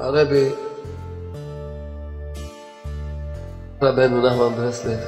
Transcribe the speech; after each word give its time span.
הרבי, 0.00 0.50
רבנו 3.82 4.26
נחמן 4.26 4.54
ברסלב, 4.56 4.98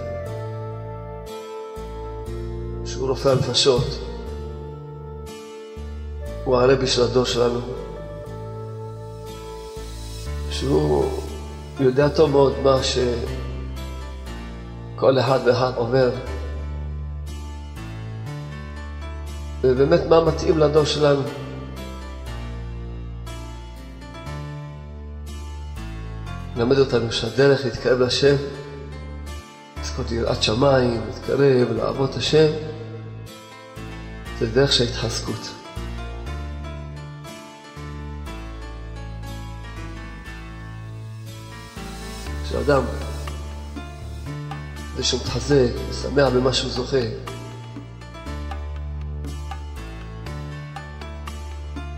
שהוא 2.85 3.09
רופא 3.09 3.29
הנפשות, 3.29 3.87
הוא 6.45 6.57
הרבי 6.57 6.87
של 6.87 7.03
הדור 7.03 7.25
שלנו, 7.25 7.61
שהוא 10.51 11.05
יודע 11.81 12.09
טוב 12.09 12.31
מאוד 12.31 12.53
מה 12.63 12.77
שכל 12.83 13.09
אחד 15.19 15.39
ואחד 15.47 15.73
עובר, 15.77 16.11
ובאמת 19.63 20.01
מה 20.09 20.25
מתאים 20.25 20.59
לדור 20.59 20.85
שלנו. 20.85 21.23
מלמד 26.61 26.79
אותנו 26.79 27.13
שהדרך 27.13 27.65
להתקרב 27.65 28.01
להשם, 28.01 28.37
לזכות 29.81 30.13
יראת 30.13 30.43
שמיים, 30.43 31.01
להתקרב, 31.07 31.73
לעבוד 31.73 32.11
השם, 32.17 32.47
זה 34.39 34.47
דרך 34.47 34.73
של 34.73 34.85
התחזקות. 34.85 35.51
כשאדם, 42.45 42.83
זה 44.97 45.05
שהוא 45.05 45.21
מתחזק, 45.21 45.71
שמח 46.03 46.29
במה 46.29 46.53
שהוא 46.53 46.71
זוכה, 46.71 47.07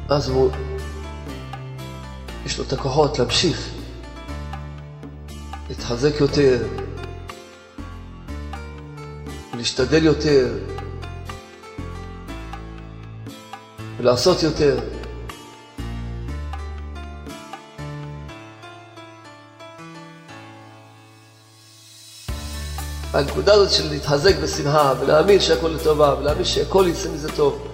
אז 0.08 0.28
הוא, 0.28 0.50
יש 2.46 2.58
לו 2.58 2.64
את 2.64 2.72
הכוחות 2.72 3.18
להמשיך, 3.18 3.71
להתחזק 5.72 6.20
יותר, 6.20 6.62
להשתדל 9.54 10.04
יותר, 10.04 10.48
ולעשות 13.98 14.42
יותר. 14.42 14.78
הנקודה 23.12 23.54
הזאת 23.54 23.70
של 23.70 23.90
להתחזק 23.90 24.36
בשמחה 24.36 24.94
ולהאמין 25.00 25.40
שהכל 25.40 25.68
לטובה 25.68 26.14
ולהאמין 26.18 26.44
שהכל 26.44 26.86
יצא 26.88 27.10
מזה 27.10 27.32
טוב 27.36 27.68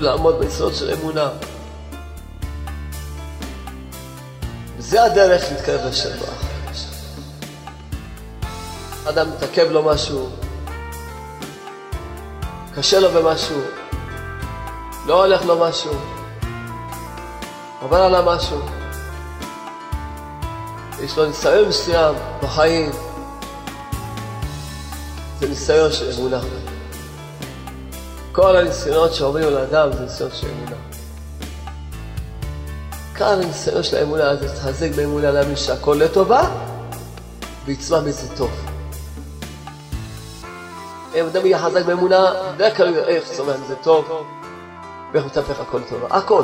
לעמוד 0.00 0.38
ביסוד 0.38 0.74
של 0.74 0.90
אמונה 0.90 1.30
זה 4.88 5.04
הדרך 5.04 5.44
להתקרב 5.52 5.80
לשם 5.86 6.08
אדם 9.08 9.30
מתעכב 9.30 9.66
לו 9.70 9.82
משהו 9.82 10.28
קשה 12.74 13.00
לו 13.00 13.10
במשהו 13.10 13.60
לא 15.06 15.24
הולך 15.24 15.44
לו 15.44 15.58
משהו 15.58 15.92
עובר 17.82 17.96
עליו 17.96 18.22
משהו 18.36 18.60
יש 21.00 21.16
לו 21.16 21.26
ניסיון 21.26 21.68
מסוים 21.68 22.14
בחיים 22.42 22.90
זה 25.40 25.48
ניסיון 25.48 25.92
של 25.92 26.10
אמונה. 26.18 26.40
כל 28.32 28.56
הניסיונות 28.56 29.14
שעוברים 29.14 29.46
על 29.46 29.56
האדם 29.56 29.92
זה 29.92 30.02
ניסיון 30.02 30.30
של 30.34 30.46
אמונה. 30.46 30.85
כאן 33.18 33.40
הניסיון 33.42 33.82
של 33.82 33.96
האמונה 33.96 34.36
זה 34.36 34.46
להתחזק 34.46 34.90
באמונה, 34.96 35.30
להאמין 35.30 35.56
שהכל 35.56 35.96
לטובה 36.00 36.50
ויצמח 37.64 38.02
מזה 38.02 38.36
טוב. 38.36 38.50
אם 41.14 41.26
אדם 41.26 41.46
יהיה 41.46 41.58
חזק 41.58 41.84
באמונה, 41.84 42.32
בדרך 42.54 42.76
כלל 42.76 42.98
איך 42.98 43.24
צומח 43.24 43.56
מזה 43.64 43.74
טוב 43.76 44.26
ואיך 45.12 45.26
מתהפך 45.26 45.60
הכל 45.60 45.78
לטובה. 45.78 46.06
הכל. 46.16 46.42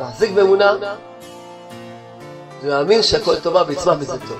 להחזיק 0.00 0.32
באמונה 0.32 0.72
זה 2.62 2.68
להאמין 2.68 3.02
שהכל 3.02 3.32
לטובה 3.32 3.62
ויצמח 3.66 3.94
מזה 4.00 4.18
טוב. 4.28 4.38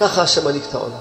ככה 0.00 0.22
השם 0.22 0.44
מנהיג 0.44 0.62
את 0.68 0.74
העולם. 0.74 1.00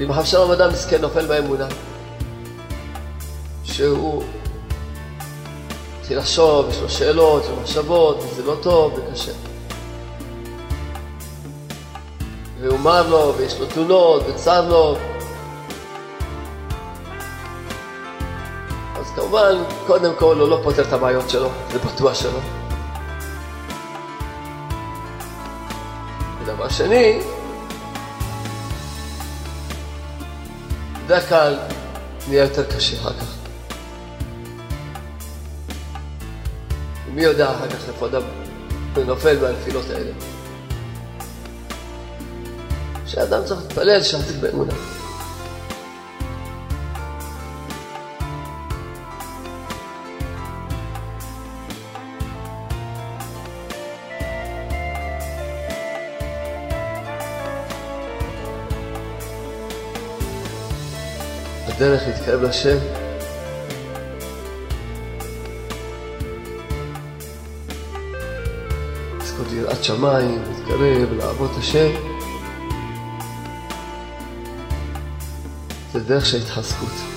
אם 0.00 0.10
עכשיו 0.10 0.26
שלום 0.26 0.50
אדם 0.50 0.72
מסכן 0.72 1.00
נופל 1.00 1.26
באמונה, 1.26 1.66
שהוא 3.76 4.22
התחיל 6.00 6.18
לחשוב, 6.18 6.68
יש 6.70 6.80
לו 6.80 6.88
שאלות, 6.88 7.42
יש 7.42 7.48
לו 7.48 7.56
מחשבות, 7.60 8.18
וזה 8.18 8.42
לא 8.42 8.54
טוב 8.62 8.94
וקשה. 8.94 9.32
והוא 12.60 12.78
מר 12.78 13.08
לו, 13.08 13.34
ויש 13.36 13.60
לו 13.60 13.66
תלונות, 13.66 14.22
וצר 14.28 14.68
לו. 14.68 14.96
אז 18.96 19.06
כמובן, 19.16 19.62
קודם 19.86 20.12
כל 20.18 20.40
הוא 20.40 20.48
לא 20.48 20.60
פותר 20.62 20.82
את 20.82 20.92
הבעיות 20.92 21.30
שלו, 21.30 21.48
זה 21.72 21.78
בטוח 21.78 22.14
שלא. 22.14 22.40
ודבר 26.42 26.68
שני, 26.68 27.20
בדרך 31.04 31.28
כלל 31.28 31.58
נהיה 32.28 32.42
יותר 32.42 32.64
קשה 32.76 32.96
אחר 33.00 33.12
כך. 33.12 33.33
מי 37.14 37.22
יודע 37.22 37.50
אחר 37.50 37.68
כך 37.68 37.88
איפה 37.88 38.06
אדם 38.06 38.22
נופל 39.06 39.40
מהנפילות 39.40 39.84
האלה. 39.90 40.12
שאדם 43.06 43.44
צריך 43.44 43.60
להתפלל 43.60 44.02
שיחזיק 44.02 44.36
באמונה. 44.40 44.72
הדרך 61.68 62.02
להתקרב 62.06 62.42
לשם 62.42 63.03
יראת 69.88 69.98
שמיים, 69.98 70.42
להתקרב, 70.42 71.12
לעבוד 71.12 71.50
השם 71.58 71.90
זה 75.92 76.00
דרך 76.00 76.26
של 76.26 76.38
התחזקות. 76.38 77.13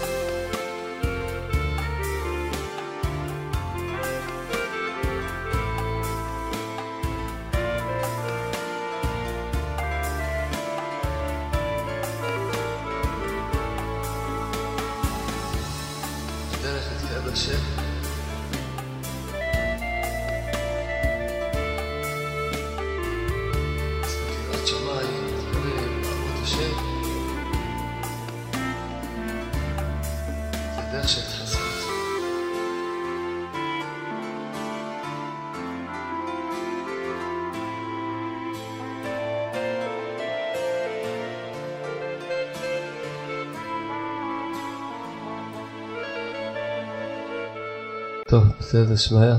בסדר, 48.84 48.96
שמעיה. 48.96 49.38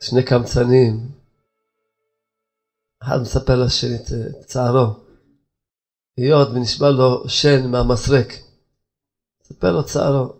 שני 0.00 0.22
קמצנים, 0.22 1.08
אחד 3.02 3.16
מספר 3.22 3.64
לשני 3.64 3.96
את 3.96 4.46
צערו. 4.46 4.86
היות 6.16 6.48
ונשבע 6.48 6.90
לו 6.90 7.28
שן 7.28 7.70
מהמסרק, 7.70 8.26
ספר 9.42 9.72
לו 9.72 9.84
צערו. 9.84 10.32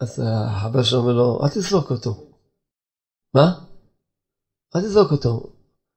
אז 0.00 0.22
החבר 0.26 0.82
שלו 0.82 0.98
אומר 0.98 1.12
לו, 1.12 1.38
אל 1.42 1.48
תזרוק 1.48 1.90
אותו. 1.90 2.14
מה? 3.34 3.46
אל 4.76 4.80
תזרוק 4.80 5.10
אותו. 5.12 5.30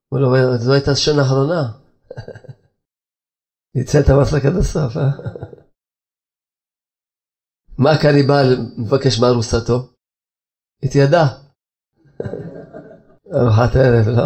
הוא 0.09 0.19
אומר 0.19 0.21
לו, 0.21 0.57
זו 0.57 0.73
הייתה 0.73 0.91
השן 0.91 1.19
האחרונה. 1.19 1.71
ניצל 3.75 3.99
את 3.99 4.09
המסרק 4.09 4.45
עד 4.45 4.55
הסוף, 4.55 4.97
אה? 4.97 5.60
מה 7.83 7.91
הקניבל 7.91 8.45
מבקש 8.77 9.19
מארוסתו? 9.19 9.93
את 10.85 10.95
ידה. 10.95 11.25
ארוחת 13.35 13.75
ערב, 13.75 14.07
לא? 14.07 14.23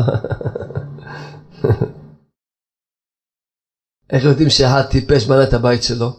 איך 4.09 4.23
יודעים 4.23 4.49
שאחד 4.49 4.83
טיפש 4.91 5.27
בנה 5.27 5.43
את 5.43 5.53
הבית 5.53 5.83
שלו? 5.83 6.09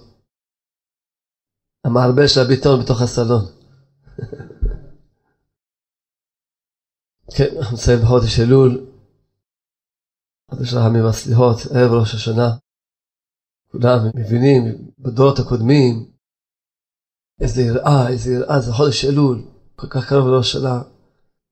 המערבל 1.85 2.27
של 2.27 2.41
הביטון 2.41 2.81
בתוך 2.83 3.03
הסלון. 3.03 3.45
כן, 7.37 7.57
אנחנו 7.59 7.77
נמצאים 7.77 7.99
בחודש 8.03 8.41
אלול, 8.41 8.87
חודש 10.51 10.75
רחמים 10.75 11.05
והסליחות, 11.05 11.57
ערב 11.75 11.93
ראש 12.01 12.15
השנה. 12.15 12.49
כולם 13.73 13.99
מבינים 14.15 14.93
בדורות 14.99 15.39
הקודמים 15.39 16.16
איזה 17.41 17.63
יראה, 17.63 18.09
איזה 18.09 18.33
יראה, 18.33 18.61
זה 18.61 18.73
חודש 18.73 19.05
אלול, 19.05 19.43
כל 19.77 19.87
כך 19.87 20.09
קרוב 20.09 20.29
לראש 20.29 20.57
השנה. 20.57 20.83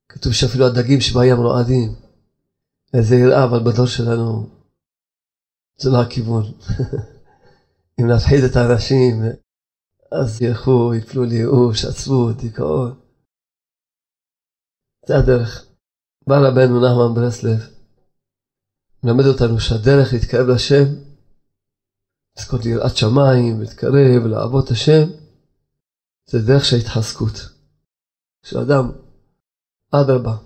כתוב 0.09 0.33
שאפילו 0.33 0.67
הדגים 0.67 1.01
שבים 1.01 1.37
רועדים. 1.37 1.95
איזה 2.95 3.17
יראה, 3.17 3.45
אבל 3.45 3.59
בדור 3.59 3.87
שלנו 3.87 4.47
זה 5.77 5.91
לא 5.91 6.03
הכיוון. 6.03 6.45
אם 8.01 8.07
נפחיד 8.07 8.45
את 8.45 8.57
האנשים, 8.57 9.23
אז 10.13 10.43
ילכו, 10.43 10.95
יפלו 10.95 11.25
לייאוש, 11.25 11.85
עצבות, 11.85 12.37
דיכאון. 12.37 12.95
זה 15.07 15.19
הדרך. 15.19 15.65
בא 16.27 16.35
רבנו 16.39 16.81
נחמן 16.81 17.15
ברסלב, 17.15 17.69
מלמד 19.03 19.25
אותנו 19.25 19.61
שהדרך 19.61 20.13
להתקרב 20.13 20.47
לשם, 20.47 20.85
לזכות 22.39 22.65
ליראת 22.65 22.97
שמיים, 22.97 23.61
להתקרב, 23.61 24.27
לעבוד 24.27 24.65
השם, 24.71 25.24
זה 26.27 26.39
דרך 26.39 26.65
של 26.65 26.77
התחזקות. 26.77 27.37
כשאדם, 28.43 28.85
אדרבה, 29.91 30.37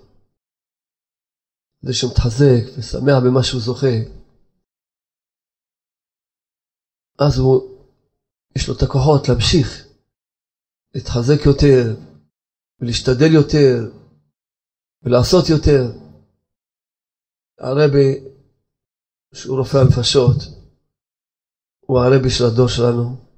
זה 1.81 1.93
שמתחזק 1.93 2.77
ושמח 2.77 3.17
במה 3.25 3.43
שהוא 3.43 3.61
זוכה, 3.61 3.95
אז 7.19 7.37
הוא, 7.37 7.61
יש 8.55 8.67
לו 8.67 8.73
את 8.75 8.81
הכוחות 8.81 9.27
להמשיך, 9.29 9.87
להתחזק 10.95 11.45
יותר, 11.45 11.83
ולהשתדל 12.79 13.31
יותר, 13.33 13.99
ולעשות 15.03 15.49
יותר. 15.49 15.81
הרבי, 17.59 18.09
שהוא 19.33 19.57
רופא 19.57 19.77
הנפשות, 19.77 20.35
הוא 21.79 21.99
הרבי 21.99 22.29
של 22.29 22.43
הדור 22.43 22.67
שלנו, 22.67 23.28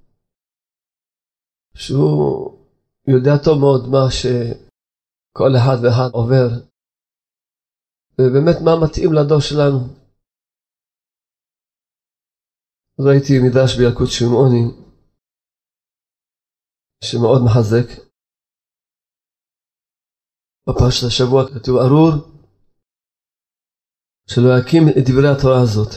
שהוא 1.75 2.67
יודע 3.07 3.31
טוב 3.45 3.59
מאוד 3.59 3.81
מה 3.91 4.05
שכל 4.11 5.51
אחד 5.57 5.77
ואחד 5.83 6.09
עובר, 6.13 6.47
ובאמת 8.19 8.57
מה 8.65 8.71
מתאים 8.83 9.09
לדור 9.13 9.39
שלנו. 9.39 9.79
ראיתי 12.99 13.33
מדרש 13.43 13.71
בילקוט 13.77 14.09
שמעוני, 14.17 14.63
שמאוד 17.03 17.41
מחזק. 17.45 17.87
בפרשת 20.69 21.07
השבוע 21.07 21.41
כתוב 21.53 21.75
ארור 21.77 22.11
שלא 24.29 24.49
יקים 24.59 24.83
את 24.89 25.03
דברי 25.07 25.29
התורה 25.31 25.61
הזאת. 25.63 25.91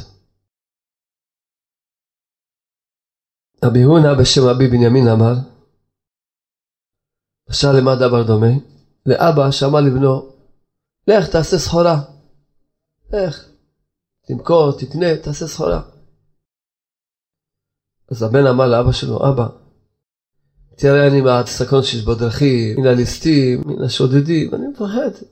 רבי 3.65 3.83
הונא 3.83 4.13
בשם 4.21 4.41
רבי 4.51 4.67
בנימין 4.73 5.07
אמר, 5.15 5.54
משל 7.51 7.73
למה 7.73 7.95
דבר 7.95 8.23
דומה? 8.23 8.53
לאבא 9.07 9.51
שאמר 9.51 9.81
לבנו, 9.81 10.33
לך 11.09 11.29
תעשה 11.29 11.59
סחורה. 11.59 12.03
לך, 13.13 13.49
תמכור, 14.27 14.73
תקנה, 14.79 15.17
תעשה 15.17 15.47
סחורה. 15.47 15.83
אז 18.11 18.23
הבן 18.23 18.47
אמר 18.47 18.67
לאבא 18.67 18.93
שלו, 18.93 19.29
אבא, 19.29 19.47
תראה 20.77 21.07
אני 21.07 21.21
מהסכנות 21.21 21.85
שיש 21.85 22.05
בדרכים, 22.05 22.81
מן 22.81 22.87
הליסטים, 22.87 23.63
מן 23.67 23.85
השודדים, 23.85 24.55
אני 24.55 24.67
מפחד. 24.67 25.25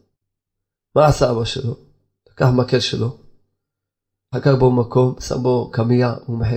מה 0.96 1.06
עשה 1.06 1.30
אבא 1.30 1.44
שלו? 1.44 1.76
לקח 2.30 2.46
מקל 2.46 2.80
שלו, 2.80 3.16
חקק 4.34 4.52
בו 4.58 4.70
מקום, 4.70 5.14
שם 5.20 5.42
בו 5.42 5.70
קמייה 5.70 6.14
מומחה, 6.28 6.56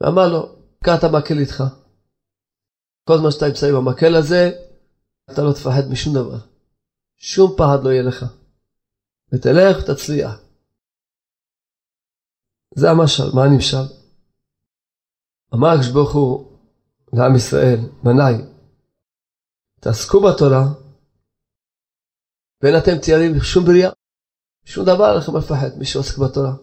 ואמר 0.00 0.28
לו, 0.28 0.48
קח 0.84 0.98
את 0.98 1.04
המקל 1.04 1.38
איתך. 1.38 1.64
כל 3.04 3.18
זמן 3.18 3.30
שאתה 3.30 3.46
נמצא 3.46 3.66
עם 3.66 3.76
המקל 3.76 4.14
הזה, 4.14 4.50
אתה 5.30 5.42
לא 5.42 5.52
תפחד 5.52 5.90
משום 5.90 6.14
דבר. 6.14 6.38
שום 7.16 7.52
פחד 7.56 7.84
לא 7.84 7.90
יהיה 7.90 8.02
לך. 8.02 8.24
ותלך 9.32 9.76
ותצליח. 9.78 10.40
זה 12.74 12.90
המשל, 12.90 13.28
מה 13.34 13.44
הנמשל? 13.44 13.86
אמר 15.54 15.68
הקדוש 15.68 15.92
ברוך 15.94 16.14
הוא, 16.14 16.58
לעם 17.12 17.36
ישראל, 17.36 17.78
בניי, 18.02 18.34
תעסקו 19.80 20.20
בתורה, 20.20 20.64
ואין 22.62 22.74
אתם 22.82 22.98
תיירים 23.02 23.40
שום 23.40 23.64
בריאה, 23.64 23.90
שום 24.64 24.84
דבר 24.84 25.16
לכם 25.18 25.36
לפחד, 25.36 25.78
מי 25.78 25.84
שעוסק 25.84 26.18
בתורה. 26.18 26.54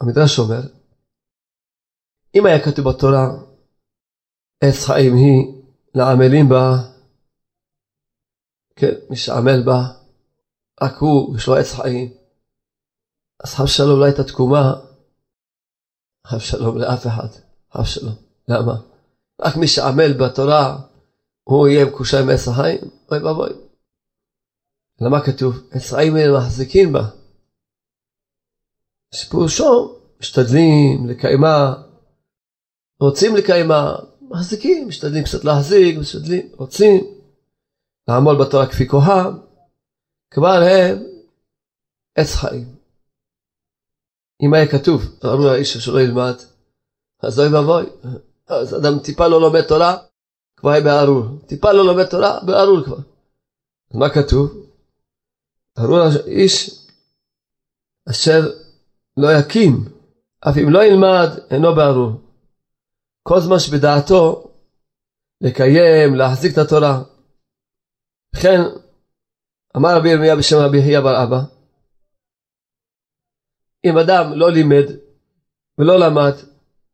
המדרש 0.00 0.38
אומר, 0.38 0.60
אם 2.34 2.46
היה 2.46 2.64
כתוב 2.64 2.84
בתורה, 2.88 3.53
עץ 4.68 4.84
חיים 4.84 5.14
היא 5.16 5.62
לעמלים 5.94 6.48
בה, 6.48 6.76
כן, 8.76 8.94
מי 9.10 9.16
שעמל 9.16 9.62
בה, 9.66 9.80
רק 10.82 10.96
הוא, 10.96 11.36
יש 11.36 11.46
לו 11.46 11.56
עץ 11.56 11.72
חיים. 11.72 12.12
אז 13.44 13.54
חב 13.54 13.66
שלום 13.66 14.00
לא 14.00 14.04
הייתה 14.04 14.24
תקומה, 14.24 14.74
חב 16.26 16.38
שלום 16.38 16.78
לאף 16.78 17.06
אחד, 17.06 17.28
חב 17.72 17.84
שלום. 17.84 18.14
למה? 18.48 18.72
רק 19.40 19.56
מי 19.56 19.68
שעמל 19.68 20.12
בתורה, 20.12 20.78
הוא 21.44 21.68
יהיה 21.68 21.84
מקושר 21.84 22.18
עם 22.18 22.30
עץ 22.30 22.48
החיים? 22.48 22.80
אוי 23.10 23.18
ואבוי. 23.18 23.50
למה 25.00 25.24
כתוב? 25.26 25.68
עץ 25.70 25.92
חיים 25.92 26.16
האלה 26.16 26.38
מחזיקים 26.38 26.92
בה. 26.92 27.08
שפירושו, 29.14 29.98
משתדלים 30.20 31.08
לקיימה, 31.08 31.74
רוצים 33.00 33.36
לקיימה, 33.36 33.96
מחזיקים, 34.30 34.88
משתדלים 34.88 35.24
קצת 35.24 35.44
להחזיק, 35.44 35.98
משתדלים, 35.98 36.48
רוצים 36.56 37.04
לעמול 38.08 38.44
בתורה 38.44 38.66
כפי 38.66 38.88
כוחם, 38.88 39.38
כבר 40.30 40.60
הם 40.62 41.02
עץ 42.14 42.34
חיים. 42.34 42.74
אם 44.42 44.54
היה 44.54 44.66
כתוב, 44.66 45.02
אמרו 45.24 45.44
לאיש 45.46 45.76
שלא 45.76 46.00
ילמד, 46.00 46.34
אז 47.22 47.40
אוי 47.40 47.48
ואבוי, 47.48 47.86
אז 48.46 48.74
אדם 48.74 48.98
טיפה 48.98 49.28
לא 49.28 49.40
לומד 49.40 49.62
תורה, 49.68 49.96
כבר 50.56 50.70
היה 50.70 50.84
בארור. 50.84 51.24
טיפה 51.46 51.72
לא 51.72 51.84
לומד 51.86 52.06
תורה, 52.06 52.40
בארור 52.46 52.84
כבר. 52.84 52.98
אז 53.90 53.96
מה 53.96 54.10
כתוב? 54.10 54.66
ארור 55.78 55.98
איש 56.26 56.84
אשר 58.10 58.40
לא 59.16 59.28
יקים, 59.38 59.84
אף 60.40 60.54
אם 60.62 60.70
לא 60.70 60.84
ילמד, 60.84 61.28
אינו 61.50 61.74
בארור. 61.74 62.23
כל 63.28 63.40
זמן 63.40 63.58
שבדעתו 63.58 64.50
לקיים, 65.40 66.14
להחזיק 66.14 66.52
את 66.52 66.58
התורה. 66.58 67.02
וכן, 68.36 68.60
אמר 69.76 69.88
רבי 69.96 70.08
ירמיה 70.08 70.36
בשם 70.36 70.56
רבי 70.56 70.82
חייא 70.82 71.00
בר 71.00 71.24
אבא, 71.24 71.40
אם 73.84 73.98
אדם 73.98 74.32
לא 74.32 74.50
לימד 74.50 74.86
ולא 75.78 75.98
למד, 75.98 76.32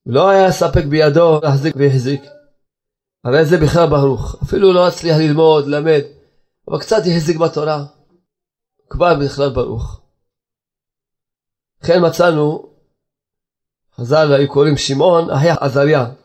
לא 0.06 0.28
היה 0.30 0.52
ספק 0.52 0.84
בידו 0.90 1.40
להחזיק 1.42 1.74
והחזיק. 1.76 2.22
הרי 3.24 3.44
זה 3.44 3.56
בכלל 3.56 3.90
ברוך. 3.90 4.36
אפילו 4.42 4.72
לא 4.72 4.88
הצליח 4.88 5.16
ללמוד, 5.18 5.66
ללמד, 5.66 6.02
אבל 6.68 6.80
קצת 6.80 7.02
החזיק 7.06 7.36
בתורה. 7.36 7.84
כבר 8.90 9.14
בכלל 9.24 9.50
ברוך. 9.54 10.00
לכן 11.82 11.98
מצאנו, 12.06 12.74
חז"ל 13.94 14.32
היו 14.32 14.48
קוראים 14.48 14.76
שמעון 14.76 15.30
אחי 15.30 15.50
עזריה. 15.60 16.19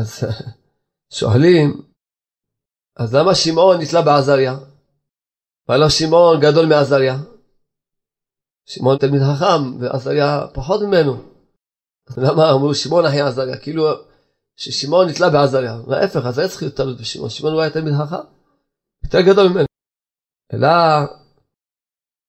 אז 0.00 0.24
שואלים, 1.18 1.82
אז 2.96 3.14
למה 3.14 3.34
שמעון 3.34 3.80
נתלה 3.80 4.02
בעזריה? 4.02 4.52
ולא 5.68 5.88
שמעון 5.88 6.40
גדול 6.40 6.66
מעזריה? 6.66 7.14
שמעון 8.66 8.98
תלמיד 8.98 9.20
חכם 9.22 9.80
ועזריה 9.80 10.46
פחות 10.54 10.80
ממנו. 10.82 11.12
למה 12.16 12.50
אמרו 12.52 12.74
שמעון 12.74 13.06
אחי 13.06 13.20
עזריה? 13.20 13.60
כאילו 13.60 13.84
ששמעון 14.56 15.08
נתלה 15.08 15.30
בעזריה. 15.30 15.74
להפך, 15.88 16.26
אז 16.26 16.38
היה 16.38 16.48
צריך 16.48 16.62
להיות 16.62 16.76
תלות 16.76 17.00
בשמעון. 17.00 17.30
שמעון 17.30 17.52
הוא 17.54 17.62
היה 17.62 17.70
תלמיד 17.70 17.94
חכם, 17.94 18.24
יותר 19.04 19.20
גדול 19.20 19.48
ממנו. 19.48 19.66
אלא 20.52 20.68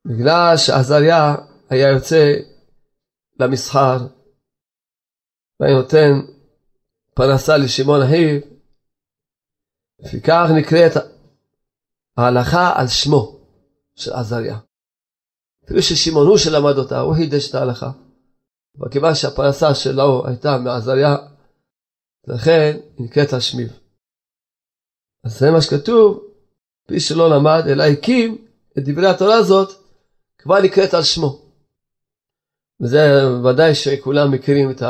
בגלל 0.07 0.57
שעזריה 0.57 1.35
היה 1.69 1.89
יוצא 1.89 2.33
למסחר 3.39 3.97
והיה 5.59 5.75
נותן 5.75 6.38
פרנסה 7.19 7.57
לשמעון 7.57 8.01
אחיו, 8.01 8.39
לפיכך 9.99 10.49
נקראת 10.59 10.91
ההלכה 12.17 12.79
על 12.79 12.87
שמו 12.87 13.39
של 13.95 14.13
עזריה. 14.13 14.57
אפילו 15.65 15.81
ששמעון 15.81 16.27
הוא 16.27 16.37
שלמד 16.37 16.77
אותה, 16.77 16.99
הוא 16.99 17.15
חידש 17.15 17.49
את 17.49 17.55
ההלכה. 17.55 17.91
אבל 18.79 18.89
כיוון 18.91 19.15
שהפרנסה 19.15 19.75
שלו 19.75 20.27
הייתה 20.27 20.57
מעזריה, 20.57 21.15
לכן 22.27 22.77
היא 22.97 23.05
נקראת 23.05 23.33
על 23.33 23.39
שמיו. 23.39 23.67
אז 25.23 25.39
זה 25.39 25.51
מה 25.51 25.61
שכתוב, 25.61 26.23
מי 26.91 26.99
שלא 26.99 27.29
למד, 27.29 27.63
אלא 27.67 27.83
הקים 27.83 28.45
את 28.77 28.83
דברי 28.83 29.07
התורה 29.07 29.35
הזאת, 29.35 29.69
כבר 30.37 30.61
נקראת 30.61 30.93
על 30.93 31.03
שמו. 31.03 31.41
וזה 32.81 33.27
ודאי 33.43 33.75
שכולם 33.75 34.31
מכירים 34.31 34.71
את 34.71 34.81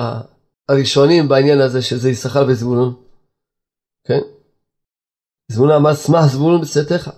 הראשונים 0.70 1.28
בעניין 1.28 1.62
הזה 1.62 1.82
שזה 1.82 2.10
יששכר 2.10 2.46
וזבולון. 2.48 3.04
כן? 4.04 4.20
זבולון 5.48 5.76
אמר 5.76 5.96
שמח 5.96 6.26
זבולון 6.26 6.62
בצאתך. 6.62 7.10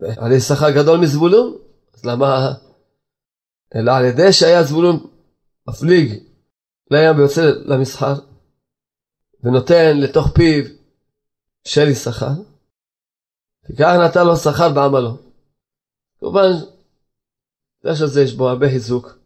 הרי 0.00 0.36
יששכר 0.36 0.70
גדול 0.70 1.00
מזבולון, 1.00 1.58
אז 1.94 2.04
למה... 2.04 2.52
אלא 3.74 3.92
על 3.92 4.04
ידי 4.04 4.32
שהיה 4.32 4.62
זבולון 4.62 4.96
מפליג 5.68 6.24
לים 6.90 7.18
ויוצא 7.18 7.42
למסחר 7.64 8.14
ונותן 9.42 9.96
לתוך 9.96 10.28
פיו 10.34 10.64
של 11.64 11.88
יששכר, 11.88 12.32
וכך 13.70 13.94
נתן 14.04 14.26
לו 14.26 14.36
שכר 14.36 14.72
בעמלו. 14.74 15.16
כמובן, 16.20 16.48
יש 17.84 18.00
לזה 18.00 18.22
יש 18.22 18.34
בו 18.34 18.48
הרבה 18.48 18.66
חיזוק, 18.68 19.18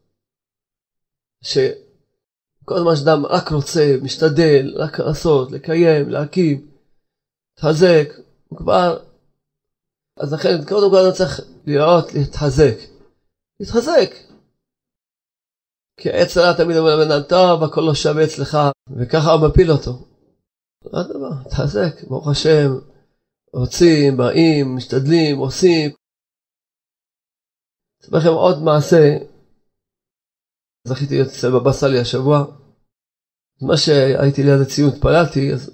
שכל 2.73 2.81
זמן 2.81 2.97
שאדם 2.97 3.26
רק 3.26 3.49
רוצה, 3.49 3.97
משתדל, 4.02 4.75
רק 4.76 5.00
לעשות, 5.00 5.52
לקיים, 5.52 6.09
להקים, 6.09 6.71
להתחזק, 7.57 8.09
הוא 8.49 8.59
כבר, 8.59 8.99
אז 10.17 10.33
לכן 10.33 10.64
קודם 10.69 10.91
כל 10.91 10.97
אני 10.97 11.17
צריך 11.17 11.41
לראות, 11.67 12.12
להתחזק. 12.14 12.76
להתחזק. 13.61 14.11
כי 16.00 16.11
עץ 16.11 16.37
הרע 16.37 16.52
תמיד 16.57 16.76
אומר 16.76 16.97
לבן 16.97 17.11
אדם, 17.11 17.23
טוב, 17.29 17.62
הכל 17.64 17.81
לא 17.81 17.95
שווה 17.95 18.25
אצלך, 18.25 18.59
וככה 18.97 19.33
הוא 19.33 19.49
מפיל 19.49 19.71
אותו. 19.71 19.93
לא 20.85 21.02
דבר, 21.02 21.50
תחזק, 21.50 22.09
ברוך 22.09 22.29
השם, 22.29 22.69
רוצים, 23.52 24.17
באים, 24.17 24.76
משתדלים, 24.76 25.38
עושים. 25.38 25.91
אספר 28.02 28.17
לכם 28.17 28.29
עוד 28.29 28.62
מעשה, 28.62 29.19
זכיתי 30.88 31.14
להיות 31.14 31.29
אצל 31.29 31.50
בבא 31.50 31.73
סאלי 31.73 32.00
השבוע. 32.00 32.62
מה 33.62 33.76
שהייתי 33.76 34.42
ליד 34.42 34.61
הציון, 34.61 34.88
התפללתי, 34.88 35.52
אז 35.52 35.71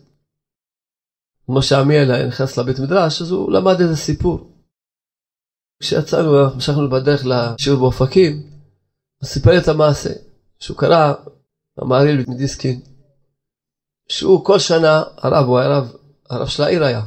כמו 1.47 1.63
שעמיאל 1.63 2.27
נכנס 2.27 2.59
לבית 2.59 2.79
מדרש, 2.79 3.23
אז 3.23 3.31
הוא 3.31 3.53
למד 3.53 3.81
איזה 3.81 3.97
סיפור. 3.97 4.65
כשיצאנו, 5.81 6.39
המשכנו 6.39 6.91
בדרך 6.91 7.27
לשיעור 7.27 7.81
באופקים, 7.81 8.33
הוא 9.19 9.29
סיפר 9.29 9.59
את 9.59 9.69
המעשה, 9.69 10.11
שהוא 10.59 10.77
קרא 10.77 11.15
המעריל 11.79 12.25
מדיסקין, 12.29 12.81
שהוא 14.09 14.45
כל 14.45 14.59
שנה, 14.59 15.03
הרב, 15.17 15.47
הוא 15.47 15.59
היה 15.59 15.69
הרב, 15.69 15.93
הרב 16.31 16.47
של 16.47 16.63
העיר 16.63 16.85
היה, 16.85 17.03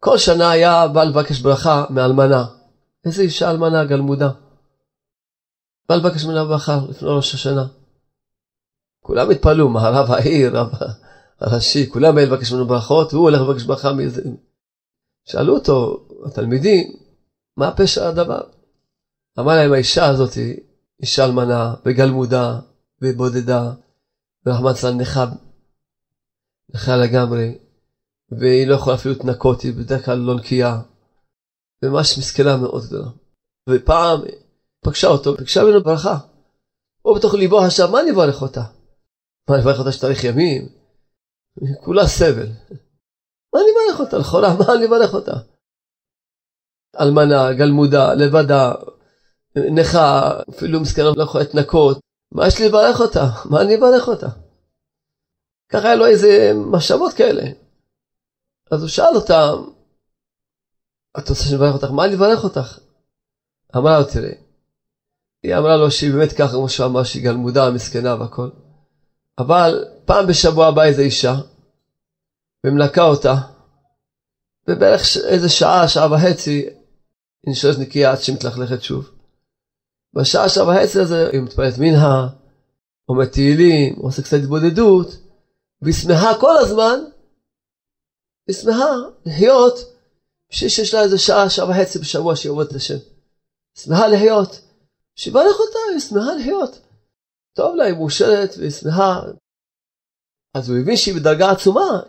כל 0.00 0.18
שנה 0.18 0.50
היה 0.50 0.88
בא 0.88 1.04
לבקש 1.04 1.40
ברכה 1.40 1.84
מאלמנה. 1.90 2.44
איזה 3.04 3.22
אישה 3.22 3.50
אלמנה 3.50 3.84
גלמודה. 3.84 4.30
בא 5.88 5.94
לבקש 5.94 6.24
ממנה 6.24 6.44
ברכה 6.44 6.80
לפני 6.88 7.08
ראש 7.08 7.34
השנה. 7.34 7.66
כולם 9.10 9.30
התפלאו, 9.30 9.68
מה 9.68 9.86
הרב 9.86 10.10
העיר, 10.10 10.56
הרב 10.56 10.72
הראשי, 11.40 11.90
כולם 11.90 12.14
באים 12.14 12.28
לבקש 12.28 12.52
ממנו 12.52 12.66
ברכות, 12.66 13.14
והוא 13.14 13.24
הולך 13.24 13.40
לבקש 13.40 13.62
ברכה 13.62 13.92
מאיזה... 13.92 14.22
שאלו 15.24 15.54
אותו, 15.54 16.06
התלמידים, 16.26 16.92
מה 17.56 17.70
פשע 17.70 18.08
הדבר? 18.08 18.40
אמר 19.38 19.56
להם, 19.56 19.72
האישה 19.72 20.06
הזאת 20.06 20.38
אישה 21.00 21.24
אלמנה, 21.24 21.74
וגלמודה, 21.86 22.58
ובודדה, 23.02 23.72
ורחמת 24.46 24.74
צלן 24.74 25.00
נכה, 25.00 25.24
נכה 26.74 26.96
לגמרי, 26.96 27.58
והיא 28.30 28.66
לא 28.66 28.74
יכולה 28.74 28.96
אפילו 28.96 29.14
להתנקות, 29.14 29.60
היא 29.60 29.72
בדרך 29.72 30.04
כלל 30.04 30.18
לא 30.18 30.34
נקייה. 30.34 30.80
ממש 31.82 32.18
מסכנה 32.18 32.56
מאוד 32.56 32.82
גדולה. 32.84 33.08
ופעם 33.68 34.20
פגשה 34.80 35.08
אותו, 35.08 35.34
ביקשה 35.34 35.64
ממנו 35.64 35.82
ברכה. 35.82 36.18
הוא 37.02 37.16
בתוך 37.16 37.34
ליבו 37.34 37.60
חשב, 37.66 37.86
מה 37.86 38.00
אני 38.00 38.10
אברך 38.10 38.42
אותה? 38.42 38.62
מה 39.48 39.54
אני 39.54 39.64
אברך 39.64 39.78
אותה 39.78 39.92
שתאריך 39.92 40.24
ימים? 40.24 40.68
כולה 41.84 42.06
סבל. 42.06 42.46
מה 43.54 43.60
אני 43.60 43.70
אברך 43.70 44.00
אותה? 44.00 44.18
לכאורה, 44.18 44.48
מה 44.58 44.74
אני 44.74 44.86
אברך 44.86 45.14
אותה? 45.14 45.32
אלמנה, 47.00 47.52
גלמודה, 47.52 48.14
לבדה, 48.14 48.72
נכה, 49.56 50.30
אפילו 50.50 50.80
מסכנה 50.80 51.04
לא 51.16 51.22
יכולה 51.22 51.44
להתנקות. 51.44 52.00
מה 52.32 52.46
יש 52.46 52.58
לי 52.58 52.68
לברך 52.68 53.00
אותה? 53.00 53.24
מה 53.50 53.60
אני 53.60 53.76
אברך 53.76 54.08
אותה? 54.08 54.28
ככה 55.68 55.86
היה 55.86 55.96
לו 55.96 56.06
איזה 56.06 56.52
מחשבות 56.72 57.12
כאלה. 57.12 57.42
אז 58.70 58.80
הוא 58.80 58.88
שאל 58.88 59.14
אותה, 59.14 59.50
את 61.18 61.28
רוצה 61.28 61.44
שאני 61.44 61.56
אברך 61.56 61.74
אותך? 61.74 61.90
מה 61.90 62.04
אני 62.04 62.14
אברך 62.14 62.44
אותך? 62.44 62.78
אמרה 63.76 63.98
לו, 63.98 64.04
תראה, 64.04 64.32
היא 65.42 65.56
אמרה 65.56 65.76
לו 65.76 65.90
שהיא 65.90 66.12
באמת 66.12 66.32
ככה, 66.32 66.52
כמו 66.52 66.68
שהוא 66.68 66.86
אמר, 66.86 67.04
שהיא 67.04 67.24
גלמודה, 67.24 67.70
מסכנה 67.70 68.14
והכל. 68.14 68.50
אבל 69.40 69.84
פעם 70.04 70.26
בשבוע 70.26 70.66
הבא 70.66 70.84
איזה 70.84 71.02
אישה, 71.02 71.34
ומנקה 72.66 73.02
אותה, 73.02 73.34
ובערך 74.68 75.02
איזה 75.28 75.48
שעה, 75.48 75.88
שעה 75.88 76.12
וחצי, 76.12 76.66
היא 77.46 77.52
נשארת 77.52 77.78
נקייה 77.78 78.12
עד 78.12 78.18
שהיא 78.18 78.36
מתלכלכת 78.36 78.82
שוב. 78.82 79.10
בשעה, 80.14 80.48
שעה 80.48 80.68
וחצי 80.68 81.00
הזה, 81.00 81.30
היא 81.32 81.40
מתפללת 81.40 81.74
מנהה, 81.78 82.28
אומרת 83.08 83.32
תהילים, 83.32 83.96
עושה 83.96 84.22
קצת 84.22 84.36
התבודדות, 84.36 85.16
והיא 85.82 85.94
שמחה 85.94 86.40
כל 86.40 86.56
הזמן 86.58 86.98
היא 88.48 88.56
שמחה 88.56 88.94
לחיות 89.26 89.74
בשביל 90.50 90.70
שיש 90.70 90.94
לה 90.94 91.02
איזה 91.02 91.18
שעה, 91.18 91.50
שעה 91.50 91.70
וחצי 91.70 91.98
בשבוע 91.98 92.36
שהיא 92.36 92.50
עובדת 92.50 92.72
לשם. 92.72 92.98
שמחה 93.78 94.08
לחיות. 94.08 94.60
שיברך 95.16 95.56
אותה, 95.60 95.78
היא 95.92 96.00
שמחה 96.00 96.34
לחיות. 96.40 96.89
טוב 97.52 97.76
לה, 97.76 97.84
היא 97.84 97.94
מאושרת 97.94 98.54
והיא 98.58 98.70
שמחה. 98.70 99.20
אז 100.54 100.70
הוא 100.70 100.78
הבין 100.78 100.96
שהיא 100.96 101.14
בדרגה 101.14 101.50
עצומה, 101.50 102.00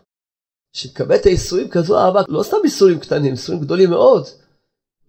שתקבל 0.73 1.15
את 1.15 1.25
האיסורים 1.25 1.69
כזו 1.69 1.99
אהבה, 1.99 2.21
לא 2.27 2.43
סתם 2.43 2.57
איסורים 2.63 2.99
קטנים, 2.99 3.31
איסורים 3.31 3.61
גדולים 3.61 3.89
מאוד. 3.89 4.27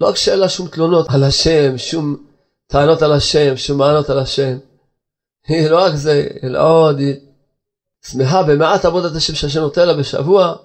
לא 0.00 0.08
רק 0.08 0.16
שאין 0.16 0.38
לה 0.38 0.48
שום 0.48 0.68
תלונות 0.68 1.06
על 1.14 1.24
השם, 1.24 1.78
שום 1.78 2.26
טענות 2.66 3.02
על 3.02 3.12
השם, 3.12 3.56
שום 3.56 3.78
מענות 3.78 4.10
על 4.10 4.18
השם. 4.18 4.58
היא 5.46 5.68
לא 5.70 5.84
רק 5.84 5.94
זה, 5.94 6.28
אלא 6.42 6.58
עוד, 6.58 6.98
היא 6.98 7.14
שמחה 8.06 8.42
במעט 8.42 8.84
עבודת 8.84 9.16
השם 9.16 9.34
שהשם 9.34 9.60
נותן 9.60 9.86
לה 9.86 9.94
בשבוע. 9.94 10.56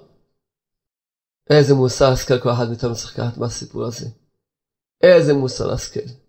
איזה 1.49 1.73
מוסר 1.73 2.11
השכל 2.11 2.39
כל 2.39 2.51
אחד 2.51 2.69
מאיתנו 2.69 2.95
צריך 2.95 3.19
לקחת 3.19 3.37
מהסיפור 3.37 3.85
הזה. 3.85 4.05
איזה 5.03 5.33
מוסר 5.33 5.73
השכל. 5.73 6.26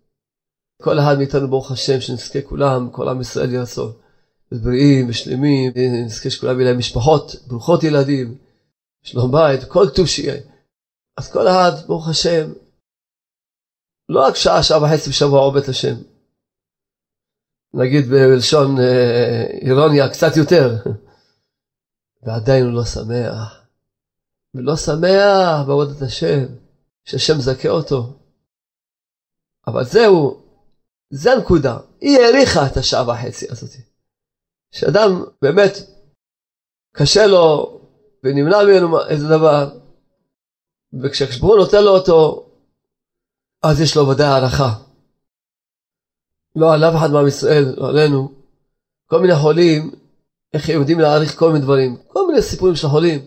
כל 0.81 0.99
אחד 0.99 1.17
מאיתנו 1.17 1.47
ברוך 1.47 1.71
השם 1.71 2.01
שנזכה 2.01 2.41
כולם, 2.41 2.89
כל 2.91 3.09
עם 3.09 3.21
ישראל 3.21 3.49
יהיה 3.49 3.61
רצון. 3.61 3.91
בריאים 4.51 5.09
ושלמים, 5.09 5.71
נזכה 6.05 6.29
שכולם 6.29 6.59
יהיו 6.59 6.69
להם 6.69 6.77
משפחות, 6.77 7.35
ברוכות 7.47 7.83
ילדים, 7.83 8.37
שלום 9.03 9.31
בית, 9.31 9.63
כל 9.63 9.89
טוב 9.95 10.05
שיהיה. 10.05 10.41
אז 11.17 11.31
כל 11.31 11.47
אחד, 11.47 11.71
ברוך 11.87 12.09
השם, 12.09 12.51
לא 14.09 14.27
רק 14.27 14.35
שעה, 14.35 14.63
שעה 14.63 14.83
וחצי 14.83 15.09
בשבוע 15.09 15.39
עובד 15.39 15.69
השם. 15.69 15.95
נגיד 17.73 18.05
בלשון 18.05 18.79
אה, 18.79 19.43
אירוניה, 19.61 20.09
קצת 20.09 20.37
יותר. 20.37 20.75
ועדיין 22.23 22.65
הוא 22.65 22.73
לא 22.73 22.85
שמח. 22.85 23.67
ולא 24.55 24.75
שמח 24.75 25.67
בעבודת 25.67 26.01
השם, 26.01 26.45
שהשם 27.05 27.37
מזכה 27.37 27.69
אותו. 27.69 28.19
אבל 29.67 29.83
זהו, 29.83 30.48
זה 31.09 31.33
הנקודה. 31.33 31.77
היא 32.01 32.19
האריכה 32.19 32.67
את 32.67 32.77
השעה 32.77 33.09
וחצי 33.09 33.45
הזאת. 33.51 33.69
שאדם 34.71 35.23
באמת 35.41 35.77
קשה 36.95 37.27
לו 37.27 37.75
ונמנע 38.23 38.63
ממנו 38.63 39.05
איזה 39.07 39.27
דבר, 39.27 39.69
וכשהקשברו 41.03 41.55
נותן 41.55 41.83
לו 41.83 41.91
אותו, 41.91 42.49
אז 43.63 43.81
יש 43.81 43.97
לו 43.97 44.07
ודאי 44.07 44.27
הערכה. 44.27 44.73
לא 46.55 46.73
על 46.73 46.83
אף 46.83 46.95
אחד 46.95 47.11
מעם 47.11 47.27
ישראל, 47.27 47.75
לא 47.77 47.89
עלינו. 47.89 48.31
כל 49.05 49.21
מיני 49.21 49.35
חולים, 49.35 49.91
איך 50.53 50.69
הם 50.69 50.79
יודעים 50.79 50.99
להעריך 50.99 51.39
כל 51.39 51.51
מיני 51.51 51.65
דברים. 51.65 51.97
כל 52.07 52.27
מיני 52.27 52.41
סיפורים 52.41 52.75
של 52.75 52.87
חולים. 52.87 53.25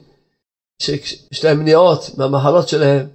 שיש 0.83 1.45
להם 1.45 1.59
מניעות 1.59 2.19
מהמחלות 2.19 2.69
שלהם, 2.69 3.09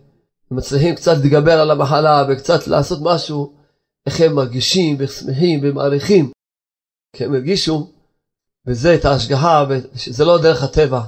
הם 0.52 0.58
מצליחים 0.58 0.96
קצת 0.96 1.18
להתגבר 1.18 1.60
על 1.60 1.72
המחלה 1.72 2.26
וקצת 2.30 2.68
לעשות 2.68 3.00
משהו, 3.02 3.54
איך 4.08 4.22
הם 4.22 4.36
מרגישים 4.36 4.96
ושמחים 5.00 5.60
ומעריכים, 5.64 6.32
כי 7.16 7.26
הם 7.26 7.34
הרגישו 7.34 7.92
וזה 8.68 8.96
את 8.96 9.06
ההשגחה, 9.06 9.66
שזה 9.96 10.26
לא 10.26 10.42
דרך 10.42 10.64
הטבע. 10.64 11.02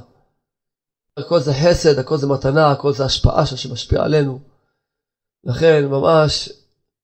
הכל 1.17 1.39
זה 1.39 1.53
חסד, 1.53 1.99
הכל 1.99 2.17
זה 2.17 2.27
מתנה, 2.27 2.71
הכל 2.71 2.93
זה 2.93 3.05
השפעה 3.05 3.45
שמשפיעה 3.45 4.05
עלינו. 4.05 4.39
לכן 5.43 5.85
ממש 5.85 6.49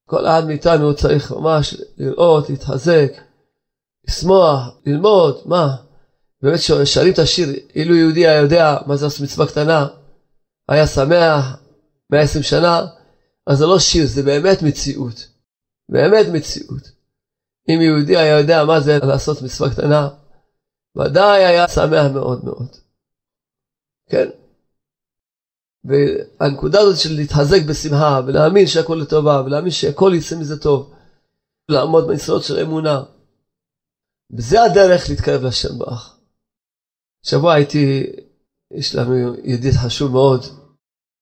כל 0.07 0.25
אחד 0.25 0.47
מאיתנו 0.47 0.95
צריך 0.95 1.31
ממש 1.31 1.75
לראות, 1.97 2.49
להתחזק, 2.49 3.11
לשמוח, 4.07 4.77
ללמוד, 4.85 5.41
מה? 5.45 5.75
באמת 6.41 6.59
שואלים 6.85 7.13
את 7.13 7.19
השיר, 7.19 7.49
אילו 7.75 7.95
יהודי 7.95 8.27
היה 8.27 8.41
יודע 8.41 8.77
מה 8.85 8.95
זה 8.95 9.05
לעשות 9.05 9.21
מצווה 9.21 9.47
קטנה, 9.47 9.87
היה 10.69 10.87
שמח 10.87 11.57
120 12.09 12.43
שנה, 12.43 12.85
אז 13.47 13.57
זה 13.57 13.65
לא 13.65 13.79
שיר, 13.79 14.07
זה 14.07 14.23
באמת 14.23 14.61
מציאות. 14.61 15.34
באמת 15.89 16.25
מציאות. 16.33 16.83
אם 17.69 17.81
יהודי 17.81 18.17
היה 18.17 18.39
יודע 18.39 18.65
מה 18.65 18.81
זה 18.81 18.97
לעשות 19.03 19.41
מצווה 19.41 19.69
קטנה, 19.71 20.09
ודאי 20.97 21.45
היה 21.45 21.67
שמח 21.67 22.11
מאוד 22.13 22.45
מאוד. 22.45 22.75
כן? 24.09 24.29
והנקודה 25.83 26.79
הזאת 26.79 26.97
של 26.99 27.09
להתחזק 27.15 27.61
בשמחה, 27.69 28.21
ולהאמין 28.27 28.67
שהכל 28.67 28.99
לטובה, 29.01 29.41
ולהאמין 29.45 29.71
שהכל 29.71 30.11
יצא 30.15 30.35
מזה 30.39 30.61
טוב, 30.61 30.93
לעמוד 31.69 32.07
ביסודות 32.07 32.43
של 32.43 32.59
אמונה, 32.59 33.03
וזה 34.37 34.63
הדרך 34.63 35.09
להתקרב 35.09 35.41
לשם 35.43 35.79
באח. 35.79 36.19
שבוע 37.23 37.53
הייתי, 37.53 38.03
יש 38.71 38.95
לנו 38.95 39.35
ידיד 39.43 39.73
חשוב 39.73 40.11
מאוד, 40.11 40.41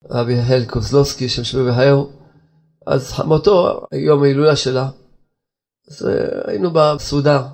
רבי 0.10 0.34
יחל 0.34 0.66
קוזלובסקי, 0.70 1.30
שם 1.30 1.44
שמי 1.44 1.62
והיום, 1.62 2.23
אז 2.88 3.12
חמותו, 3.12 3.88
יום 3.94 4.24
ההילולה 4.24 4.56
שלה, 4.56 4.90
אז 5.88 6.08
אה, 6.08 6.52
היינו 6.52 6.70
בסעודה, 6.74 7.50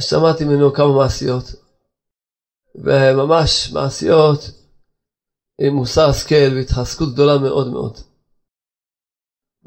שמעתי 0.00 0.44
ממנו 0.44 0.72
כמה 0.72 0.96
מעשיות, 0.96 1.44
וממש 2.74 3.72
מעשיות 3.72 4.40
עם 5.60 5.74
מוסר 5.74 6.08
השכל 6.08 6.54
והתחזקות 6.56 7.12
גדולה 7.12 7.38
מאוד 7.38 7.68
מאוד. 7.72 7.98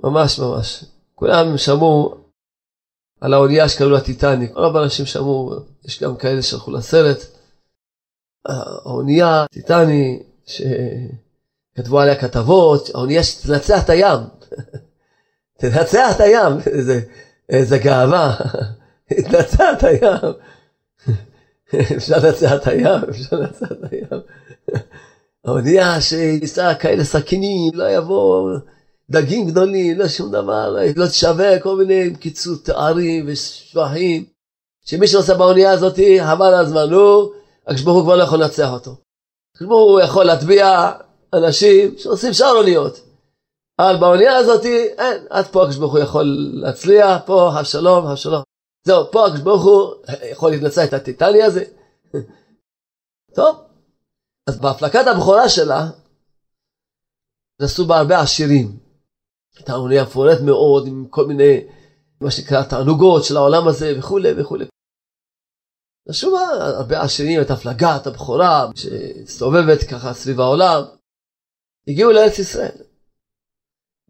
ממש 0.03 0.39
ממש. 0.39 0.85
כולם 1.15 1.57
שמעו 1.57 2.15
על 3.21 3.33
האונייה 3.33 3.69
שקראו 3.69 3.89
לה 3.89 4.01
טיטניק, 4.01 4.51
רוב 4.55 4.77
האנשים 4.77 5.05
שמעו, 5.05 5.55
יש 5.85 6.03
גם 6.03 6.17
כאלה 6.17 6.41
שהלכו 6.41 6.71
לסרט. 6.71 7.17
האונייה, 8.45 9.45
טיטני, 9.51 10.23
שכתבו 11.73 11.99
עליה 11.99 12.15
כתבות, 12.15 12.89
האונייה 12.93 13.23
שתנצח 13.23 13.83
את 13.83 13.89
הים. 13.89 14.19
תנצח 15.57 16.15
את 16.15 16.19
הים, 16.19 16.57
איזה, 16.77 17.01
איזה 17.49 17.77
גאווה. 17.77 18.35
תנצח 19.29 19.65
את 19.77 19.83
הים. 19.83 20.33
אפשר 21.97 22.17
לנצח 22.17 22.53
את 22.53 22.67
הים, 22.67 22.99
אפשר 23.09 23.35
לנצח 23.35 23.71
את 23.71 23.91
הים. 23.91 24.21
האונייה 25.45 26.01
שייסע 26.01 26.73
כאלה 26.73 27.03
סכינים, 27.03 27.71
לא 27.73 27.89
יבוא 27.89 28.57
דגים 29.09 29.47
גדולים, 29.47 29.99
לא 29.99 30.07
שום 30.07 30.31
דבר, 30.31 30.75
לא 30.95 31.07
תשווה 31.07 31.59
כל 31.59 31.77
מיני 31.77 32.15
קיצור 32.15 32.55
תארים 32.63 33.25
ושבחים. 33.27 34.25
שמי 34.85 35.07
שנוסע 35.07 35.33
באונייה 35.33 35.71
הזאת, 35.71 35.99
חבל 36.23 36.53
הזמן, 36.53 36.89
נו, 36.89 37.31
הקדוש 37.67 37.81
ברוך 37.81 37.97
הוא 37.97 38.03
כבר 38.03 38.15
לא 38.15 38.23
יכול 38.23 38.43
לנצח 38.43 38.71
אותו. 38.71 38.95
הקדוש 39.55 39.69
ברוך 39.69 39.91
הוא 39.91 40.01
יכול 40.01 40.25
להטביע 40.25 40.91
אנשים 41.33 41.97
שעושים 41.97 42.33
שאר 42.33 42.57
אוניות. 42.57 42.99
אבל 43.79 43.97
באונייה 43.99 44.37
הזאת, 44.37 44.65
אין, 44.65 45.25
עד 45.29 45.45
פה 45.45 45.61
הקדוש 45.61 45.77
ברוך 45.77 45.93
הוא 45.93 46.01
יכול 46.01 46.25
להצליח, 46.53 47.21
פה 47.25 47.51
השלום, 47.59 48.07
השלום. 48.07 48.43
זהו, 48.83 49.11
פה 49.11 49.25
הקדוש 49.25 49.41
ברוך 49.41 49.63
הוא 49.63 49.93
יכול 50.31 50.51
להתנצח 50.51 50.81
את 50.87 50.93
הטיטני 50.93 51.43
הזה. 51.43 51.63
טוב, 53.35 53.55
אז 54.47 54.59
בהפלקת 54.59 55.07
הבכורה 55.07 55.49
שלה, 55.49 55.89
נעשו 57.61 57.85
בה 57.85 57.97
הרבה 57.97 58.19
עשירים. 58.19 58.79
הייתה 59.57 59.75
אונייה 59.75 60.03
מפורט 60.03 60.41
מאוד, 60.41 60.87
עם 60.87 61.07
כל 61.09 61.27
מיני, 61.27 61.67
מה 62.21 62.31
שנקרא, 62.31 62.63
תענוגות 62.63 63.23
של 63.23 63.37
העולם 63.37 63.67
הזה, 63.67 63.93
וכולי 63.99 64.29
וכולי. 64.37 64.65
נעשו 66.07 66.31
בה 66.31 66.39
הרבה 66.77 67.01
עשירים, 67.01 67.41
את 67.41 67.51
הפלגת 67.51 68.07
הבכורה, 68.07 68.67
שהסתובבת 68.75 69.83
ככה 69.89 70.13
סביב 70.13 70.39
העולם. 70.39 70.83
הגיעו 71.87 72.11
לארץ 72.11 72.39
ישראל. 72.39 72.77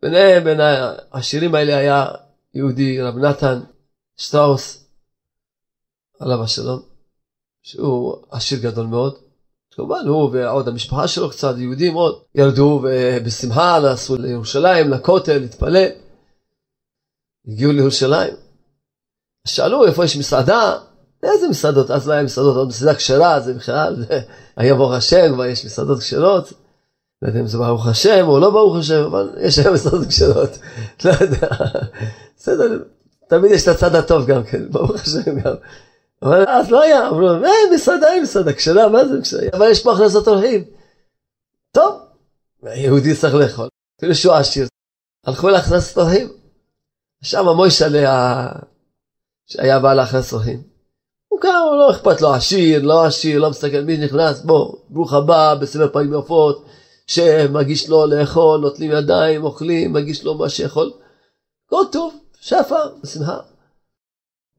ביניהם, 0.01 0.43
בין 0.43 0.59
העשירים 0.59 1.55
האלה 1.55 1.77
היה 1.77 2.05
יהודי, 2.53 3.01
רב 3.01 3.17
נתן 3.17 3.59
שטראוס, 4.17 4.85
עליו 6.19 6.43
השלום, 6.43 6.81
שהוא 7.63 8.15
עשיר 8.31 8.59
גדול 8.59 8.85
מאוד. 8.85 9.17
כמובן 9.71 10.07
הוא 10.07 10.29
ועוד 10.33 10.67
המשפחה 10.67 11.07
שלו 11.07 11.29
קצת, 11.29 11.55
יהודים 11.57 11.93
עוד, 11.93 12.23
ירדו 12.35 12.83
בשמחה, 13.25 13.79
נסעו 13.79 14.15
לירושלים, 14.15 14.89
לכותל, 14.89 15.37
להתפלל. 15.37 15.89
הגיעו 17.47 17.71
לירושלים. 17.71 18.33
שאלו 19.47 19.85
איפה 19.85 20.05
יש 20.05 20.17
מסעדה, 20.17 20.77
איזה 21.23 21.47
מסעדות? 21.49 21.91
אז 21.91 22.07
לא 22.07 22.13
היה 22.13 22.23
מסעדות, 22.23 22.55
עוד 22.55 22.67
מסעדה 22.67 22.95
כשרה, 22.95 23.39
זה 23.39 23.53
בכלל, 23.53 24.05
היה 24.57 24.75
ברוך 24.75 24.93
השם, 24.93 25.33
כבר 25.33 25.45
יש 25.45 25.65
מסעדות 25.65 25.99
כשרות. 25.99 26.53
לא 27.21 27.27
יודע 27.27 27.39
אם 27.39 27.47
זה 27.47 27.57
ברוך 27.57 27.87
השם 27.87 28.27
או 28.27 28.39
לא 28.39 28.49
ברוך 28.49 28.77
השם, 28.77 29.03
אבל 29.03 29.29
יש 29.41 29.59
היום 29.59 29.73
מסעדות 29.73 30.07
כשרות. 30.07 30.57
לא 31.05 31.11
יודע. 31.21 31.47
בסדר, 32.37 32.83
תמיד 33.27 33.51
יש 33.51 33.63
את 33.63 33.67
הצד 33.67 33.95
הטוב 33.95 34.25
גם 34.25 34.43
כן, 34.43 34.71
ברוך 34.71 35.01
השם 35.01 35.39
גם. 35.39 35.53
אבל 36.21 36.45
אז 36.47 36.71
לא 36.71 36.81
היה, 36.81 37.07
אמרו, 37.07 37.29
אה, 37.29 37.75
מסעדה 37.75 38.07
היא 38.07 38.21
מסעדה 38.21 38.53
כשרה, 38.53 38.89
מה 38.89 39.05
זה 39.05 39.21
כשרה? 39.21 39.41
אבל 39.53 39.71
יש 39.71 39.83
פה 39.83 39.93
הכנסות 39.93 40.27
אורחים. 40.27 40.63
טוב, 41.71 41.99
היהודי 42.63 43.15
צריך 43.15 43.33
לאכול, 43.35 43.67
אפילו 43.99 44.15
שהוא 44.15 44.33
עשיר. 44.33 44.67
הלכו 45.25 45.49
להכנסת 45.49 45.97
אורחים. 45.97 46.29
שם 47.23 47.47
המוישלה, 47.47 48.47
שהיה 49.47 49.79
בעל 49.79 49.97
להכנסת 49.97 50.33
אורחים. 50.33 50.63
הוא 51.27 51.39
קם, 51.41 51.49
לא 51.79 51.91
אכפת 51.91 52.21
לו 52.21 52.33
עשיר, 52.33 52.81
לא 52.81 53.05
עשיר, 53.05 53.39
לא 53.39 53.49
מסתכל 53.49 53.81
מי 53.81 53.97
נכנס, 53.97 54.41
בוא, 54.41 54.75
ברוך 54.89 55.13
הבא, 55.13 55.55
בסבר 55.55 55.93
פנים 55.93 56.13
יפות, 56.19 56.65
שמגיש 57.07 57.89
לו 57.89 58.05
לאכול, 58.05 58.59
נוטלים 58.59 58.91
ידיים, 58.91 59.43
אוכלים, 59.43 59.93
מגיש 59.93 60.23
לו 60.23 60.35
מה 60.35 60.49
שיכול. 60.49 60.91
הכל 61.67 61.83
טוב, 61.91 62.13
שפע, 62.41 62.79
בשמחה. 63.03 63.37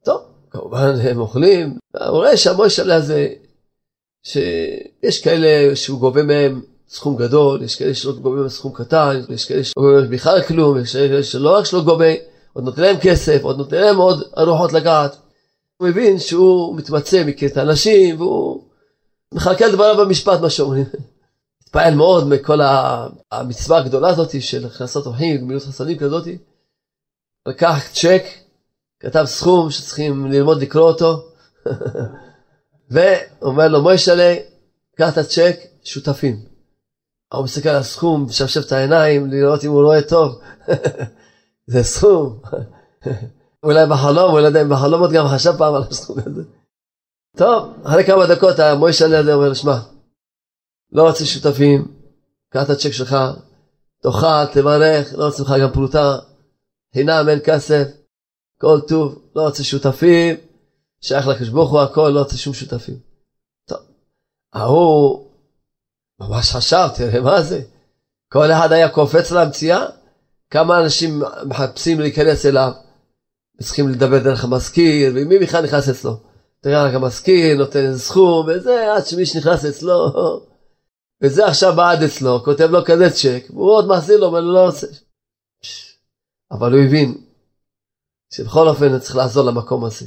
טוב, 0.05 0.21
כמובן 0.51 0.95
הם 1.03 1.21
אוכלים, 1.21 1.79
הוא 1.97 2.09
רואה 2.09 2.37
שהמוישלה 2.37 2.95
הזה, 2.95 3.29
שיש 4.23 5.23
כאלה 5.25 5.77
שהוא 5.77 6.01
גובה 6.01 6.23
מהם 6.23 6.63
סכום 6.89 7.17
גדול, 7.17 7.63
יש 7.63 7.77
כאלה 7.77 7.95
שלא 7.95 8.13
גובה 8.13 8.37
מהם 8.37 8.49
סכום 8.49 8.73
קטן, 8.75 9.21
יש 9.29 9.45
כאלה 9.45 9.65
שלא 9.65 9.83
גובה 9.83 10.01
מהם 10.01 10.11
בכלל 10.11 10.43
כלום, 10.43 10.79
יש 10.79 10.93
כאלה 10.93 11.23
שלא 11.23 11.57
רק 11.57 11.65
שלא 11.65 11.83
גובה, 11.83 12.13
עוד 12.53 12.65
נותן 12.65 12.83
להם 12.83 12.97
כסף, 13.03 13.43
עוד 13.43 13.59
נותן 13.59 13.81
להם 13.81 13.97
עוד 13.97 14.23
ארוחות 14.39 14.73
לגעת. 14.73 15.17
הוא 15.77 15.89
מבין 15.89 16.19
שהוא 16.19 16.77
מתמצא, 16.77 17.25
מכיר 17.27 17.49
את 17.49 17.57
האנשים, 17.57 18.21
והוא 18.21 18.63
מחלקל 19.35 19.73
דבריו 19.73 19.97
במשפט, 19.97 20.41
מה 20.41 20.51
שאומרים. 20.51 20.85
התפעל 21.73 21.95
מאוד 21.95 22.29
מכל 22.29 22.61
המצווה 23.33 23.79
הגדולה 23.79 24.09
הזאת 24.09 24.43
של 24.43 24.67
הכנסת 24.67 25.07
אורחים, 25.07 25.41
גמילות 25.41 25.63
חסדים 25.63 25.99
כזאת. 25.99 26.29
לקח 27.49 27.79
צ'ק, 27.93 28.23
כתב 29.01 29.25
סכום 29.25 29.71
שצריכים 29.71 30.27
ללמוד 30.27 30.63
לקרוא 30.63 30.89
אותו, 30.89 31.25
ואומר 32.91 33.69
לו 33.69 33.83
מוישלה, 33.83 34.35
קח 34.97 35.13
את 35.13 35.19
הצ'ק, 35.19 35.57
שותפים. 35.85 36.37
הוא 37.35 37.45
מסתכל 37.45 37.69
על 37.69 37.77
הסכום, 37.77 38.27
משפשף 38.27 38.67
את 38.67 38.73
העיניים, 38.73 39.31
לראות 39.31 39.65
אם 39.65 39.71
הוא 39.71 39.83
רואה 39.83 40.03
טוב. 40.03 40.41
זה 41.73 41.83
סכום. 41.83 42.41
אולי 43.65 43.87
בחלום, 43.87 44.39
לא 44.39 44.47
יודע 44.47 44.63
אם 44.63 44.69
בחלומות 44.69 45.11
גם 45.13 45.29
חשב 45.29 45.53
פעם 45.59 45.75
על 45.75 45.83
הסכום 45.91 46.17
הזה. 46.27 46.43
טוב, 47.37 47.73
אחרי 47.85 48.05
כמה 48.05 48.27
דקות 48.27 48.59
המוישלה 48.59 49.19
הזה 49.19 49.35
אומר, 49.35 49.55
שמע, 49.55 49.79
לא 50.93 51.09
רוצה 51.09 51.25
שותפים, 51.27 51.95
קח 52.51 52.63
את 52.63 52.71
הצ'ק 52.71 52.91
שלך, 52.91 53.17
תאכל, 54.03 54.47
תברך, 54.53 55.15
לא 55.15 55.25
רוצה 55.25 55.43
לך 55.43 55.55
גם 55.63 55.73
פרוטה, 55.73 56.19
חינם 56.95 57.29
אין 57.29 57.39
כסף, 57.45 57.85
כל 58.61 58.81
טוב, 58.89 59.23
לא 59.37 59.43
רוצה 59.43 59.65
שותפים, 59.65 60.37
שייך 61.01 61.27
לקדוש 61.27 61.49
ברוך 61.49 61.71
הוא 61.71 61.81
הכל, 61.81 62.09
לא 62.15 62.19
רוצה 62.19 62.37
שום 62.37 62.55
שותפים. 62.55 62.97
טוב, 63.69 63.79
ההוא 64.53 65.27
ממש 66.21 66.53
חשב, 66.53 66.89
תראה 66.97 67.21
מה 67.21 67.43
זה, 67.43 67.63
כל 68.33 68.51
אחד 68.51 68.73
היה 68.73 68.89
קופץ 68.89 69.31
למציאה, 69.31 69.87
כמה 70.51 70.81
אנשים 70.81 71.23
מחפשים 71.47 72.01
להיכנס 72.01 72.47
אליו, 72.47 72.73
צריכים 73.63 73.89
לדבר 73.89 74.19
דרך 74.19 74.45
המזכיר, 74.45 75.13
ומי 75.15 75.39
בכלל 75.39 75.65
נכנס 75.65 75.89
אצלו? 75.89 76.17
תראה 76.61 76.85
רק 76.85 76.95
המזכיר, 76.95 77.57
נותן 77.59 77.97
סכום, 77.97 78.47
וזה 78.49 78.95
עד 78.95 79.07
שמי 79.07 79.27
שנכנס 79.27 79.65
אצלו, 79.65 80.13
וזה 81.23 81.47
עכשיו 81.47 81.73
בעד 81.77 82.03
אצלו, 82.03 82.45
כותב 82.45 82.69
לו 82.71 82.85
כזה 82.85 83.11
צ'ק, 83.11 83.51
והוא 83.51 83.71
עוד 83.71 83.89
מחזיר 83.89 84.21
לו, 84.21 84.29
אבל 84.29 84.43
הוא 84.43 84.55
לא 84.55 84.67
רוצה. 84.67 84.87
אבל 86.51 86.73
הוא 86.73 86.81
הבין 86.87 87.15
שבכל 88.35 88.69
אופן 88.69 88.99
צריך 88.99 89.17
לעזור 89.17 89.45
למקום 89.45 89.85
הזה. 89.85 90.07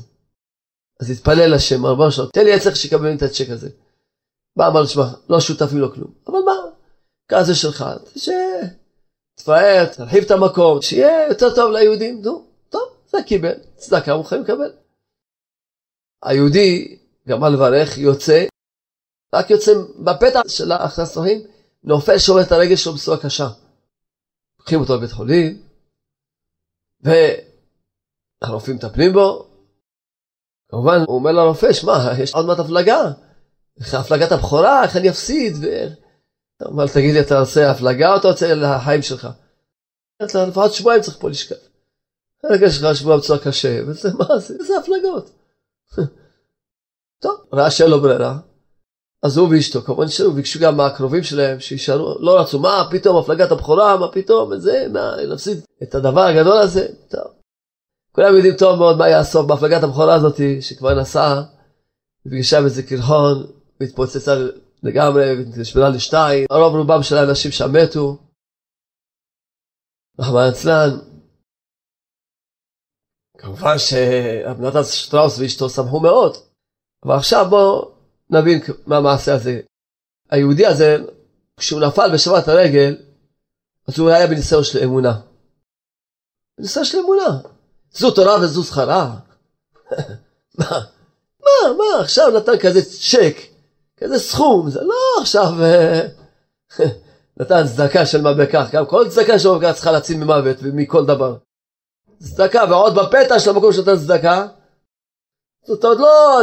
אז 1.01 1.09
התפלל 1.09 1.55
לשם, 1.55 1.85
אמר 1.85 2.09
שלו, 2.09 2.25
תן 2.25 2.43
לי 2.43 2.53
עצר 2.53 2.73
שיקבל 2.73 3.13
את 3.13 3.21
הצ'ק 3.21 3.49
הזה. 3.49 3.69
בא, 4.57 4.67
אמר 4.67 4.81
לו, 4.81 4.87
שמע, 4.87 5.03
לא 5.29 5.39
שותפים 5.39 5.77
לו 5.77 5.93
כלום. 5.93 6.13
אבל 6.27 6.39
מה, 6.45 6.53
כזה 7.27 7.55
שלך, 7.55 7.85
תפאר, 9.35 9.85
תרחיב 9.85 10.23
את 10.23 10.31
המקום, 10.31 10.81
שיהיה 10.81 11.27
יותר 11.27 11.55
טוב 11.55 11.71
ליהודים, 11.71 12.21
נו, 12.21 12.45
טוב, 12.69 12.89
זה 13.07 13.17
קיבל, 13.27 13.53
צדקה 13.75 14.23
חייב 14.23 14.41
לקבל. 14.41 14.71
היהודי 16.23 16.97
גמר 17.27 17.49
לברך, 17.49 17.97
יוצא, 17.97 18.45
רק 19.33 19.49
יוצא 19.49 19.71
בפתח 19.99 20.41
של 20.47 20.71
ההכנסתים, 20.71 21.47
נופל, 21.83 22.17
שובר 22.17 22.41
את 22.41 22.51
הרגל 22.51 22.75
שלו 22.75 22.93
בצורה 22.93 23.17
קשה. 23.17 23.47
לוקחים 24.59 24.79
אותו 24.79 24.95
לבית 24.95 25.11
חולים, 25.11 25.61
והרופאים 28.43 28.75
מטפלים 28.75 29.13
בו. 29.13 29.47
כמובן, 30.69 30.97
הוא 31.07 31.15
אומר 31.15 31.31
לרופא, 31.31 31.73
שמע, 31.73 31.93
יש 32.19 32.33
עוד 32.33 32.45
מעט 32.45 32.59
הפלגה. 32.59 33.11
הפלגת 33.93 34.31
הבכורה, 34.31 34.83
איך 34.83 34.97
אני 34.97 35.09
אפסיד? 35.09 35.55
הוא 35.55 36.67
אומר, 36.71 36.87
תגיד 36.87 37.13
לי, 37.13 37.21
אתה 37.21 37.39
עושה 37.39 37.71
הפלגה 37.71 38.13
או 38.13 38.17
אתה 38.19 38.27
רוצה 38.27 38.55
לחיים 38.55 39.01
שלך? 39.01 39.27
לפחות 40.21 40.73
שבועיים 40.73 41.01
צריך 41.01 41.17
פה 41.19 41.29
לשכב. 41.29 41.55
הרגע 42.43 42.69
שלך 42.69 42.95
שבוע 42.95 43.17
בצורה 43.17 43.39
קשה, 43.39 43.81
וזה 43.87 44.09
מה 44.13 44.39
זה? 44.39 44.55
איזה 44.59 44.73
הפלגות. 44.77 45.29
טוב, 47.23 47.45
ראה 47.53 47.71
שאין 47.71 47.89
לו 47.89 48.01
ברירה, 48.01 48.39
אז 49.25 49.37
הוא 49.37 49.49
ואשתו 49.49 49.81
כמובן 49.81 50.05
נשארו, 50.05 50.31
ביקשו 50.31 50.59
גם 50.59 50.77
מהקרובים 50.77 51.23
שלהם 51.23 51.59
שישארו, 51.59 52.15
לא 52.19 52.39
רצו, 52.39 52.59
מה 52.59 52.87
פתאום 52.91 53.17
הפלגת 53.17 53.51
הבכורה, 53.51 53.97
מה 53.97 54.11
פתאום, 54.11 54.51
וזה, 54.51 54.87
מה, 54.93 55.15
נפסיד 55.33 55.57
את 55.83 55.95
הדבר 55.95 56.21
הגדול 56.21 56.57
הזה, 56.57 56.87
טוב. 57.09 57.33
כולם 58.11 58.35
יודעים 58.35 58.55
טוב 58.57 58.79
מאוד 58.79 58.97
מה 58.97 59.09
יעשו 59.09 59.47
בהפלגת 59.47 59.83
הבכורה 59.83 60.15
הזאת, 60.15 60.39
שכבר 60.61 61.01
נסעה, 61.01 61.43
ופגשה 62.25 62.61
באיזה 62.61 62.83
קרחון, 62.83 63.47
והתפוצצה 63.79 64.35
לגמרי, 64.83 65.31
ונשברה 65.33 65.89
לשתיים, 65.89 66.45
הרוב 66.49 66.75
רובם 66.75 67.03
של 67.03 67.17
האנשים 67.17 67.51
שם 67.51 67.71
מתו. 67.73 68.17
רחמנא 70.19 70.45
ליצלן. 70.45 70.89
כמובן 73.37 73.77
שאבנתן 73.77 74.83
שטראוס 74.83 75.39
ואשתו 75.39 75.69
שמחו 75.69 75.99
מאוד, 75.99 76.37
אבל 77.05 77.15
עכשיו 77.15 77.45
בואו 77.49 77.94
נבין 78.29 78.61
מה 78.85 78.97
המעשה 78.97 79.35
הזה. 79.35 79.61
היהודי 80.29 80.65
הזה, 80.65 80.97
כשהוא 81.57 81.81
נפל 81.81 82.13
בשבת 82.13 82.47
הרגל, 82.47 82.97
אז 83.87 83.99
הוא 83.99 84.09
היה 84.09 84.27
בניסיון 84.27 84.63
של 84.63 84.83
אמונה. 84.83 85.19
בניסיון 86.57 86.85
של 86.85 86.97
אמונה. 86.97 87.39
זו 87.91 88.11
תורה 88.11 88.41
וזו 88.41 88.63
שכרה. 88.63 89.15
מה, 90.59 90.79
מה, 91.39 91.73
מה, 91.77 92.01
עכשיו 92.01 92.31
נתן 92.37 92.57
כזה 92.59 92.81
צ'ק, 92.85 93.37
כזה 93.97 94.19
סכום, 94.19 94.69
זה 94.69 94.81
לא 94.81 94.95
עכשיו 95.21 95.53
אה, 95.61 96.07
נתן 97.39 97.67
צדקה 97.67 98.05
של 98.05 98.21
מה 98.21 98.33
בכך, 98.33 98.69
גם 98.71 98.85
כל 98.85 99.09
צדקה 99.09 99.39
של 99.39 99.49
מה 99.49 99.59
בכך 99.59 99.71
צריכה 99.71 99.91
להציל 99.91 100.17
ממוות 100.17 100.57
ומכל 100.61 101.05
דבר. 101.05 101.37
צדקה, 102.19 102.63
ועוד 102.69 102.95
בפתע 102.95 103.39
של 103.39 103.49
המקום 103.49 103.73
שנתן 103.73 103.97
צדקה, 103.97 104.47
זאת 105.67 105.83
עוד 105.83 105.99
לא, 105.99 106.41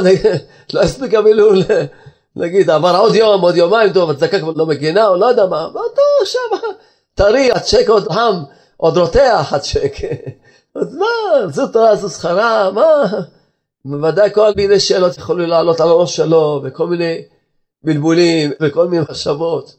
לא 0.74 0.80
הספיק 0.80 1.14
אפילו, 1.14 1.50
נגיד, 2.37 2.70
עבר 2.70 2.96
עוד 2.96 3.14
יום, 3.14 3.40
עוד 3.40 3.56
יומיים, 3.56 3.92
טוב, 3.92 4.11
הצדקה 4.11 4.40
כבר 4.40 4.52
לא 4.56 4.66
מגינה, 4.66 5.08
או 5.08 5.16
לא 5.16 5.26
יודע 5.26 5.46
מה, 5.46 5.68
ואותו 5.74 6.02
שם, 6.24 6.56
טרי, 7.14 7.52
הצ'ק 7.52 7.88
עוד 7.88 8.12
חם, 8.12 8.42
עוד 8.76 8.96
רותח 8.96 9.52
הצ'ק. 9.52 9.92
אז 10.74 10.94
מה, 10.94 11.06
זו 11.48 11.66
תורה, 11.66 11.96
זו 11.96 12.08
שכרה, 12.11 12.70
מה? 12.70 13.04
בוודאי 13.85 14.30
כל 14.35 14.50
מיני 14.56 14.80
שאלות 14.80 15.18
יכולים 15.18 15.48
לעלות 15.48 15.80
על 15.80 15.88
הראש 15.88 16.16
שלו, 16.16 16.61
וכל 16.64 16.87
מיני 16.87 17.22
בלבולים, 17.82 18.50
וכל 18.62 18.88
מיני 18.88 19.02
מחשבות. 19.02 19.76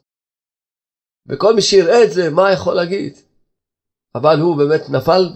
וכל 1.30 1.56
מי 1.56 1.62
שיראה 1.62 2.04
את 2.04 2.12
זה, 2.12 2.30
מה 2.30 2.52
יכול 2.52 2.74
להגיד? 2.74 3.18
אבל 4.16 4.40
הוא 4.40 4.58
באמת 4.58 4.90
נפל, 4.90 5.30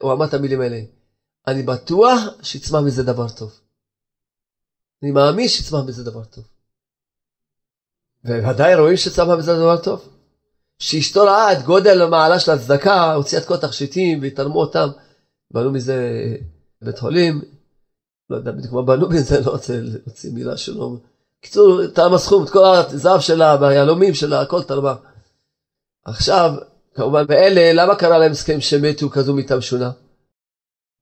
והוא 0.00 0.12
אמר 0.12 0.24
את 0.24 0.34
המילים 0.34 0.60
האלה. 0.60 0.78
אני 1.48 1.62
בטוח 1.62 2.20
שיצמח 2.42 2.80
מזה 2.80 3.02
דבר 3.02 3.28
טוב. 3.28 3.52
אני 5.02 5.10
מאמין 5.10 5.48
שיצמח 5.48 5.80
מזה 5.86 6.04
דבר 6.04 6.24
טוב. 6.24 6.44
וודאי 8.24 8.74
רואים 8.74 8.96
שצמח 8.96 9.38
מזה 9.38 9.54
דבר 9.56 9.76
טוב. 9.82 10.08
שאשתו 10.78 11.22
ראה 11.22 11.52
את 11.52 11.62
גודל 11.62 12.02
המעלה 12.02 12.40
של 12.40 12.50
הצדקה, 12.50 13.12
הוציאה 13.12 13.42
את 13.42 13.46
כל 13.46 13.54
התכשיטים 13.54 14.22
והתעלמו 14.22 14.60
אותם, 14.60 14.88
בנו 15.50 15.72
מזה 15.72 15.96
בית 16.82 16.98
חולים, 16.98 17.42
לא 18.30 18.36
יודע 18.36 18.52
בדיוק 18.52 18.72
מה 18.72 18.82
בנו 18.82 19.08
מזה, 19.08 19.40
לא 19.40 19.50
רוצה 19.50 19.80
להוציא 19.80 20.32
מילה 20.32 20.56
שלו. 20.56 20.98
בקיצור, 21.40 21.86
תרמה 21.86 22.18
סכום, 22.18 22.44
את 22.44 22.50
כל 22.50 22.64
הזהב 22.64 23.20
שלה, 23.20 23.56
והיהלומים 23.60 24.14
שלה, 24.14 24.40
הכל 24.40 24.62
תרמה. 24.62 24.94
עכשיו, 26.04 26.52
כמובן, 26.94 27.24
ואלה, 27.28 27.82
למה 27.82 27.94
קרה 27.94 28.18
להם 28.18 28.32
הסכם 28.32 28.60
שמתו 28.60 29.10
כזו 29.10 29.34
מיתה 29.34 29.56
משונה? 29.56 29.90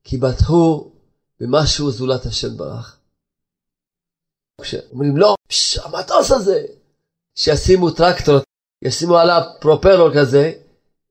כי 0.05 0.17
בטחו 0.17 0.91
במשהו 1.41 1.91
זולת 1.91 2.27
השם 2.27 2.57
ברח. 2.57 2.99
כשאומרים 4.61 5.17
לא, 5.17 5.35
המטוס 5.85 6.31
הזה, 6.31 6.63
שישימו 7.35 7.91
טרקטור, 7.91 8.39
ישימו 8.83 9.17
עליו 9.17 9.43
פרופלור 9.61 10.15
כזה, 10.15 10.53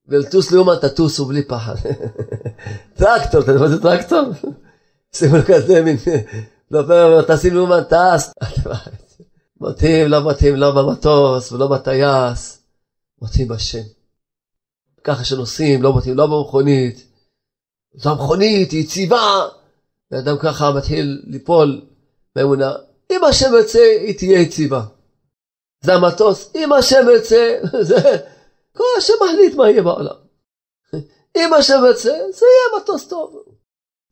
ולטוס 0.08 0.52
לאומן 0.52 0.76
תטוסו 0.82 1.26
בלי 1.26 1.48
פחד. 1.48 1.76
טרקטור, 2.98 3.42
אתה 3.42 3.52
יודע 3.52 3.62
מה 3.62 3.70
זה 3.70 3.82
טרקטור? 3.82 4.22
שימו 5.16 5.38
לו 5.38 5.44
כזה 5.48 5.82
מין 5.82 5.98
פרופלור, 6.70 7.22
טסים 7.22 7.54
לאומן 7.54 7.84
טס. 7.84 8.34
מתאים, 9.62 10.08
לא 10.08 10.30
מתאים, 10.30 10.56
לא 10.56 10.72
במטוס 10.72 11.52
ולא 11.52 11.68
בטייס, 11.68 12.64
מתאים 13.22 13.48
בשם. 13.48 13.84
ככה 15.04 15.24
שנוסעים, 15.24 15.84
לא 15.84 15.98
מתאים, 15.98 16.18
לא 16.18 16.28
במכונית. 16.28 17.13
זו 17.96 18.10
המכונית, 18.10 18.74
יציבה. 18.74 19.48
ואדם 20.12 20.38
ככה 20.38 20.72
מתחיל 20.72 21.22
ליפול 21.28 21.82
באמונה. 22.36 22.74
אם 23.12 23.24
השם 23.24 23.54
ירצה, 23.54 23.98
היא 24.02 24.18
תהיה 24.18 24.40
יציבה. 24.40 24.82
זה 25.82 25.94
המטוס, 25.94 26.52
אם 26.56 26.74
השם 26.74 27.06
ירצה, 27.14 27.60
זה... 27.82 28.18
כל 28.78 28.84
השם 28.98 29.14
מחליט 29.26 29.56
מה 29.56 29.70
יהיה 29.70 29.82
בעולם. 29.84 30.16
אם 31.38 31.54
השם 31.54 31.82
ירצה, 31.88 32.18
זה 32.34 32.46
יהיה 32.46 32.82
מטוס 32.82 33.08
טוב. 33.08 33.44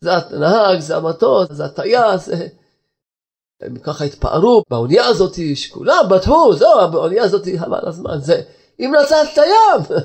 זה 0.02 0.14
הנהג, 0.14 0.80
זה 0.80 0.96
המטוס, 0.96 1.48
זה 1.52 1.66
הטייס. 1.66 2.30
הם 3.62 3.80
ככה 3.80 4.04
התפארו 4.04 4.64
באונייה 4.70 5.06
הזאת, 5.06 5.36
שכולם 5.56 6.06
בטחו, 6.10 6.54
זהו, 6.54 6.92
באונייה 6.92 7.24
הזאת, 7.24 7.48
חבל 7.60 7.88
הזמן, 7.88 8.20
זה... 8.22 8.42
אם 8.80 8.94
נצח 9.02 9.28
את 9.34 9.38
הים. 9.38 10.00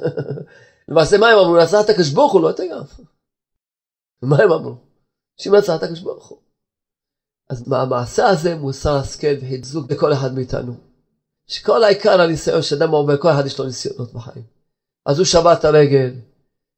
למעשה 0.89 1.19
מה 1.19 1.29
הם 1.29 1.39
אמרו? 1.39 1.57
נצח 1.57 1.81
את 1.85 1.91
הקדוש 1.91 2.11
ברוך 2.11 2.33
הוא, 2.33 2.43
לא 2.43 2.51
את 2.51 2.61
הים. 2.61 2.83
מה 4.23 4.37
הם 4.43 4.53
אמרו? 4.53 4.75
נצח 5.47 5.77
את 5.77 5.83
הקדוש 5.83 6.01
ברוך 6.01 6.27
הוא. 6.27 6.39
אז 7.51 7.73
המעשה 7.73 8.27
הזה 8.27 8.55
מוסר 8.55 8.97
השכל 8.97 9.35
והדזוק 9.41 9.91
לכל 9.91 10.13
אחד 10.13 10.35
מאיתנו. 10.35 10.75
שכל 11.47 11.85
העיקר 11.85 12.21
הניסיון 12.21 12.63
שאדם 12.63 12.91
עובר, 12.91 13.17
כל 13.17 13.31
אחד 13.31 13.47
יש 13.47 13.59
לו 13.59 13.65
ניסיונות 13.65 14.13
בחיים. 14.13 14.45
אז 15.07 15.19
הוא 15.19 15.27
שבר 15.27 15.53
את 15.53 15.65
הרגל. 15.65 16.15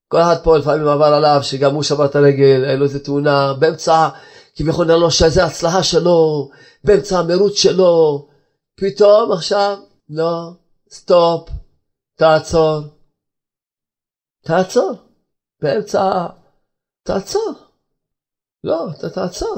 כל 0.08 0.20
אחד 0.20 0.36
פה 0.44 0.56
לפעמים 0.56 0.88
עבר 0.88 1.04
עליו 1.04 1.40
שגם 1.42 1.74
הוא 1.74 1.82
שבר 1.82 2.04
את 2.04 2.16
הרגל, 2.16 2.64
היה 2.64 2.76
לו 2.76 2.84
איזה 2.84 3.04
תאונה, 3.04 3.54
באמצע, 3.54 4.08
כביכול 4.54 4.86
נראה 4.86 4.98
לו 4.98 5.10
שזה 5.10 5.44
הצלחה 5.44 5.82
שלו, 5.82 6.50
באמצע 6.84 7.18
המרוץ 7.18 7.54
שלו. 7.54 8.28
פתאום 8.80 9.32
עכשיו, 9.32 9.78
לא, 10.08 10.50
סטופ, 10.90 11.48
תעצור. 12.18 12.80
תעצור. 14.44 14.92
באמצע, 15.62 16.26
תעצור. 17.08 17.54
לא, 18.64 18.90
אתה 18.98 19.10
תעצור. 19.10 19.56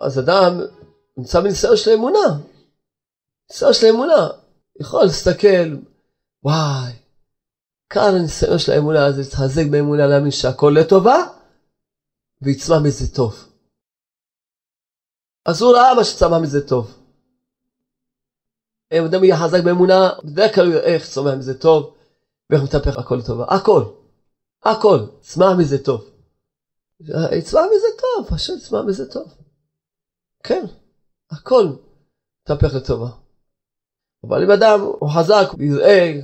אז 0.00 0.18
אדם 0.18 0.60
נמצא 1.16 1.40
בניסיון 1.40 1.76
של 1.76 1.90
אמונה. 1.90 2.38
ניסיון 3.50 3.72
של 3.72 3.86
אמונה. 3.86 4.28
יכול 4.80 5.04
להסתכל, 5.04 5.76
וואי, 6.42 6.92
כאן 7.90 8.14
הניסיון 8.14 8.58
של 8.58 8.72
האמונה 8.72 9.06
הזה, 9.06 9.20
להתחזק 9.20 9.64
באמונה, 9.70 10.06
להאמין 10.06 10.30
שהכל 10.30 10.74
לטובה, 10.80 11.16
ויצמח 12.42 12.78
מזה 12.84 13.14
טוב. 13.14 13.48
אז 15.44 15.62
הוא 15.62 15.72
ראה 15.72 15.94
מה 15.94 16.04
שצמח 16.04 16.38
מזה 16.42 16.68
טוב. 16.68 16.98
אם 18.92 19.04
אדם 19.04 19.24
יהיה 19.24 19.36
חזק 19.36 19.64
באמונה, 19.64 20.10
בדרך 20.24 20.54
כלל 20.54 20.66
הוא 20.66 20.74
יראה 20.74 20.94
איך 20.94 21.08
צומח 21.08 21.34
מזה 21.34 21.60
טוב, 21.60 21.94
ואיך 22.50 22.62
מתהפך 22.62 22.98
הכל 22.98 23.14
לטובה. 23.14 23.44
הכל. 23.44 23.84
הכל. 24.64 24.98
צמח 25.20 25.58
מזה 25.58 25.84
טוב. 25.84 26.11
יצמח 27.38 27.62
מזה 27.76 27.86
טוב, 27.98 28.36
פשוט 28.36 28.58
יצמח 28.58 28.80
מזה 28.86 29.12
טוב. 29.12 29.34
כן, 30.42 30.64
הכל 31.30 31.64
מתהפך 32.42 32.74
לטובה. 32.74 33.10
אבל 34.26 34.44
אם 34.44 34.50
אדם 34.50 34.80
הוא 34.80 35.10
חזק, 35.10 35.46
הוא 35.52 35.62
יראה, 35.62 36.20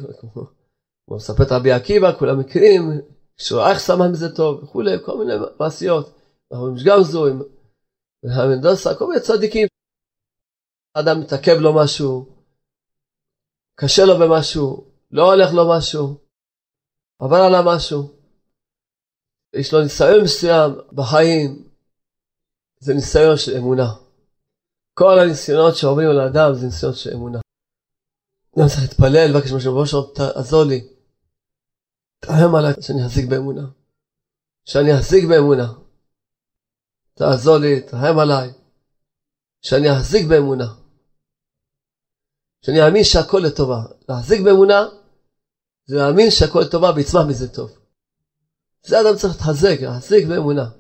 הוא 1.05 1.17
מספר 1.17 1.43
את 1.43 1.53
רבי 1.53 1.73
עקיבא, 1.73 2.19
כולם 2.19 2.41
מכירים, 2.41 2.83
שהוא 3.37 3.61
איך 3.61 3.81
שמה 3.81 4.09
מזה 4.09 4.37
טוב 4.37 4.63
וכולי, 4.63 4.91
כל 5.05 5.19
מיני 5.19 5.33
מעשיות. 5.61 6.19
אנחנו 6.53 6.75
גם 6.87 7.03
זו, 7.03 7.27
והמנדוסה, 8.23 8.95
כל 8.99 9.07
מיני 9.09 9.21
צדיקים. 9.21 9.69
אדם 10.95 11.21
מתעכב 11.21 11.57
לו 11.61 11.75
משהו, 11.75 12.27
קשה 13.75 14.05
לו 14.05 14.15
במשהו, 14.19 14.85
לא 15.11 15.33
הולך 15.33 15.51
לו 15.55 15.71
משהו, 15.77 16.15
עבר 17.19 17.37
עליו 17.37 17.63
משהו. 17.67 18.18
יש 19.59 19.73
לו 19.73 19.83
ניסיון 19.83 20.23
מסוים 20.25 20.73
בחיים, 20.93 21.69
זה 22.79 22.95
ניסיון 22.95 23.37
של 23.37 23.57
אמונה. 23.57 23.95
כל 24.95 25.19
הניסיונות 25.19 25.77
שעוברים 25.77 26.11
על 26.11 26.21
האדם 26.21 26.55
זה 26.55 26.67
ניסיון 26.67 26.95
של 26.95 27.11
אמונה. 27.15 27.39
אני 28.57 28.69
צריך 28.69 28.83
להתפלל, 28.83 29.31
לבקש 29.31 29.53
משהו, 29.53 29.75
בראש 29.75 29.95
תעזור 30.15 30.65
לי. 30.65 30.89
תרחם 32.21 32.55
עליי 32.55 32.73
שאני 32.81 33.07
אחזיק 33.07 33.29
באמונה. 33.29 33.67
שאני 34.65 34.95
אחזיק 34.95 35.25
באמונה. 35.29 35.73
תעזור 37.15 37.59
לי, 37.59 37.81
תרחם 37.81 38.19
עליי. 38.19 38.53
שאני 39.63 39.93
אחזיק 39.93 40.27
באמונה. 40.29 40.75
שאני 42.63 42.87
אאמין 42.87 43.05
שהכל 43.05 43.39
לטובה. 43.45 43.83
להחזיק 44.09 44.41
באמונה 44.41 44.87
זה 45.87 45.97
להאמין 45.97 46.31
שהכל 46.31 46.61
לטובה 46.61 46.93
ויצמח 46.97 47.23
מזה 47.29 47.49
טוב. 47.49 47.78
זה 48.89 49.01
אדם 49.01 49.17
צריך 49.17 49.35
להתחזק, 49.35 49.79
להחזיק 49.81 50.27
באמונה. 50.27 50.71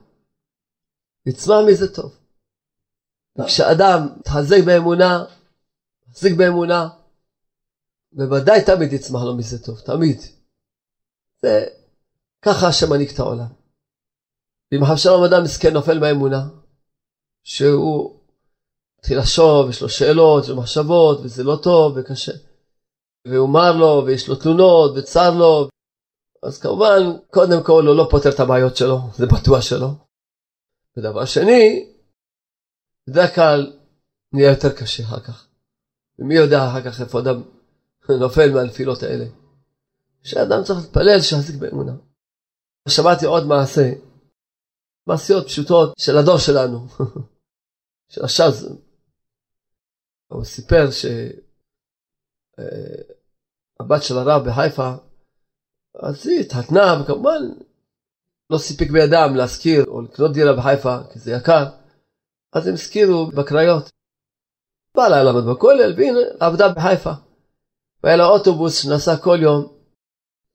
יצמח 1.26 1.56
מזה 1.68 1.94
טוב. 1.94 2.18
וכשאדם 3.38 4.08
מתחזק 4.18 4.58
באמונה, 4.66 5.24
מחזיק 6.08 6.34
באמונה, 6.38 6.88
בוודאי 8.12 8.64
תמיד 8.66 8.92
יצמח 8.92 9.22
לו 9.22 9.36
מזה 9.36 9.64
טוב, 9.64 9.80
תמיד. 9.80 10.20
זה 11.42 11.66
ככה 12.42 12.68
השם 12.68 12.90
מנהיג 12.90 13.10
את 13.10 13.18
העולם. 13.18 13.46
ואם 14.72 14.82
עכשיו 14.82 15.26
אדם 15.26 15.42
מסכן 15.44 15.72
נופל 15.72 15.98
באמונה, 15.98 16.48
שהוא 17.44 18.20
מתחיל 18.98 19.18
לחשוב, 19.18 19.70
יש 19.70 19.82
לו 19.82 19.88
שאלות 19.88 20.48
ומחשבות, 20.48 21.20
וזה 21.22 21.44
לא 21.44 21.58
טוב 21.62 21.92
וקשה. 21.96 22.32
והוא 23.26 23.48
מר 23.48 23.76
לו, 23.76 24.02
ויש 24.06 24.28
לו 24.28 24.36
תלונות, 24.36 24.92
וצר 24.96 25.30
לו, 25.30 25.68
אז 26.42 26.58
כמובן, 26.58 26.98
קודם 27.30 27.62
כל 27.62 27.86
הוא 27.86 27.96
לא 27.96 28.08
פותר 28.10 28.28
את 28.28 28.40
הבעיות 28.40 28.76
שלו, 28.76 28.98
זה 29.14 29.26
בטוח 29.26 29.60
שלו. 29.60 29.88
ודבר 30.96 31.24
שני, 31.24 31.92
בדרך 33.08 33.34
כלל 33.34 33.72
נהיה 34.32 34.50
יותר 34.50 34.72
קשה 34.72 35.02
אחר 35.02 35.20
כך. 35.20 35.46
ומי 36.18 36.34
יודע 36.34 36.66
אחר 36.68 36.90
כך 36.90 37.00
איפה 37.00 37.20
אדם 37.20 37.42
נופל 38.20 38.50
מהנפילות 38.50 39.02
האלה. 39.02 39.24
שאדם 40.22 40.64
צריך 40.64 40.78
להתפלל 40.78 41.20
שיחזיק 41.20 41.56
באמונה. 41.56 41.92
שמעתי 42.88 43.26
עוד 43.26 43.46
מעשה, 43.46 43.92
מעשיות 45.06 45.46
פשוטות 45.46 45.94
של 45.98 46.18
הדור 46.18 46.38
שלנו, 46.38 46.86
של 48.12 48.24
הש"ז. 48.24 48.68
הוא 50.26 50.44
סיפר 50.44 50.90
שהבת 50.90 51.20
אה, 53.90 54.00
של 54.00 54.18
הרב 54.18 54.48
בחיפה, 54.48 54.94
אז 55.98 56.26
היא 56.26 56.40
התחתנה, 56.40 57.00
וכמובן 57.02 57.42
לא 58.50 58.58
סיפק 58.58 58.90
בידם 58.90 59.32
להשכיר 59.36 59.84
או 59.88 60.02
לקנות 60.02 60.32
דירה 60.32 60.56
בחיפה, 60.56 60.96
כי 61.12 61.18
זה 61.18 61.32
יקר, 61.32 61.64
אז 62.52 62.66
הם 62.66 62.72
הזכירו 62.72 63.26
בקריות. 63.26 63.90
בעלה 64.94 65.22
למד 65.24 65.44
בכולל, 65.50 65.94
והנה, 65.96 66.18
עבדה 66.40 66.68
בחיפה. 66.68 67.12
והיה 68.04 68.16
לה 68.16 68.26
אוטובוס 68.26 68.82
שנסע 68.82 69.16
כל 69.16 69.38
יום. 69.42 69.66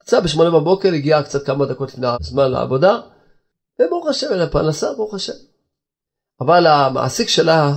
יצא 0.04 0.20
בשמונה 0.20 0.50
בבוקר, 0.50 0.90
הגיע 0.94 1.24
קצת 1.24 1.46
כמה 1.46 1.66
דקות 1.66 1.94
לפני 1.94 2.08
הזמן 2.22 2.52
לעבודה, 2.52 3.00
וברוך 3.80 4.08
השם, 4.08 4.28
אין 4.32 4.40
לה 4.40 4.50
פרנסה, 4.50 4.94
ברוך 4.94 5.14
השם. 5.14 5.34
אבל 6.42 6.68
המעסיק 6.68 7.30
שלה 7.30 7.74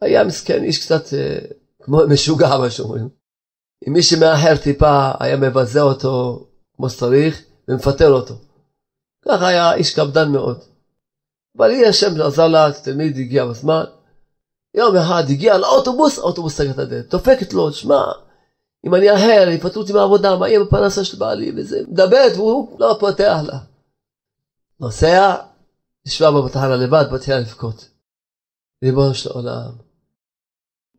היה 0.00 0.24
מסכן, 0.24 0.64
איש 0.64 0.84
קצת 0.84 1.14
אה, 1.14 1.38
כמו 1.82 2.00
משוגע, 2.08 2.58
מה 2.58 2.70
שאומרים. 2.70 3.08
אם 3.88 3.92
מי 3.92 4.02
שמאחר 4.02 4.56
טיפה 4.56 5.10
היה 5.20 5.36
מבזה 5.36 5.80
אותו 5.80 6.47
כמו 6.78 6.90
שצריך, 6.90 7.42
ומפטר 7.68 8.10
אותו. 8.10 8.34
ככה 9.24 9.46
היה 9.46 9.74
איש 9.74 9.94
קפדן 9.94 10.32
מאוד. 10.32 10.58
אבל 11.56 11.70
היא 11.70 11.86
השם 11.86 12.20
עזר 12.20 12.48
לה, 12.48 12.68
תלמיד 12.82 13.16
הגיע 13.16 13.46
בזמן. 13.46 13.84
יום 14.74 14.96
אחד 14.96 15.22
הגיע 15.30 15.58
לאוטובוס, 15.58 16.18
האוטובוס 16.18 16.56
סגר 16.56 16.70
את 16.70 16.78
הדלת. 16.78 17.10
דופקת 17.10 17.52
לו, 17.52 17.72
שמע, 17.72 18.04
אם 18.86 18.94
אני 18.94 19.10
אהר, 19.10 19.48
יפטרו 19.48 19.82
אותי 19.82 19.92
מהעבודה, 19.92 20.36
מה 20.36 20.48
יהיה 20.48 20.64
בפרנסה 20.64 21.04
של 21.04 21.18
בעלי 21.18 21.52
וזה. 21.56 21.80
מדברת 21.88 22.36
והוא 22.36 22.80
לא 22.80 22.96
פותח 23.00 23.38
לה. 23.46 23.58
נוסע, 24.80 25.36
ישבה 26.06 26.42
בתחנה 26.42 26.76
לבד, 26.76 27.04
מתחילה 27.12 27.38
לבכות. 27.38 27.88
ריבונו 28.84 29.14
של 29.14 29.30
עולם, 29.30 29.70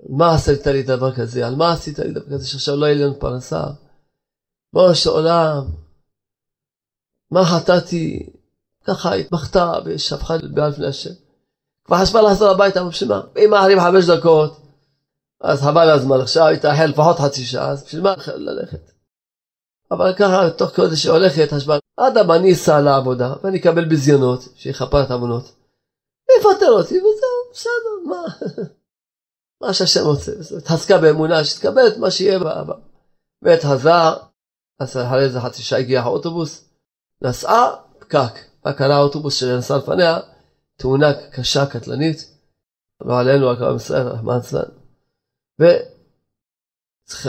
מה 0.09 0.35
עשית 0.35 0.67
לי 0.67 0.83
דבר 0.83 1.15
כזה? 1.15 1.47
על 1.47 1.55
מה 1.55 1.71
עשית 1.73 1.99
לי 1.99 2.11
דבר 2.11 2.35
כזה 2.35 2.47
שעכשיו 2.47 2.75
לא 2.75 2.85
יהיה 2.85 3.05
לנו 3.05 3.19
פרנסה? 3.19 3.63
ריבונו 4.75 4.95
של 4.95 5.09
עולם, 5.09 5.65
מה 7.31 7.45
חטאתי? 7.45 8.29
ככה 8.83 9.13
התמחתה 9.13 9.71
ושפכה 9.85 10.33
בעל 10.53 10.71
פני 10.71 10.87
השם. 10.87 11.13
כבר 11.85 11.97
חשבה 12.01 12.21
לחזור 12.21 12.49
הביתה, 12.49 12.83
בשביל 12.83 13.09
מה? 13.09 13.21
אם 13.37 13.49
מאחרים 13.51 13.79
חמש 13.79 14.05
דקות, 14.05 14.61
אז 15.41 15.61
חבל 15.61 15.89
הזמן, 15.89 16.21
עכשיו 16.21 16.47
היא 16.47 16.59
תאחר 16.59 16.85
לפחות 16.85 17.19
חצי 17.19 17.45
שעה, 17.45 17.69
אז 17.69 17.83
בשביל 17.83 18.01
מה 18.01 18.13
ללכת? 18.35 18.91
אבל 19.91 20.13
ככה, 20.13 20.49
תוך 20.57 20.69
כדי 20.69 20.95
שהולכת, 20.95 21.53
חשבה, 21.53 21.77
אדם 21.99 22.31
אני 22.31 22.53
אסע 22.53 22.81
לעבודה, 22.81 23.33
ואני 23.43 23.59
אקבל 23.59 23.85
ביזיונות, 23.85 24.39
שיכפר 24.55 25.03
את 25.03 25.11
העוונות. 25.11 25.43
יפטר 26.39 26.71
אותי, 26.71 26.97
וזהו, 26.97 27.51
בסדר, 27.53 28.09
מה? 28.09 28.23
מה 29.61 29.73
שהשם 29.73 30.05
רוצה. 30.05 30.31
התחזקה 30.57 30.97
באמונה, 30.97 31.43
שתקבל 31.43 31.87
את 31.87 31.97
מה 31.97 32.11
שיהיה 32.11 32.39
באבא. 32.39 32.73
ואת 33.41 33.63
חזר, 33.63 34.17
אז 34.79 34.97
אחרי 34.97 35.23
איזה 35.23 35.39
חצי 35.41 35.63
שעה 35.63 35.79
הגיע 35.79 36.01
האוטובוס, 36.01 36.69
נסעה, 37.21 37.75
פקק. 37.99 38.33
מה 38.65 38.73
קרה 38.73 38.95
האוטובוס 38.95 39.35
שנסע 39.35 39.77
לפניה? 39.77 40.19
תאונה 40.75 41.07
קשה, 41.31 41.65
קטלנית. 41.65 42.35
לא 43.01 43.19
עלינו, 43.19 43.49
על 43.49 43.55
כל 43.57 43.75
ישראל, 43.75 44.07
רחמן 44.07 44.39
צלן. 44.41 44.69
וצריך 45.59 47.27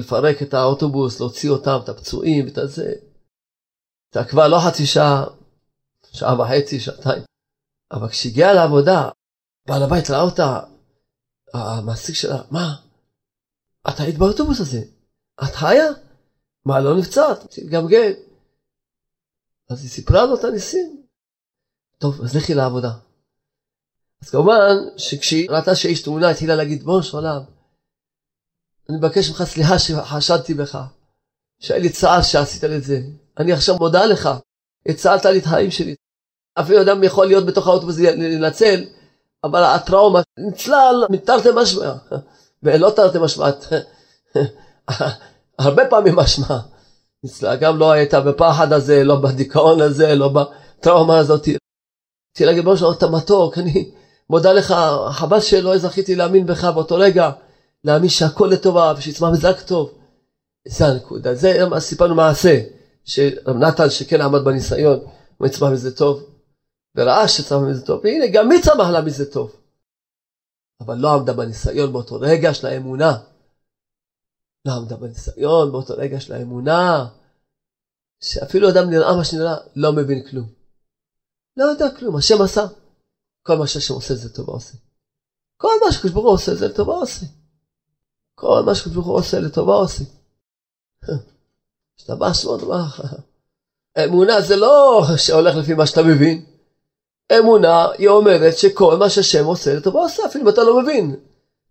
לפרק 0.00 0.42
את 0.42 0.54
האוטובוס, 0.54 1.20
להוציא 1.20 1.50
אותם, 1.50 1.78
את 1.84 1.88
הפצועים, 1.88 2.44
ואת 2.44 2.58
הזה. 2.58 2.92
התעכבה 4.10 4.48
לא 4.48 4.56
חצי 4.66 4.86
שעה, 4.86 5.24
שעה 6.12 6.40
וחצי, 6.40 6.80
שעתיים. 6.80 7.22
אבל 7.92 8.08
כשהגיעה 8.08 8.52
לעבודה, 8.54 9.08
בעל 9.68 9.82
הבית 9.82 10.10
ראה 10.10 10.22
אותה, 10.22 10.60
המעסיק 11.54 12.14
שלה, 12.14 12.42
מה? 12.50 12.76
את 13.88 14.00
היית 14.00 14.18
באוטובוס 14.18 14.60
הזה? 14.60 14.82
את 15.44 15.54
חיה? 15.54 16.05
מה, 16.66 16.80
לא 16.80 16.98
נפצעת? 16.98 17.40
תתגמגל. 17.50 18.12
אז 19.70 19.82
היא 19.82 19.90
סיפרה 19.90 20.26
לו 20.26 20.34
את 20.34 20.44
הניסים. 20.44 21.02
טוב, 21.98 22.20
אז 22.22 22.36
לכי 22.36 22.54
לעבודה. 22.54 22.90
אז 24.22 24.30
כמובן 24.30 24.76
שכשהיא 24.96 25.50
ראתה 25.50 25.74
שיש 25.74 26.02
תמונה, 26.02 26.30
התחילה 26.30 26.56
להגיד, 26.56 26.82
בוא 26.82 27.00
עולם, 27.12 27.40
אני 28.88 28.98
מבקש 28.98 29.28
ממך 29.28 29.42
סליחה 29.42 29.78
שחשדתי 29.78 30.54
בך, 30.54 30.78
שהיה 31.60 31.80
לי 31.80 31.88
צער 31.88 32.22
שעשית 32.22 32.64
לי 32.64 32.76
את 32.76 32.82
זה. 32.82 33.00
אני 33.38 33.52
עכשיו 33.52 33.76
מודה 33.76 34.06
לך, 34.06 34.28
הצלת 34.88 35.24
לי 35.24 35.38
את 35.38 35.44
החיים 35.44 35.70
שלי. 35.70 35.94
אפילו 36.54 36.82
אדם 36.82 37.04
יכול 37.04 37.26
להיות 37.26 37.46
בתוך 37.46 37.66
האוטובוס 37.66 37.98
לנצל, 37.98 38.84
אבל 39.44 39.64
הטראומה 39.64 40.20
ניצלה 40.38 40.90
מתרתי 41.10 41.48
משמע, 41.54 41.94
ולא 42.62 42.92
תרתי 42.96 43.18
משמע, 43.20 43.50
הרבה 45.58 45.86
פעמים 45.90 46.16
משמע. 46.16 46.58
ניצלה, 47.24 47.56
גם 47.56 47.78
לא 47.78 47.90
הייתה 47.90 48.20
בפחד 48.20 48.72
הזה, 48.72 49.04
לא 49.04 49.16
בדיכאון 49.16 49.80
הזה, 49.80 50.14
לא 50.14 50.28
בטראומה 50.28 51.18
הזאת. 51.18 51.40
רציתי 51.40 52.46
להגיד, 52.46 52.64
בוא 52.64 52.92
אתה 52.92 53.08
מתוק, 53.08 53.58
אני 53.58 53.90
מודה 54.30 54.52
לך, 54.52 54.74
חבל 55.10 55.40
שלא 55.40 55.78
זכיתי 55.78 56.14
להאמין 56.14 56.46
בך 56.46 56.64
באותו 56.64 56.96
רגע, 56.96 57.30
להאמין 57.84 58.08
שהכל 58.08 58.48
לטובה 58.52 58.92
ושיצמח 58.96 59.28
מזה 59.32 59.50
רק 59.50 59.60
טוב. 59.60 59.90
זה 60.68 60.86
הנקודה, 60.86 61.34
זה 61.34 61.58
סיפרנו 61.78 62.14
מעשה, 62.14 62.60
שרב 63.04 63.56
נתן 63.56 63.90
שכן 63.90 64.20
עמד 64.20 64.44
בניסיון, 64.44 64.98
הוא 65.38 65.46
יצמח 65.46 65.70
מזה 65.70 65.96
טוב, 65.96 66.22
וראה 66.96 67.28
שצמח 67.28 67.62
מזה 67.62 67.86
טוב, 67.86 68.00
והנה 68.04 68.26
גם 68.26 68.48
מי 68.48 68.62
צמח 68.62 68.88
לה 68.88 69.00
מזה 69.00 69.32
טוב. 69.32 69.56
אבל 70.80 70.94
לא 70.94 71.14
עמדה 71.14 71.32
בניסיון 71.32 71.92
באותו 71.92 72.18
רגע 72.20 72.54
של 72.54 72.66
האמונה. 72.66 73.16
לא 74.66 74.72
עמדה 74.72 74.96
בניסיון 74.96 75.72
באותו 75.72 75.94
רגע 75.96 76.20
של 76.20 76.32
האמונה, 76.32 77.06
שאפילו 78.20 78.68
אדם 78.70 78.90
נראה 78.90 79.16
מה 79.16 79.24
שנראה, 79.24 79.56
לא 79.76 79.92
מבין 79.92 80.22
כלום. 80.30 80.48
לא 81.56 81.64
יודע 81.64 81.86
כלום, 81.98 82.16
השם 82.16 82.42
עשה. 82.42 82.66
כל 83.42 83.54
מה 83.56 83.66
שהשם 83.66 83.94
עושה 83.94 84.14
זה 84.14 84.34
טובה 84.34 84.52
עושה. 84.52 84.74
כל 85.56 85.72
מה 85.84 85.92
שקדוש 85.92 86.10
ברוך 86.10 86.26
הוא 86.26 86.34
עושה 86.34 86.54
זה 86.54 86.68
לטובה 86.68 86.94
עושה. 86.94 87.26
כל 88.34 88.62
מה 88.66 88.74
שקדוש 88.74 88.94
ברוך 88.94 89.06
הוא 89.06 89.16
עושה 89.16 89.40
לטובה 89.40 89.74
עושה. 89.74 90.04
השתבש 91.98 92.44
מאוד 92.44 92.64
מה. 92.64 92.88
אמונה 94.04 94.40
זה 94.40 94.56
לא 94.56 95.02
שהולך 95.16 95.56
לפי 95.56 95.74
מה 95.74 95.86
שאתה 95.86 96.02
מבין. 96.02 96.44
אמונה 97.38 97.90
היא 97.98 98.08
אומרת 98.08 98.58
שכל 98.58 98.96
מה 98.96 99.10
שהשם 99.10 99.44
עושה 99.44 99.74
לטובה 99.74 100.00
עושה, 100.00 100.26
אפילו 100.26 100.44
אם 100.44 100.48
אתה 100.48 100.64
לא 100.64 100.82
מבין. 100.82 101.16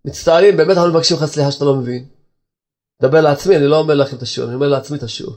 מצטערים, 0.06 0.58
באמת 0.58 0.78
אנחנו 0.78 0.90
מבקשים 0.90 1.18
לך 1.18 1.26
סליחה 1.26 1.52
שאתה 1.52 1.66
לא 1.66 1.76
מבין. 1.76 2.15
מדבר 3.04 3.22
לעצמי, 3.22 3.56
אני 3.58 3.68
לא 3.68 3.80
אומר 3.80 3.94
לכם 3.94 4.18
את 4.18 4.22
השיעור, 4.22 4.50
אני 4.50 4.56
אומר 4.56 4.68
לעצמי 4.68 4.98
את 4.98 5.04
השיעור. 5.04 5.36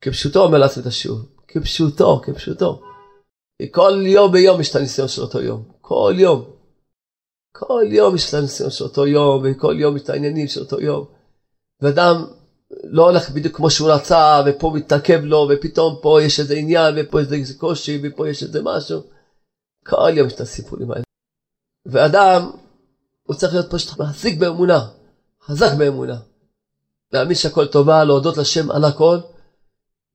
כפשוטו 0.00 0.44
אומר 0.44 0.58
לעצמי 0.58 0.82
את 0.82 0.86
השיעור. 0.86 1.18
כפשוטו, 1.48 2.20
כפשוטו. 2.24 2.82
כל 3.70 4.02
יום 4.06 4.32
ביום 4.32 4.60
יש 4.60 4.70
את 4.70 4.76
הניסיון 4.76 5.08
של 5.08 5.22
אותו 5.22 5.40
יום. 5.40 5.72
כל 5.80 6.14
יום. 6.18 6.50
כל 7.52 7.82
יום 7.90 8.14
יש 8.14 8.28
את 8.28 8.34
הניסיון 8.34 8.70
של 8.70 8.84
אותו 8.84 9.06
יום, 9.06 9.42
וכל 9.44 9.76
יום 9.78 9.96
יש 9.96 10.02
את 10.02 10.10
העניינים 10.10 10.48
של 10.48 10.60
אותו 10.60 10.80
יום. 10.80 11.04
ואדם 11.80 12.24
לא 12.84 13.10
הולך 13.10 13.30
בדיוק 13.30 13.56
כמו 13.56 13.70
שהוא 13.70 13.90
רצה, 13.90 14.42
ופה 14.46 14.72
מתעכב 14.74 15.20
לו, 15.22 15.48
ופתאום 15.50 15.98
פה 16.02 16.22
יש 16.22 16.40
איזה 16.40 16.54
עניין, 16.54 16.94
ופה 16.98 17.20
יש 17.20 17.28
איזה 17.32 17.58
קושי, 17.58 18.00
ופה 18.02 18.28
יש 18.28 18.42
איזה 18.42 18.60
משהו. 18.62 19.00
כל 19.86 20.10
יום 20.16 20.26
יש 20.26 20.32
את 20.32 20.40
הסיפורים 20.40 20.90
האלה. 20.90 21.04
ואדם, 21.86 22.50
הוא 23.22 23.36
צריך 23.36 23.52
להיות 23.54 23.70
פשוט 23.70 23.98
מחזיק 24.00 24.38
באמונה, 24.38 24.88
חזק 25.42 25.70
באמונה. 25.78 26.16
להאמין 27.14 27.34
שהכל 27.34 27.66
טובה, 27.66 28.04
להודות 28.04 28.36
לשם 28.36 28.70
על 28.70 28.84
הכל. 28.84 29.18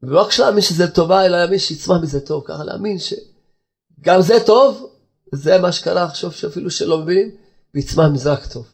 ולא 0.03 0.21
רק 0.21 0.39
להאמין 0.39 0.61
שזה 0.61 0.91
טובה, 0.91 1.25
אלא 1.25 1.37
להאמין 1.37 1.59
שיצמח 1.59 1.97
מזה 2.01 2.19
טוב. 2.25 2.43
ככה 2.47 2.63
להאמין 2.63 2.97
שגם 2.99 4.21
זה 4.21 4.45
טוב, 4.45 4.89
זה 5.31 5.57
מה 5.57 5.71
שקרה 5.71 6.03
עכשיו 6.03 6.31
שאפילו 6.31 6.71
שלא 6.71 6.97
מבינים, 6.97 7.35
ויצמח 7.73 8.05
מזה 8.13 8.31
רק 8.31 8.45
טוב. 8.45 8.67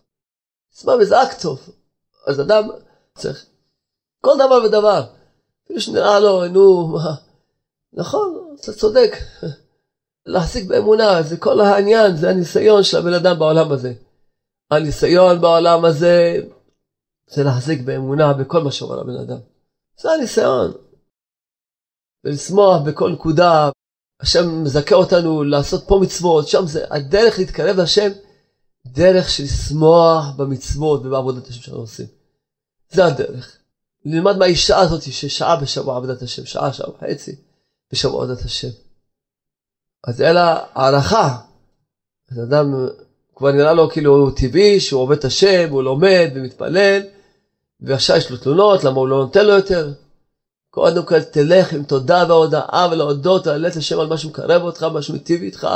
יצמח 0.74 0.94
מזה 1.00 1.22
רק 1.22 1.42
טוב. 1.42 1.70
אז 2.28 2.42
אדם 2.42 2.70
צריך 3.18 3.46
כל 4.22 4.36
דבר 4.36 4.66
ודבר. 4.66 5.04
אפילו 5.66 5.82
שנראה 5.82 6.20
לו, 6.20 6.48
נו, 6.48 6.88
מה, 6.88 7.16
נכון, 7.94 8.56
אתה 8.62 8.74
צודק. 8.74 9.18
להחזיק 10.26 10.66
באמונה, 10.68 11.24
זה 11.24 11.38
כל 11.38 11.62
העניין, 11.62 12.16
זה 12.16 12.30
הניסיון 12.30 12.84
של 12.84 12.98
הבן 12.98 13.14
אדם 13.14 13.40
בעולם 13.40 13.72
הזה. 13.72 13.94
הניסיון 14.72 15.42
בעולם 15.42 15.86
הזה 15.86 16.42
זה 17.28 17.44
להחזיק 17.44 17.82
באמונה 17.82 18.34
בכל 18.34 18.64
מה 18.64 18.72
שאומר 18.72 19.00
הבן 19.00 19.18
אדם. 19.18 19.40
זה 20.00 20.12
הניסיון. 20.12 20.74
ולשמוח 22.24 22.82
בכל 22.82 23.12
נקודה. 23.12 23.70
השם 24.20 24.64
מזכה 24.64 24.96
אותנו 24.96 25.44
לעשות 25.44 25.84
פה 25.88 26.00
מצוות, 26.02 26.48
שם 26.48 26.68
זה 26.68 26.86
הדרך 26.90 27.40
להתקרב 27.40 27.78
להשם, 27.78 28.12
דרך 28.88 29.30
של 29.30 29.44
לשמוח 29.44 30.26
במצוות 30.38 31.06
ובעבודת 31.06 31.48
השם 31.48 31.62
שאנחנו 31.62 31.82
עושים. 31.82 32.06
זה 32.90 33.06
הדרך. 33.06 33.58
נלמד 34.06 34.38
מהאישה 34.38 34.80
הזאת 34.80 35.02
ששעה 35.02 35.56
בשבוע 35.56 35.98
עבודת 35.98 36.22
השם, 36.22 36.46
שעה, 36.46 36.74
שעה 36.74 36.90
וחצי 36.90 37.36
בשבוע 37.92 38.24
עבודת 38.24 38.46
השם. 38.46 38.70
אז 40.08 40.22
אלא 40.22 40.42
הערכה. 40.74 41.38
אז 42.32 42.40
אדם 42.40 42.88
כבר 43.36 43.52
נראה 43.52 43.74
לו 43.74 43.90
כאילו 43.90 44.16
הוא 44.16 44.32
טבעי, 44.36 44.80
שהוא 44.80 45.02
עובד 45.02 45.18
את 45.18 45.26
השם, 45.26 45.68
הוא 45.72 45.84
לומד 45.84 46.32
ומתפלל, 46.36 47.02
ועכשיו 47.86 48.18
יש 48.18 48.32
לו 48.32 48.38
תלונות, 48.38 48.84
למה 48.84 49.00
הוא 49.00 49.08
לא 49.08 49.18
נותן 49.18 49.46
לו 49.46 49.54
יותר. 49.54 49.90
קודם 50.70 51.06
כל 51.06 51.22
תלך 51.22 51.74
עם 51.74 51.84
תודה 51.84 52.26
והודאה 52.28 52.88
ולהודות 52.92 53.48
וללט 53.48 53.76
לשם 53.76 54.00
על 54.00 54.08
מה 54.08 54.18
שמקרב 54.18 54.62
אותך, 54.62 54.84
מה 54.84 55.02
שמיטיב 55.02 55.42
איתך. 55.42 55.68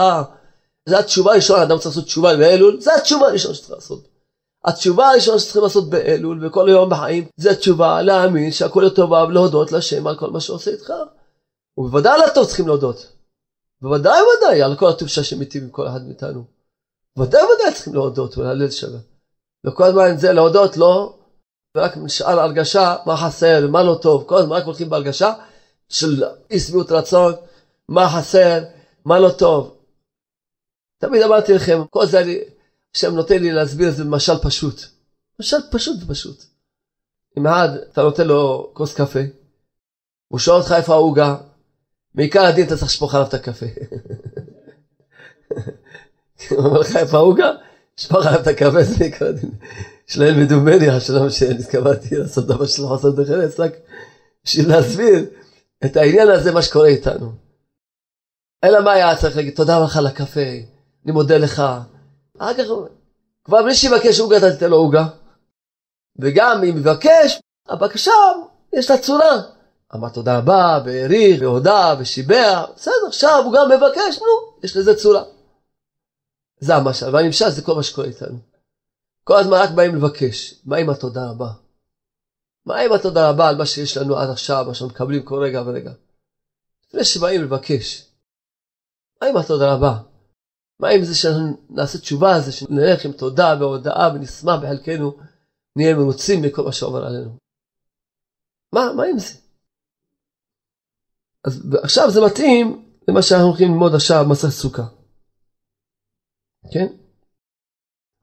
זו 0.89 0.97
התשובה 0.97 1.31
הראשונה, 1.31 1.63
אדם 1.63 1.77
צריך 1.77 1.85
לעשות 1.85 2.05
תשובה 2.05 2.37
באלול, 2.37 2.81
זו 2.81 2.91
התשובה 2.97 3.27
הראשונה 3.27 3.53
שצריך 3.53 3.71
לעשות. 3.71 4.07
התשובה 4.65 5.09
הראשונה 5.09 5.39
שצריכים 5.39 5.61
לעשות 5.63 5.89
באלול 5.89 6.45
וכל 6.45 6.67
יום 6.69 6.89
בחיים, 6.89 7.27
זה 7.37 7.55
תשובה 7.55 8.01
להאמין 8.01 8.51
שהכל 8.51 8.83
לטובה 8.85 9.23
ולהודות 9.23 9.71
לשם 9.71 10.07
על 10.07 10.17
כל 10.17 10.29
מה 10.29 10.39
שעושה 10.39 10.71
איתך. 10.71 10.93
ובוודאי 11.77 12.13
על 12.13 12.21
הטוב 12.21 12.45
צריכים 12.45 12.67
להודות. 12.67 13.07
בוודאי 13.81 14.21
ובוודאי 14.21 14.61
על 14.61 14.75
כל 14.75 14.89
הטוב 14.89 15.07
שהשם 15.07 15.39
מיטיב 15.39 15.63
עם 15.63 15.69
כל 15.69 15.87
אחד 15.87 16.05
מאיתנו. 16.05 16.43
ודאי 17.17 17.43
ודאי 17.43 17.73
צריכים 17.73 17.93
להודות 17.93 18.37
ולהלל 18.37 18.71
שווה. 18.71 18.99
וכל 19.65 19.83
הזמן 19.83 20.17
זה 20.17 20.33
להודות 20.33 20.77
לא, 20.77 21.18
ורק 21.75 21.97
נשאר 21.97 22.39
הרגשה 22.39 22.95
מה 23.05 23.17
חסר, 23.17 23.67
מה 23.67 23.83
לא 23.83 23.99
טוב, 24.01 24.23
כל 24.27 24.37
הזמן 24.37 24.55
רק 24.55 24.63
הולכים 24.63 24.89
בהרגשה 24.89 25.33
של 25.89 26.23
אי 26.51 26.59
שביעות 26.59 26.91
רצון, 26.91 27.33
מה 27.87 28.09
חסר, 28.09 28.63
מה 29.05 29.19
לא 29.19 29.29
טוב. 29.29 29.75
תמיד 30.97 31.21
אמרתי 31.21 31.53
לכם, 31.53 31.81
כל 31.89 32.05
זה 32.05 32.19
אני, 32.21 32.37
השם 32.95 33.15
נותן 33.15 33.41
לי 33.41 33.51
להסביר 33.51 33.89
את 33.89 33.95
זה 33.95 34.03
במשל 34.03 34.33
פשוט. 34.43 34.81
משל 35.39 35.57
פשוט 35.71 35.99
ופשוט. 36.03 36.43
אם 37.37 37.47
אחד, 37.47 37.69
אתה 37.91 38.01
נותן 38.01 38.27
לו 38.27 38.69
כוס 38.73 38.93
קפה, 38.93 39.19
הוא 40.27 40.39
שואל 40.39 40.57
אותך 40.57 40.71
איפה 40.71 40.93
העוגה, 40.93 41.37
מעיקר 42.15 42.41
הדין 42.41 42.67
אתה 42.67 42.75
צריך 42.75 42.91
לשפוך 42.91 43.15
עליו 43.15 43.27
את 43.27 43.33
הקפה. 43.33 43.65
הוא 46.49 46.65
אומר 46.65 46.79
לך 46.79 46.95
איפה 46.95 47.17
העוגה? 47.17 47.51
שפוך 47.97 48.25
עליו 48.25 48.41
את 48.41 48.47
הקפה, 48.47 48.83
זה 48.83 48.95
מעיקר 48.99 49.25
הדין. 49.25 49.51
שלהם 50.09 50.41
מדומני, 50.41 50.89
השלום 50.89 51.29
שנתכוונתי 51.29 52.15
לעשות 52.15 52.45
דבר 52.45 52.65
שלא 52.65 52.95
חסר 52.95 53.11
בחלץ, 53.11 53.59
רק 53.59 53.71
בשביל 54.45 54.69
להסביר 54.69 55.25
את 55.85 55.97
העניין 55.97 56.29
הזה, 56.29 56.51
מה 56.51 56.61
שקורה 56.61 56.87
איתנו. 56.87 57.31
אלא 58.63 58.81
מה 58.83 58.91
היה 58.91 59.17
צריך 59.17 59.35
להגיד, 59.35 59.55
תודה 59.55 59.79
לך 59.79 59.97
על 59.97 60.07
הקפה, 60.07 60.49
אני 61.05 61.11
מודה 61.11 61.37
לך. 61.37 61.63
אחר 62.39 62.53
כך, 62.53 62.63
כבר 63.43 63.63
בלי 63.63 63.75
שיבקש 63.75 64.19
עוגה, 64.19 64.37
אתה 64.37 64.51
תיתן 64.51 64.69
לו 64.69 64.77
עוגה. 64.77 65.07
וגם 66.19 66.63
אם 66.63 66.77
יבקש, 66.77 67.39
הבקשה, 67.69 68.11
יש 68.73 68.91
לה 68.91 68.97
צורה. 68.97 69.41
אמר 69.95 70.09
תודה 70.09 70.37
רבה, 70.37 70.79
והעריך, 70.85 71.41
והודה, 71.41 71.95
ושיבח, 71.99 72.65
בסדר, 72.75 73.07
עכשיו 73.07 73.41
הוא 73.45 73.53
גם 73.53 73.69
מבקש, 73.71 74.19
נו, 74.19 74.63
יש 74.63 74.77
לזה 74.77 74.95
צורה. 74.95 75.23
זה 76.59 76.75
המשל, 76.75 77.15
והנמשל 77.15 77.49
זה 77.49 77.61
כל 77.61 77.75
מה 77.75 77.83
שקורה 77.83 78.07
איתנו. 78.07 78.48
כל 79.29 79.37
הזמן 79.39 79.57
רק 79.57 79.69
באים 79.75 79.95
לבקש, 79.95 80.61
מה 80.65 80.77
עם 80.77 80.89
התודה 80.89 81.29
רבה? 81.29 81.51
מה 82.65 82.79
עם 82.79 82.91
התודה 82.93 83.29
רבה 83.29 83.49
על 83.49 83.57
מה 83.57 83.65
שיש 83.65 83.97
לנו 83.97 84.17
עד 84.17 84.29
עכשיו, 84.29 84.65
מה 84.67 84.73
שאנחנו 84.73 84.95
מקבלים 84.95 85.25
כל 85.25 85.43
רגע 85.43 85.61
ורגע? 85.65 85.93
לפני 86.87 87.03
שבאים 87.03 87.43
לבקש, 87.43 88.11
מה 89.21 89.27
עם 89.27 89.37
התודה 89.37 89.73
רבה? 89.73 90.01
מה 90.79 90.89
עם 90.89 91.03
זה 91.03 91.15
שנעשה 91.15 91.97
תשובה 91.97 92.35
על 92.35 92.41
זה, 92.41 92.51
שנלך 92.51 93.05
עם 93.05 93.11
תודה 93.11 93.55
והודאה 93.59 94.09
ונשמח 94.13 94.59
בחלקנו, 94.63 95.17
נהיה 95.75 95.95
מרוצים 95.95 96.41
מכל 96.41 96.63
מה 96.63 96.71
שעובר 96.71 97.05
עלינו. 97.05 97.37
מה, 98.73 98.93
מה 98.93 99.03
עם 99.03 99.19
זה? 99.19 99.33
אז 101.45 101.77
עכשיו 101.83 102.11
זה 102.11 102.19
מתאים 102.25 102.93
למה 103.07 103.21
שאנחנו 103.21 103.47
הולכים 103.47 103.71
ללמוד 103.71 103.95
עכשיו 103.95 104.25
במסכת 104.25 104.49
סוכה. 104.49 104.87
כן? 106.73 107.08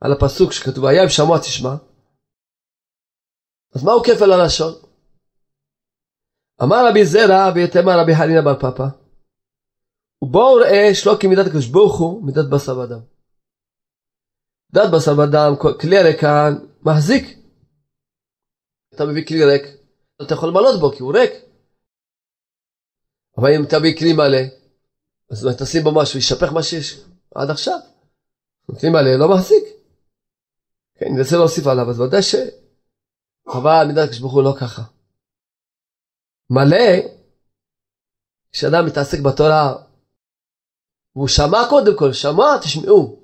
על 0.01 0.13
הפסוק 0.13 0.53
שכתוב, 0.53 0.85
היה 0.85 1.03
אם 1.03 1.09
שמוע 1.09 1.39
תשמע. 1.39 1.75
אז 3.75 3.85
מהו 3.85 4.03
כפל 4.03 4.33
הלשון? 4.33 4.73
אמר 6.63 6.89
רבי 6.91 7.05
זרע 7.05 7.53
ויתמה 7.55 7.93
רבי 8.03 8.13
חנינא 8.19 8.41
בר 8.45 8.59
פפא 8.59 8.89
ובואו 10.23 10.55
ראה 10.55 10.95
שלא 10.95 11.13
כמידת 11.21 11.47
הקדוש 11.47 11.67
ברוך 11.67 11.99
הוא 11.99 12.27
מידת 12.27 12.47
בשר 12.53 12.79
ודם. 12.79 13.03
מידת 14.73 14.89
בשר 14.95 15.13
ודם, 15.19 15.53
כלי 15.81 16.03
ריקן 16.03 16.53
מחזיק. 16.83 17.25
אתה 18.95 19.05
מביא 19.05 19.27
כלי 19.27 19.45
ריק, 19.45 19.63
אתה 20.23 20.35
יכול 20.35 20.49
למלות 20.49 20.81
בו 20.81 20.91
כי 20.93 21.03
הוא 21.03 21.13
ריק. 21.17 21.33
אבל 23.39 23.49
אם 23.57 23.65
תביא 23.71 23.97
כלי 23.99 24.13
מלא, 24.13 24.43
אז 25.31 25.49
תשים 25.59 25.85
בו 25.85 25.91
משהו, 25.95 26.19
ישפך 26.19 26.53
מה 26.53 26.63
שיש 26.63 27.05
עד 27.35 27.51
עכשיו. 27.51 27.79
כלי 28.81 28.91
מלא 28.91 29.17
לא 29.19 29.29
מחזיק. 29.35 29.76
כן, 30.99 31.07
אני 31.13 31.21
רוצה 31.21 31.37
להוסיף 31.37 31.67
עליו, 31.67 31.91
אז 31.91 32.01
ודאי 32.01 32.23
ש... 32.23 32.35
אבל 33.47 33.85
מידת 33.87 34.03
הקדוש 34.05 34.19
ברוך 34.19 34.33
הוא 34.33 34.43
לא 34.43 34.55
ככה. 34.61 34.83
מלא, 36.51 37.09
כשאדם 38.53 38.87
מתעסק 38.87 39.19
בתורה, 39.21 39.75
והוא 41.17 41.29
שמע 41.29 41.59
קודם 41.71 41.99
כל, 41.99 42.13
שמע, 42.13 42.59
תשמעו. 42.63 43.23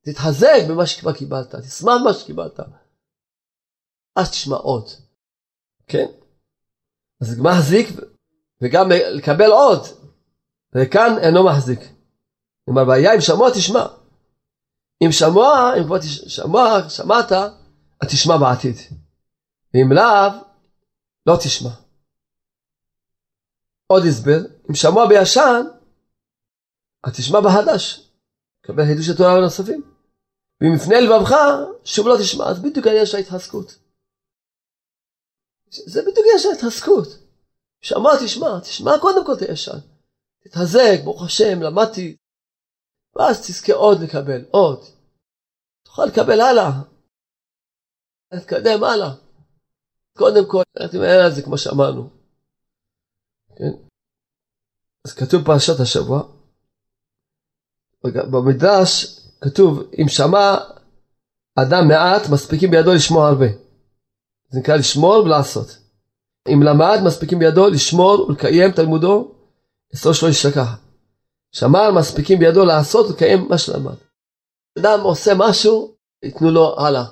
תתחזק 0.00 0.58
במה 0.68 0.86
שכבר 0.86 1.12
קיבלת, 1.12 1.54
תשמח 1.54 1.94
במה 2.00 2.14
שקיבלת. 2.14 2.60
אז 4.16 4.30
תשמע 4.30 4.56
עוד. 4.56 4.88
כן? 5.86 6.06
אז 7.20 7.38
מחזיק 7.40 7.88
וגם 8.62 8.88
לקבל 8.90 9.50
עוד. 9.50 9.80
וכאן 10.74 11.10
אינו 11.22 11.44
מחזיק. 11.44 11.80
כלומר, 12.64 12.88
והיה 12.88 13.14
אם 13.14 13.20
שמוע 13.20 13.50
תשמע. 13.50 13.86
אם 15.04 15.12
שמוע, 15.12 15.72
אם 15.78 15.84
כבר 15.84 15.98
תשמע, 15.98 16.88
שמעת, 16.88 17.32
אז 18.00 18.08
תשמע 18.08 18.36
בעתיד. 18.36 18.76
ואם 19.74 19.92
לאו, 19.92 20.40
לא 21.26 21.36
תשמע. 21.44 21.70
עוד 23.86 24.02
הסבר, 24.08 24.38
אם 24.70 24.74
שמוע 24.74 25.08
בישן, 25.08 25.62
אז 27.04 27.16
תשמע 27.16 27.40
בחדש. 27.40 28.10
קבל 28.60 28.84
חידוש 28.84 29.08
התורה 29.08 29.36
הנוספים. 29.36 29.82
ואם 30.60 30.74
יפנה 30.76 31.00
לבבך, 31.00 31.34
שוב 31.84 32.08
לא 32.08 32.16
תשמע. 32.20 32.44
אז 32.44 32.62
בדיוק 32.62 32.86
העניין 32.86 33.06
של 33.06 33.16
ההתחזקות. 33.16 33.78
זה 35.70 36.00
בדיוק 36.02 36.18
העניין 36.18 36.38
של 36.38 36.48
ההתחזקות. 36.48 37.08
שמע, 37.80 38.10
תשמע, 38.24 38.60
תשמע 38.60 38.92
קודם 39.00 39.26
כל 39.26 39.36
תישן. 39.36 39.78
תתחזק, 40.44 41.00
ברוך 41.04 41.24
השם, 41.24 41.62
למדתי, 41.62 42.16
ואז 43.16 43.40
תזכה 43.40 43.72
עוד 43.72 44.00
לקבל, 44.00 44.44
עוד. 44.50 44.84
תוכל 45.84 46.04
לקבל 46.04 46.40
הלאה. 46.40 46.70
להתקדם 48.32 48.84
הלאה. 48.84 49.14
קודם 50.16 50.50
כל, 50.50 50.62
אין 50.80 51.20
על 51.24 51.32
זה 51.32 51.42
כמו 51.42 51.58
שאמרנו. 51.58 52.10
כן? 53.56 53.72
אז 55.06 55.14
כתוב 55.14 55.44
פרשת 55.44 55.80
השבוע, 55.80 56.22
במדרש 58.04 59.18
כתוב, 59.40 59.90
אם 60.02 60.08
שמע 60.08 60.56
אדם 61.54 61.88
מעט, 61.88 62.22
מספיקים 62.32 62.70
בידו 62.70 62.94
לשמוע 62.94 63.28
הרבה. 63.28 63.46
זה 64.48 64.60
נקרא 64.60 64.76
לשמור 64.76 65.24
ולעשות. 65.24 65.78
אם 66.48 66.62
למד, 66.62 66.98
מספיקים 67.06 67.38
בידו 67.38 67.68
לשמור 67.68 68.26
ולקיים 68.28 68.72
תלמודו, 68.72 69.34
אסור 69.94 70.12
שלא 70.12 70.28
ישכח. 70.28 70.87
שמר, 71.52 71.90
מספיקים 71.90 72.38
בידו 72.38 72.64
לעשות 72.64 73.06
ולקיים 73.06 73.48
מה 73.48 73.58
שלמד. 73.58 73.94
אדם 74.78 75.00
עושה 75.00 75.32
משהו, 75.36 75.94
ייתנו 76.22 76.50
לו 76.50 76.80
הלאה. 76.80 77.04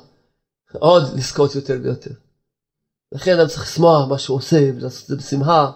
עוד 0.73 1.03
לזכות 1.15 1.55
יותר 1.55 1.79
ויותר. 1.83 2.11
לכן 3.13 3.39
אדם 3.39 3.49
צריך 3.49 3.63
לשמוח 3.63 4.09
מה 4.09 4.19
שהוא 4.19 4.37
עושה, 4.37 4.71
ולעשות 4.77 5.03
את 5.03 5.07
זה 5.09 5.17
בשמחה, 5.17 5.71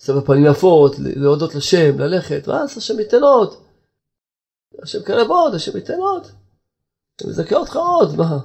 לעשות 0.00 0.22
בפנים 0.24 0.46
יפות, 0.46 0.92
להודות 0.98 1.54
לשם, 1.54 1.98
ללכת, 1.98 2.48
ואז 2.48 2.78
השם 2.78 2.98
ייתן 2.98 3.22
עוד. 3.22 3.54
השם 4.82 5.02
קרב 5.02 5.30
עוד, 5.30 5.54
השם 5.54 5.76
ייתן 5.76 5.98
עוד. 5.98 6.26
הוא 7.20 7.30
מזכה 7.30 7.56
אותך 7.56 7.76
עוד, 7.76 8.16
מה? 8.16 8.38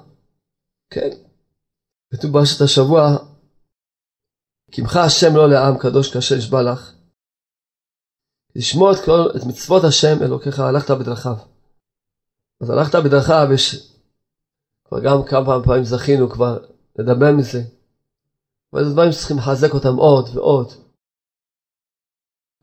כן. 0.90 1.10
כתוב 2.14 2.32
ברשת 2.32 2.62
השבוע, 2.62 3.18
קמחה 4.72 5.04
השם 5.04 5.36
לא 5.36 5.50
לעם 5.50 5.78
קדוש 5.78 6.14
כאשר 6.14 6.36
נשבע 6.36 6.64
לך. 6.64 6.94
לשמור 8.56 8.92
את, 8.92 8.98
כל, 9.06 9.38
את 9.38 9.44
מצוות 9.48 9.84
השם 9.84 10.24
אלוקיך, 10.24 10.60
הלכת 10.60 10.92
בדרכיו. 10.92 11.36
אז 12.62 12.70
הלכת 12.70 12.96
בדרכיו, 13.06 13.48
יש 13.54 13.94
כבר 14.86 15.00
גם 15.00 15.18
כמה 15.30 15.64
פעמים 15.66 15.84
זכינו 15.84 16.30
כבר 16.30 16.66
לדבר 17.00 17.32
מזה. 17.38 17.62
אבל 18.74 18.84
זה 18.84 18.94
דברים 18.94 19.12
שצריכים 19.12 19.38
לחזק 19.38 19.74
אותם 19.74 19.96
עוד 19.96 20.30
ועוד. 20.34 20.72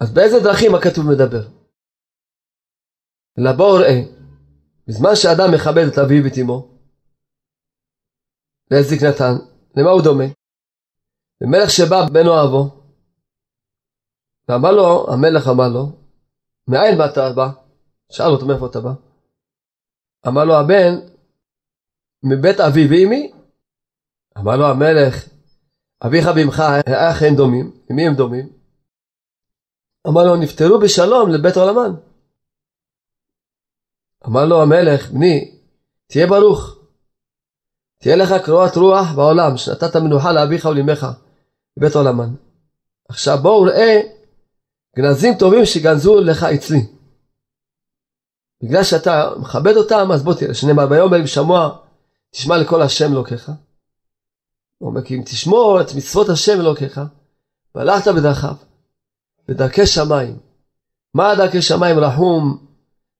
אז 0.00 0.12
באיזה 0.12 0.40
דרכים 0.40 0.74
הכתוב 0.74 1.04
מדבר? 1.06 1.48
לבוא 3.36 3.78
ראה, 3.78 4.00
בזמן 4.88 5.10
שאדם 5.14 5.54
מכבד 5.54 5.84
את 5.92 5.98
אביו 5.98 6.24
ואת 6.24 6.38
אמו, 6.42 6.68
לזקנתן, 8.70 9.34
למה 9.76 9.90
הוא 9.90 10.02
דומה? 10.02 10.24
למלך 11.40 11.70
שבא 11.70 12.06
בן 12.12 12.26
אוהבו, 12.26 12.79
ואמר 14.50 14.72
לו, 14.72 15.06
המלך 15.12 15.48
אמר 15.48 15.68
לו, 15.68 15.86
מאין 16.68 16.98
באת 16.98 17.34
בא? 17.36 17.48
שאל 18.12 18.26
אותו 18.26 18.46
מאיפה 18.46 18.66
אתה 18.66 18.80
בא? 18.80 18.90
אמר 20.28 20.44
לו 20.44 20.54
הבן, 20.54 20.94
מבית 22.22 22.60
אבי 22.60 22.86
ואמי. 22.90 23.32
אמר 24.38 24.56
לו 24.56 24.66
המלך, 24.66 25.28
אביך 26.06 26.26
ואמך, 26.36 26.62
איך 26.86 27.22
הם 27.22 27.36
דומים? 27.36 27.80
למי 27.90 28.06
הם 28.06 28.14
דומים? 28.14 28.48
אמר 30.08 30.24
לו, 30.24 30.36
נפטרו 30.36 30.80
בשלום 30.80 31.30
לבית 31.30 31.56
עולמן. 31.56 32.00
אמר 34.26 34.44
לו 34.44 34.62
המלך, 34.62 35.10
בני, 35.10 35.60
תהיה 36.06 36.26
ברוך. 36.26 36.76
תהיה 37.98 38.16
לך 38.16 38.30
קרואת 38.44 38.76
רוח 38.76 39.12
בעולם, 39.16 39.56
שנתת 39.56 39.96
מנוחה 39.96 40.32
לאביך 40.32 40.64
ולאמך, 40.64 41.06
בבית 41.78 41.94
עולמן. 41.94 42.34
עכשיו 43.08 43.38
בואו 43.42 43.62
ראה 43.62 44.19
גנזים 44.96 45.34
טובים 45.38 45.66
שגנזו 45.66 46.20
לך 46.20 46.42
אצלי. 46.42 46.86
בגלל 48.62 48.84
שאתה 48.84 49.30
מכבד 49.36 49.76
אותם, 49.76 50.12
אז 50.12 50.22
בוא 50.22 50.34
תראה, 50.34 50.54
שנאמר, 50.54 50.86
ויאמר 50.90 51.16
עם 51.16 51.26
שמוע, 51.26 51.78
תשמע 52.30 52.56
לכל 52.56 52.82
השם 52.82 53.12
אלוקיך. 53.12 53.52
הוא 54.78 54.88
אומר, 54.88 55.02
כי 55.02 55.16
אם 55.16 55.22
תשמור 55.24 55.80
את 55.80 55.94
מצוות 55.96 56.28
השם 56.28 56.60
אלוקיך, 56.60 57.00
והלכת 57.74 58.10
בדרכיו, 58.10 58.54
בדרכי 59.48 59.86
שמיים. 59.86 60.38
מה 61.14 61.34
דרכי 61.34 61.62
שמיים? 61.62 61.98
רחום, 61.98 62.66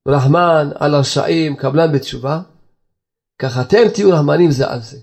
רחמן, 0.09 0.71
על 0.75 0.95
הרשעים, 0.95 1.57
קבלן 1.57 1.93
בתשובה. 1.93 2.43
כך 3.39 3.59
אתם 3.61 3.89
תהיו 3.95 4.11
רחמנים 4.11 4.51
זה 4.51 4.71
על 4.71 4.81
זה. 4.81 4.99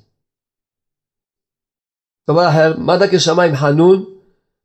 דבר 2.30 2.50
אחר, 2.50 2.78
מה 2.78 2.98
דרכי 2.98 3.20
שמיים 3.20 3.56
חנון? 3.56 4.17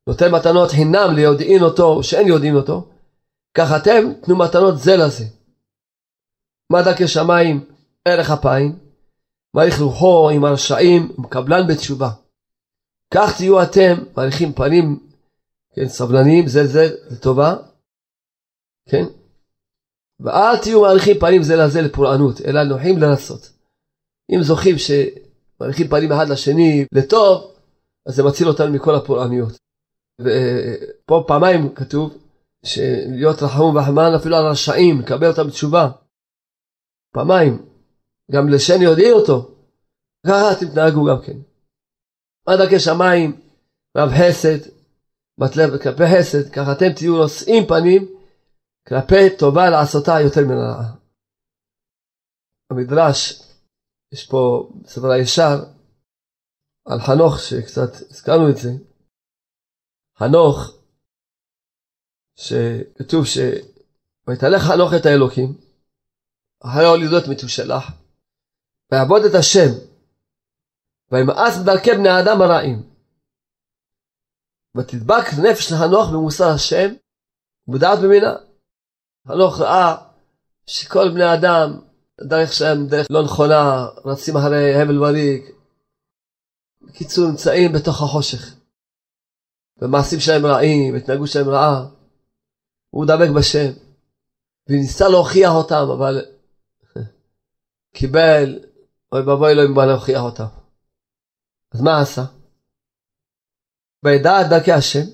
נותן 0.09 0.35
מתנות 0.35 0.71
חינם 0.71 1.15
ליודעין 1.15 1.63
אותו, 1.63 2.03
שאין 2.03 2.29
יודעים 2.29 2.55
אותו. 2.55 2.89
כך 3.55 3.69
אתם 3.83 4.13
תנו 4.23 4.37
מתנות 4.37 4.79
זה 4.79 4.97
לזה. 4.97 5.25
מה 6.73 6.83
דרכי 6.83 7.09
שמיים? 7.09 7.65
ערך 8.09 8.31
אפיים. 8.31 8.79
מעריך 9.55 9.81
רוחו 9.81 10.31
עם 10.31 10.45
הרשעים, 10.45 11.13
מקבלן 11.19 11.67
בתשובה. 11.69 12.11
כך 13.15 13.37
תהיו 13.37 13.63
אתם, 13.63 14.05
מעריכים 14.17 14.53
פנים, 14.53 15.09
כן, 15.75 15.89
סבלניים, 15.89 16.47
זה 16.47 16.67
זה, 16.67 16.89
זה 17.09 17.21
טובה, 17.21 17.57
כן? 18.89 19.05
ואל 20.21 20.59
תהיו 20.63 20.81
מעריכים 20.81 21.19
פנים 21.21 21.43
זה 21.43 21.57
לזה 21.57 21.83
לפורענות, 21.83 22.41
אלא 22.41 22.65
נוחים 22.65 22.99
לנסות. 22.99 23.53
אם 24.31 24.43
זוכים 24.43 24.77
שמעריכים 24.79 25.89
פנים 25.89 26.13
אחד 26.13 26.29
לשני 26.29 26.87
לטוב, 26.95 27.55
אז 28.07 28.15
זה 28.15 28.23
מציל 28.23 28.49
אותנו 28.49 28.73
מכל 28.73 28.95
הפורעניות. 28.95 29.53
ופה 30.21 31.25
פעמיים 31.29 31.75
כתוב, 31.75 32.19
שלהיות 32.65 33.43
רחום 33.43 33.77
וחמן 33.77 34.15
אפילו 34.21 34.37
על 34.37 34.47
רשעים, 34.47 35.01
לקבל 35.01 35.31
אותם 35.31 35.47
בתשובה. 35.49 35.91
פעמיים, 37.15 37.67
גם 38.31 38.49
לשני 38.49 38.85
יודעים 38.85 39.15
אותו. 39.15 39.55
ככה 40.27 40.55
תתנהגו 40.61 41.05
גם 41.05 41.23
כן. 41.27 41.39
מה 42.47 42.57
דרכי 42.57 42.81
שמיים, 42.81 43.41
רב 43.97 44.09
חסד, 44.09 44.71
מתלב 45.39 45.83
כלפי 45.83 46.05
חסד, 46.07 46.51
ככה 46.53 46.73
אתם 46.73 46.93
תהיו 46.97 47.17
נושאים 47.17 47.67
פנים 47.67 48.07
כלפי 48.89 49.37
טובה 49.39 49.71
לעשותה 49.71 50.13
יותר 50.21 50.41
מן 50.41 50.57
הרעה. 50.57 50.95
המדרש, 52.71 53.43
יש 54.13 54.27
פה 54.31 54.71
בספר 54.83 55.11
הישר, 55.11 55.65
על 56.87 57.01
חנוך, 57.01 57.39
שקצת 57.39 57.91
הזכרנו 58.11 58.51
את 58.51 58.57
זה. 58.57 58.71
חנוך, 60.23 60.79
שכתוב 62.37 63.27
ש... 63.27 63.39
ויתהלך 64.27 64.63
חנוך 64.63 64.93
את 65.01 65.07
האלוקים, 65.07 65.55
אחרי 66.61 66.85
הולידות 66.85 67.25
מתושלח, 67.29 67.91
ויעבוד 68.93 69.23
את 69.25 69.35
השם, 69.35 69.69
וימאס 71.11 71.59
בדרכי 71.59 71.91
בני 71.91 72.09
האדם 72.09 72.43
הרעים. 72.43 72.83
ותדבק 74.77 75.25
נפש 75.45 75.73
חנוך 75.73 76.11
במוסר 76.13 76.49
השם, 76.55 76.95
ובדעת 77.69 77.99
במינה. 77.99 78.35
חנוך 79.29 79.61
ראה 79.61 79.97
שכל 80.67 81.09
בני 81.15 81.25
האדם, 81.25 81.81
הדרך 82.21 82.53
שלהם 82.53 82.87
דרך 82.87 83.07
לא 83.11 83.23
נכונה, 83.25 83.87
רצים 84.05 84.37
אחרי 84.37 84.83
הבל 84.83 85.03
וריק. 85.03 85.45
בקיצור, 86.83 87.29
נמצאים 87.29 87.73
בתוך 87.73 88.03
החושך. 88.03 88.62
ומעשים 89.83 90.21
שלהם 90.21 90.47
רעים, 90.47 90.95
והתנהגות 90.95 91.29
שלהם 91.29 91.49
רעה. 91.49 91.89
הוא 92.91 93.07
דבק 93.07 93.29
בשם. 93.37 93.73
וניסה 94.69 95.09
להוכיח 95.09 95.51
אותם, 95.51 95.87
אבל 95.93 96.25
קיבל, 97.97 98.59
אוי 99.13 99.21
ואבוי 99.21 99.55
לו 99.55 99.65
אם 99.65 99.75
בא 99.75 99.85
להוכיח 99.85 100.21
אותם. 100.21 100.47
אז 101.73 101.81
מה 101.81 102.01
עשה? 102.01 102.25
וידע 104.05 104.41
את 104.41 104.47
דרכי 104.51 104.73
השם, 104.73 105.05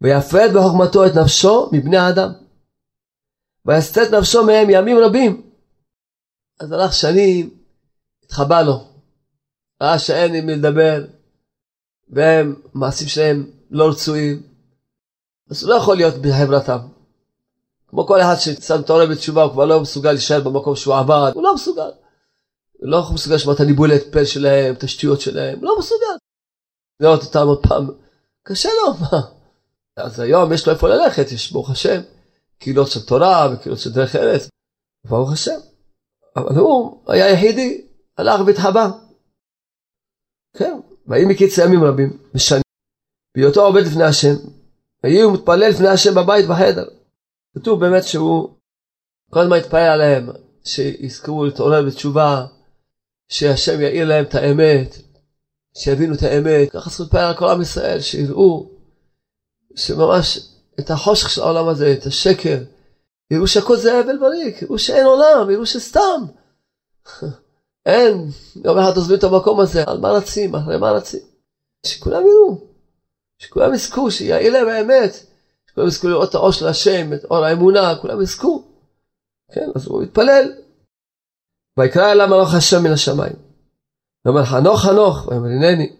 ויפרד 0.00 0.50
בחוכמתו 0.54 1.06
את 1.06 1.12
נפשו 1.22 1.70
מבני 1.72 1.96
האדם. 1.96 2.32
ויסתה 3.66 4.02
את 4.02 4.08
נפשו 4.18 4.44
מהם 4.44 4.70
ימים 4.70 4.96
רבים. 5.06 5.50
אז 6.60 6.72
הלך 6.72 6.92
שנים, 6.92 7.50
התחבא 8.24 8.62
לו. 8.62 8.88
ראה 9.82 9.98
שאין 9.98 10.34
עם 10.34 10.46
מי 10.46 10.56
לדבר, 10.56 11.06
והם, 12.08 12.54
מעשים 12.74 13.08
שלהם 13.08 13.59
לא 13.70 13.88
רצויים. 13.88 14.42
אז 15.50 15.62
הוא 15.62 15.70
לא 15.70 15.74
יכול 15.74 15.96
להיות 15.96 16.14
בחברתם. 16.14 16.78
כמו 17.88 18.06
כל 18.06 18.20
אחד 18.20 18.34
את 18.80 18.90
העורב 18.90 19.10
בתשובה, 19.10 19.42
הוא 19.42 19.52
כבר 19.52 19.64
לא 19.64 19.80
מסוגל 19.80 20.12
להישאר 20.12 20.40
במקום 20.40 20.76
שהוא 20.76 20.94
עבד, 20.94 21.30
הוא 21.34 21.42
לא 21.42 21.54
מסוגל. 21.54 21.90
הוא 22.72 22.90
לא 22.90 23.02
מסוגל 23.14 23.34
לשמוע 23.34 23.54
את 23.54 23.60
הניבולי 23.60 23.96
התפל 23.96 24.24
שלהם, 24.24 24.74
את 24.74 24.82
השטויות 24.82 25.20
שלהם, 25.20 25.58
הוא 25.58 25.64
לא 25.64 25.76
מסוגל. 25.78 26.16
לראות 27.00 27.22
אותם 27.22 27.46
עוד 27.46 27.66
פעם, 27.68 27.90
קשה 28.42 28.68
לו, 28.68 28.94
מה? 28.94 29.20
אז 29.96 30.20
היום 30.20 30.52
יש 30.52 30.66
לו 30.66 30.72
איפה 30.72 30.88
ללכת, 30.88 31.32
יש 31.32 31.52
ברוך 31.52 31.70
השם, 31.70 32.00
קהילות 32.58 32.88
של 32.88 33.06
תורה 33.06 33.48
וקהילות 33.52 33.78
של 33.78 33.92
דרך 33.92 34.16
ארץ, 34.16 34.48
ברוך 35.04 35.32
השם. 35.32 35.58
אבל 36.36 36.56
הוא 36.56 37.02
היה 37.06 37.30
יחידי, 37.30 37.86
הלך 38.18 38.40
והתחבא. 38.46 38.90
כן, 40.56 40.80
ויהי 41.06 41.24
מקיץ 41.24 41.58
ימים 41.58 41.84
רבים, 41.84 42.18
ושנים, 42.34 42.62
בהיותו 43.34 43.66
עובד 43.66 43.82
לפני 43.82 44.04
השם, 44.04 44.34
הוא 45.22 45.32
מתפלל 45.32 45.68
לפני 45.68 45.88
השם 45.88 46.14
בבית 46.14 46.46
בחדר. 46.46 46.84
כתוב 47.54 47.80
באמת 47.80 48.04
שהוא 48.04 48.48
כל 49.30 49.40
הזמן 49.40 49.56
התפלל 49.56 49.80
עליהם, 49.80 50.28
שיזכרו 50.64 51.44
להתעורר 51.44 51.82
בתשובה, 51.86 52.46
שהשם 53.28 53.80
יאיר 53.80 54.08
להם 54.08 54.24
את 54.24 54.34
האמת, 54.34 54.96
שיבינו 55.76 56.14
את 56.14 56.22
האמת, 56.22 56.70
ככה 56.70 56.90
צריכים 56.90 57.04
להתפלל 57.04 57.20
על 57.20 57.36
כל 57.36 57.48
עם 57.48 57.62
ישראל, 57.62 58.00
שיראו 58.00 58.70
שממש 59.76 60.38
את 60.80 60.90
החושך 60.90 61.30
של 61.30 61.42
העולם 61.42 61.68
הזה, 61.68 61.92
את 61.98 62.06
השקר, 62.06 62.58
יראו 63.30 63.46
שהכל 63.46 63.76
זה 63.76 63.98
הבל 63.98 64.18
בריק, 64.18 64.62
יראו 64.62 64.78
שאין 64.78 65.06
עולם, 65.06 65.50
יראו 65.50 65.66
שסתם. 65.66 66.24
אין, 67.86 68.30
יום 68.64 68.78
אחד 68.78 68.96
עוזבים 68.96 69.18
את 69.18 69.24
המקום 69.24 69.60
הזה, 69.60 69.84
על 69.86 70.00
מה 70.00 70.08
רצים, 70.08 70.54
אחרי 70.54 70.78
מה 70.78 70.90
רצים? 70.90 71.20
שכולם 71.86 72.22
יראו, 72.26 72.69
שכולם 73.40 73.74
יזכו, 73.74 74.10
שיעיל 74.10 74.52
להם 74.52 74.68
האמת, 74.68 75.12
שכולם 75.66 75.86
יזכו 75.86 76.08
לראות 76.08 76.28
את 76.30 76.34
האור 76.34 76.52
של 76.52 76.66
השם, 76.66 77.12
את 77.12 77.24
אור 77.24 77.44
האמונה, 77.44 77.94
כולם 78.00 78.22
יזכו. 78.22 78.64
כן, 79.52 79.66
אז 79.74 79.86
הוא 79.86 80.02
התפלל. 80.02 80.52
ויקרא 81.78 82.12
אליו 82.12 82.28
מלאך 82.28 82.54
השם 82.54 82.82
מן 82.84 82.92
השמיים. 82.92 83.36
ואומר 84.24 84.44
חנוך 84.44 84.80
חנוך, 84.80 85.28
ויאמר 85.28 85.48
הנני. 85.48 85.96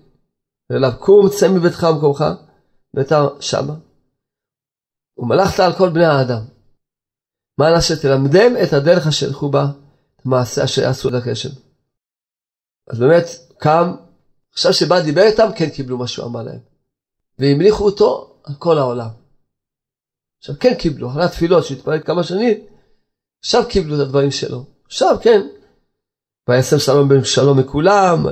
ואליו 0.71 0.93
קום 0.99 1.29
צא 1.29 1.49
מביתך 1.49 1.87
ומקומך, 1.91 2.25
ואתה 2.95 3.29
שמה. 3.41 3.75
ומלכת 5.19 5.61
על 5.61 5.73
כל 5.79 5.89
בני 5.89 6.05
האדם. 6.05 6.43
מה 7.59 7.71
נעשה? 7.71 7.95
תלמדם 8.03 8.53
את 8.63 8.73
הדרך 8.73 9.07
אשר 9.07 9.27
ילכו 9.27 9.51
בה, 9.51 9.65
את 10.17 10.27
המעשה 10.27 10.65
אשר 10.65 10.83
יעשו 10.83 11.11
דרכי 11.11 11.31
השם. 11.31 11.55
אז 12.91 12.99
באמת, 12.99 13.25
קם, 13.59 13.97
עכשיו 14.53 14.73
שבא 14.73 15.01
דיבר 15.01 15.23
איתם, 15.23 15.49
כן 15.57 15.71
קיבלו 15.71 15.99
מה 15.99 16.07
שהוא 16.07 16.27
אמר 16.27 16.43
להם. 16.43 16.70
והמליכו 17.41 17.85
אותו 17.85 18.37
על 18.45 18.55
כל 18.59 18.79
העולם. 18.79 19.09
עכשיו 20.39 20.55
כן 20.61 20.75
קיבלו, 20.75 21.11
אחרי 21.11 21.25
התפילות 21.25 21.65
שהתפלל 21.65 22.01
כמה 22.01 22.23
שנים, 22.25 22.59
עכשיו 23.45 23.63
קיבלו 23.69 23.95
את 23.95 24.01
הדברים 24.01 24.31
שלו. 24.31 24.65
עכשיו 24.87 25.17
כן. 25.23 25.41
וישם 26.49 26.79
שלום 26.79 27.09
בין 27.09 27.25
שלום 27.25 27.59
מכולם, 27.59 28.27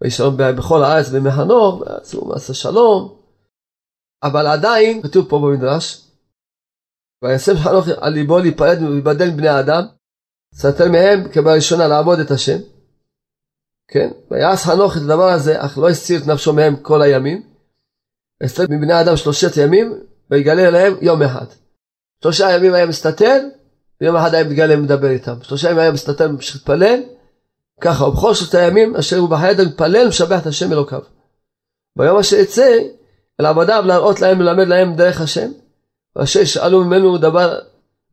ויהי 0.00 0.10
שלום 0.10 0.34
בכל 0.36 0.82
הארץ 0.82 1.08
בימי 1.08 1.30
חנוך, 1.30 1.80
ועשו 1.80 2.24
מעשה 2.24 2.54
שלום. 2.54 3.18
אבל 4.22 4.46
עדיין, 4.46 5.02
כתוב 5.02 5.28
פה 5.28 5.38
במדרש, 5.38 6.04
וישם 7.22 7.56
חנוך 7.56 7.86
על 8.00 8.12
ליבו 8.12 8.38
להיפרד 8.38 8.82
ולהיבדל 8.82 9.30
מבני 9.30 9.48
האדם, 9.48 9.82
סתר 10.54 10.88
מהם 10.90 11.28
כבראשונה 11.32 11.88
לעבוד 11.88 12.18
את 12.18 12.30
השם. 12.30 12.58
כן? 13.88 14.10
ויעש 14.30 14.64
חנוך 14.64 14.96
את 14.96 15.02
הדבר 15.02 15.28
הזה, 15.28 15.64
אך 15.64 15.78
לא 15.78 15.88
הסיר 15.88 16.20
את 16.20 16.26
נפשו 16.26 16.52
מהם 16.52 16.76
כל 16.76 17.02
הימים. 17.02 17.57
הסתר 18.42 18.64
מבני 18.70 18.92
האדם 18.92 19.16
שלושת 19.16 19.56
ימים, 19.56 20.00
ויגלה 20.30 20.68
אליהם 20.68 20.94
יום 21.00 21.22
אחד. 21.22 21.46
שלושה 22.22 22.50
ימים 22.50 22.74
היה 22.74 22.86
מסתתר, 22.86 23.40
ויום 24.00 24.16
אחד 24.16 24.34
היה 24.34 24.44
מתגלה 24.44 24.74
ומדבר 24.74 25.10
איתם. 25.10 25.34
שלושה 25.42 25.68
ימים 25.68 25.78
היה 25.78 25.92
מסתתר 25.92 26.26
וממשיך 26.30 26.56
להתפלל, 26.56 27.00
ככה, 27.80 28.04
ובכל 28.04 28.34
שלושת 28.34 28.54
הימים 28.54 28.96
אשר 28.96 29.18
הוא 29.18 29.28
בחיית 29.28 29.60
מתפלל 29.60 30.06
ומשבח 30.06 30.42
את 30.42 30.46
השם 30.46 30.72
אלוקיו. 30.72 31.00
ביום 31.96 32.18
אשר 32.18 32.36
יצא 32.36 32.78
אל 33.40 33.46
עבדיו 33.46 33.82
להראות 33.86 34.20
להם 34.20 34.40
וללמד 34.40 34.68
להם 34.68 34.94
דרך 34.96 35.20
השם, 35.20 35.50
ואשר 36.16 36.44
שאלו 36.44 36.84
ממנו 36.84 37.18
דבר 37.18 37.58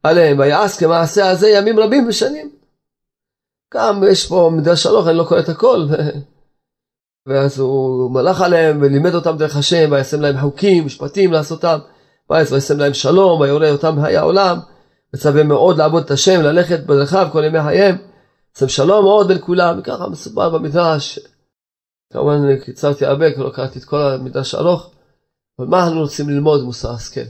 עליהם, 0.03 0.39
ויעש 0.39 0.77
כמעשה 0.77 1.29
הזה 1.29 1.49
ימים 1.49 1.79
רבים 1.79 2.07
ושנים. 2.07 2.51
גם 3.73 4.03
יש 4.11 4.27
פה 4.27 4.51
מדרש 4.53 4.85
הלוך, 4.85 5.07
אני 5.07 5.17
לא 5.17 5.23
קורא 5.23 5.39
את 5.39 5.49
הכל. 5.49 5.85
ואז 7.25 7.59
הוא 7.59 8.11
מלך 8.11 8.41
עליהם 8.41 8.81
ולימד 8.81 9.15
אותם 9.15 9.37
דרך 9.37 9.55
השם, 9.55 9.89
וישם 9.91 10.21
להם 10.21 10.41
חוקים, 10.41 10.85
משפטים 10.85 11.31
לעשותם, 11.31 11.79
וישם 12.29 12.77
להם 12.77 12.93
שלום, 12.93 13.41
ויורה 13.41 13.71
אותם 13.71 14.01
חיי 14.01 14.17
העולם, 14.17 14.57
מצווה 15.13 15.43
מאוד 15.43 15.77
לעבוד 15.77 16.03
את 16.03 16.11
השם, 16.11 16.41
ללכת 16.41 16.79
בדרכיו 16.79 17.27
כל 17.31 17.43
ימי 17.43 17.63
חייהם, 17.63 17.95
ישם 18.55 18.67
שלום 18.67 19.03
מאוד 19.03 19.27
בין 19.27 19.37
כולם, 19.41 19.79
וככה 19.79 20.09
מסופר 20.09 20.49
במדרש. 20.49 21.19
כמובן 22.13 22.59
קיצרתי 22.59 23.05
הרבה, 23.05 23.25
לא 23.37 23.49
קראתי 23.49 23.79
את 23.79 23.83
כל 23.83 24.01
המדרש 24.01 24.55
הארוך, 24.55 24.91
אבל 25.59 25.67
מה 25.67 25.83
אנחנו 25.83 26.01
רוצים 26.01 26.29
ללמוד 26.29 26.63
מוסר 26.63 26.91
השכל? 26.91 27.21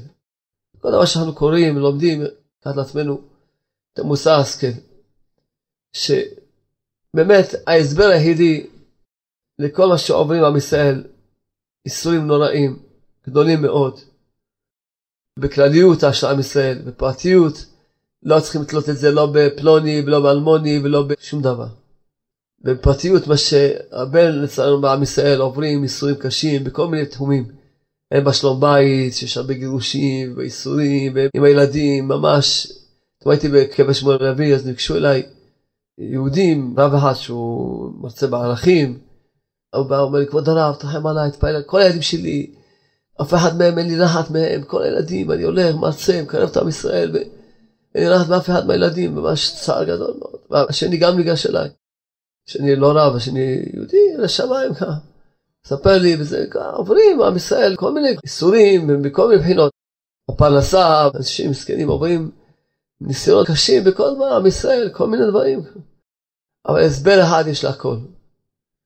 כל 0.82 0.92
דבר 0.92 1.06
שאנחנו 1.06 1.36
קוראים, 1.36 1.78
לומדים, 1.78 2.22
לקחת 2.22 2.76
לעצמנו 2.76 3.22
את 3.94 4.00
המוסר 4.00 4.40
השכל. 4.40 4.68
שבאמת 5.94 7.56
ההסבר 7.68 8.06
היחידי 8.06 8.68
לכל 9.60 9.88
מה 9.88 9.98
שעוברים 9.98 10.44
עם 10.44 10.58
ישראל, 10.58 11.04
איסורים 11.86 12.28
נוראים, 12.28 12.80
גדולים 13.28 13.62
מאוד. 13.62 14.00
בכלליות 15.40 16.00
של 16.14 16.28
עם 16.28 16.40
ישראל, 16.40 16.82
בפרטיות, 16.86 17.66
לא 18.24 18.40
צריכים 18.40 18.62
לתלות 18.62 18.90
את 18.90 18.98
זה 18.98 19.12
לא 19.12 19.32
בפלוני 19.34 20.02
ולא 20.06 20.20
באלמוני 20.20 20.80
ולא 20.84 21.04
בשום 21.04 21.42
דבר. 21.42 21.68
בפרטיות 22.62 23.28
מה 23.28 23.38
שהרבה 23.38 24.30
לצערנו 24.30 24.82
בעם 24.82 25.04
ישראל 25.04 25.42
עוברים 25.42 25.84
איסורים 25.84 26.16
קשים 26.16 26.64
בכל 26.64 26.88
מיני 26.88 27.06
תחומים. 27.06 27.46
הם 28.12 28.24
בשלום 28.24 28.62
בית, 28.62 29.14
שיש 29.14 29.38
הרבה 29.38 29.54
גירושים 29.54 30.34
ואיסורים, 30.38 31.14
ועם 31.16 31.44
הילדים, 31.44 32.08
ממש. 32.08 32.68
אתם 33.18 33.30
הייתי 33.30 33.50
בקבר 33.50 33.94
שמואל 33.94 34.18
רבי, 34.18 34.54
אז 34.54 34.68
ניגשו 34.68 34.96
אליי 34.96 35.24
יהודים, 35.98 36.76
רב 36.78 36.94
אחד 36.94 37.14
שהוא 37.14 37.92
מרצה 38.02 38.28
בערכים, 38.28 39.00
ואומר 39.78 40.20
לי, 40.20 40.28
כבוד 40.28 40.50
הרב, 40.50 40.76
תרחם 40.76 41.08
עליי, 41.08 41.32
תפעל, 41.32 41.62
כל 41.66 41.82
הילדים 41.82 42.02
שלי, 42.02 42.52
אף 43.22 43.34
אחד 43.34 43.58
מהם 43.58 43.78
אין 43.78 43.88
לי 43.88 43.96
נחת 43.96 44.32
מהם, 44.32 44.64
כל 44.64 44.84
הילדים, 44.84 45.32
אני 45.32 45.44
הולך, 45.44 45.76
מרצה, 45.76 46.22
מקרב 46.22 46.50
את 46.50 46.58
עם 46.58 46.68
ישראל, 46.68 47.12
ואין 47.14 48.10
לי 48.10 48.16
נחת 48.16 48.30
מאף 48.30 48.50
אחד 48.50 48.68
מהילדים, 48.68 49.16
ממש 49.16 49.56
צער 49.62 49.84
גדול 49.84 50.14
מאוד. 50.20 50.40
והשני 50.50 50.98
גם 50.98 51.18
ניגש 51.18 51.46
אליי, 51.46 51.70
השני 52.50 52.76
לא 52.76 52.92
רב, 52.96 53.16
השני 53.16 53.64
יהודי, 53.74 54.18
לשמיים 54.18 54.74
ככה. 54.74 54.94
ספר 55.66 55.98
לי, 55.98 56.16
וזה 56.20 56.46
ככה, 56.52 56.70
עוברים 56.70 57.22
עם 57.22 57.36
ישראל 57.36 57.76
כל 57.76 57.94
מיני 57.94 58.16
איסורים, 58.24 59.02
מכל 59.02 59.28
מיני 59.28 59.42
בחינות. 59.42 59.72
הפרנסה, 60.30 61.08
אנשים 61.16 61.52
מסכנים 61.52 61.90
עוברים 61.90 62.32
ניסיונות 63.02 63.48
קשים 63.48 63.84
בכל 63.84 64.16
דבר, 64.16 64.36
עם 64.36 64.46
ישראל, 64.46 64.90
כל 64.94 65.08
מיני 65.08 65.28
דברים. 65.30 65.62
אבל 66.68 66.84
הסבר 66.84 67.24
אחד 67.24 67.44
יש 67.48 67.64
להכל. 67.64 67.98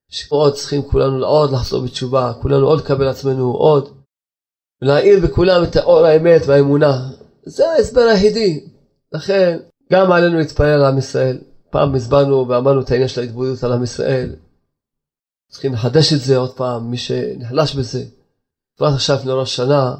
שעוד 0.09 0.53
צריכים 0.53 0.83
כולנו 0.83 1.25
עוד 1.25 1.51
לחזור 1.51 1.85
בתשובה, 1.85 2.33
כולנו 2.41 2.67
עוד 2.67 2.79
לקבל 2.79 3.07
עצמנו 3.07 3.51
עוד, 3.51 3.97
ולהאיר 4.81 5.19
בכולם 5.23 5.63
את 5.63 5.75
האור 5.75 6.05
האמת 6.05 6.41
והאמונה. 6.45 7.09
זה 7.45 7.69
ההסבר 7.69 8.01
היחידי. 8.01 8.67
לכן, 9.11 9.59
גם 9.91 10.11
עלינו 10.11 10.37
להתפלל 10.37 10.67
על 10.67 10.85
עם 10.85 10.97
ישראל. 10.97 11.41
פעם 11.69 11.95
הסברנו 11.95 12.47
ואמרנו 12.47 12.81
את 12.81 12.91
העניין 12.91 13.07
של 13.07 13.21
ההתבודדות 13.21 13.63
על 13.63 13.73
עם 13.73 13.83
ישראל. 13.83 14.35
צריכים 15.49 15.73
לחדש 15.73 16.13
את 16.13 16.21
זה 16.21 16.37
עוד 16.37 16.57
פעם, 16.57 16.91
מי 16.91 16.97
שנחלש 16.97 17.75
בזה. 17.75 18.05
כבר 18.77 18.87
עכשיו 18.87 19.15
לפני 19.15 19.31
ראש 19.31 19.55
שנה, 19.55 19.95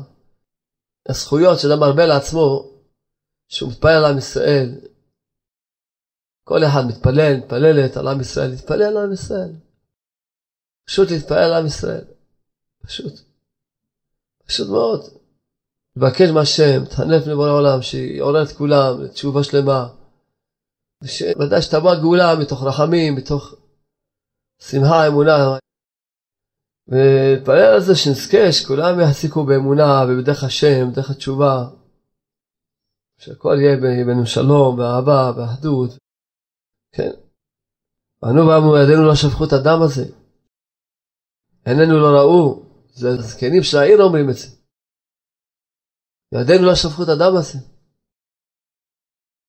הזכויות 1.09 1.59
שאדם 1.59 1.79
מרבה 1.79 2.05
לעצמו, 2.05 2.69
שהוא 3.47 3.71
מתפלל 3.71 3.91
על 3.91 4.05
עם 4.05 4.17
ישראל. 4.17 4.75
כל 6.43 6.63
אחד 6.63 6.85
מתפלל, 6.87 7.37
מתפללת 7.37 7.97
על 7.97 8.07
עם 8.07 8.21
ישראל, 8.21 8.49
להתפלל 8.49 8.83
על 8.83 8.97
עם 8.97 9.13
ישראל. 9.13 9.51
פשוט 10.89 11.11
להתפלל 11.11 11.37
על 11.37 11.53
עם 11.53 11.65
ישראל. 11.65 12.05
פשוט. 12.83 13.13
פשוט 14.45 14.69
מאוד. 14.69 15.01
לבקש 15.95 16.29
מהשם, 16.29 16.85
תחנף 16.85 17.27
לבורא 17.27 17.47
העולם, 17.47 17.81
שיעורר 17.81 18.43
את 18.43 18.51
כולם 18.57 19.03
לתשובה 19.03 19.43
שלמה. 19.43 19.87
ושוודאי 21.03 21.61
שתבוא 21.61 21.91
הגאולה 21.91 22.35
מתוך 22.41 22.63
רחמים, 22.63 23.15
מתוך 23.15 23.53
שמחה, 24.59 25.07
אמונה. 25.07 25.57
ולהתפלל 26.87 27.73
על 27.73 27.81
זה 27.81 27.95
שנזכה, 27.95 28.51
שכולם 28.51 28.99
יחזיקו 28.99 29.45
באמונה 29.45 30.05
ובדרך 30.07 30.43
השם, 30.43 30.91
בדרך 30.91 31.09
התשובה. 31.09 31.69
שהכל 33.17 33.55
יהיה 33.59 33.77
בינינו 33.77 34.25
שלום, 34.25 34.79
ואהבה, 34.79 35.31
ואחדות. 35.37 35.97
כן. 36.91 37.11
אנו 38.23 38.47
ואמרו 38.47 38.77
ידינו 38.77 39.07
לא 39.07 39.15
שפכו 39.15 39.45
את 39.45 39.53
הדם 39.53 39.81
הזה. 39.81 40.18
עינינו 41.69 41.99
לא 41.99 42.09
ראו, 42.19 42.63
זה 42.93 43.09
הזקנים 43.09 43.63
של 43.63 43.77
העיר 43.77 44.01
אומרים 44.01 44.29
את 44.29 44.35
זה. 44.35 44.47
ידינו 46.33 46.65
לא 46.65 46.75
שפכו 46.75 47.03
את 47.03 47.09
הדם 47.09 47.33
הזה. 47.37 47.59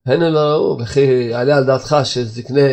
עינינו 0.07 0.35
לא 0.35 0.45
ראו, 0.53 0.79
וכי 0.79 1.01
יעלה 1.31 1.57
על 1.57 1.65
דעתך 1.67 1.97
שזקני 2.05 2.73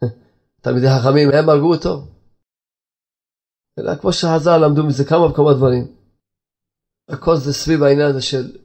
תלמידי 0.64 0.86
חכמים 0.94 1.28
הם 1.34 1.48
הרגו 1.48 1.74
אותו. 1.74 1.94
אלא 3.78 3.92
כמו 4.00 4.12
שחז"ל 4.12 4.58
למדו 4.64 4.86
מזה 4.86 5.04
כמה 5.04 5.26
וכמה 5.26 5.54
דברים. 5.54 5.84
הכל 7.08 7.36
זה 7.36 7.52
סביב 7.52 7.82
העניין 7.82 8.10
הזה 8.10 8.22
של 8.22 8.56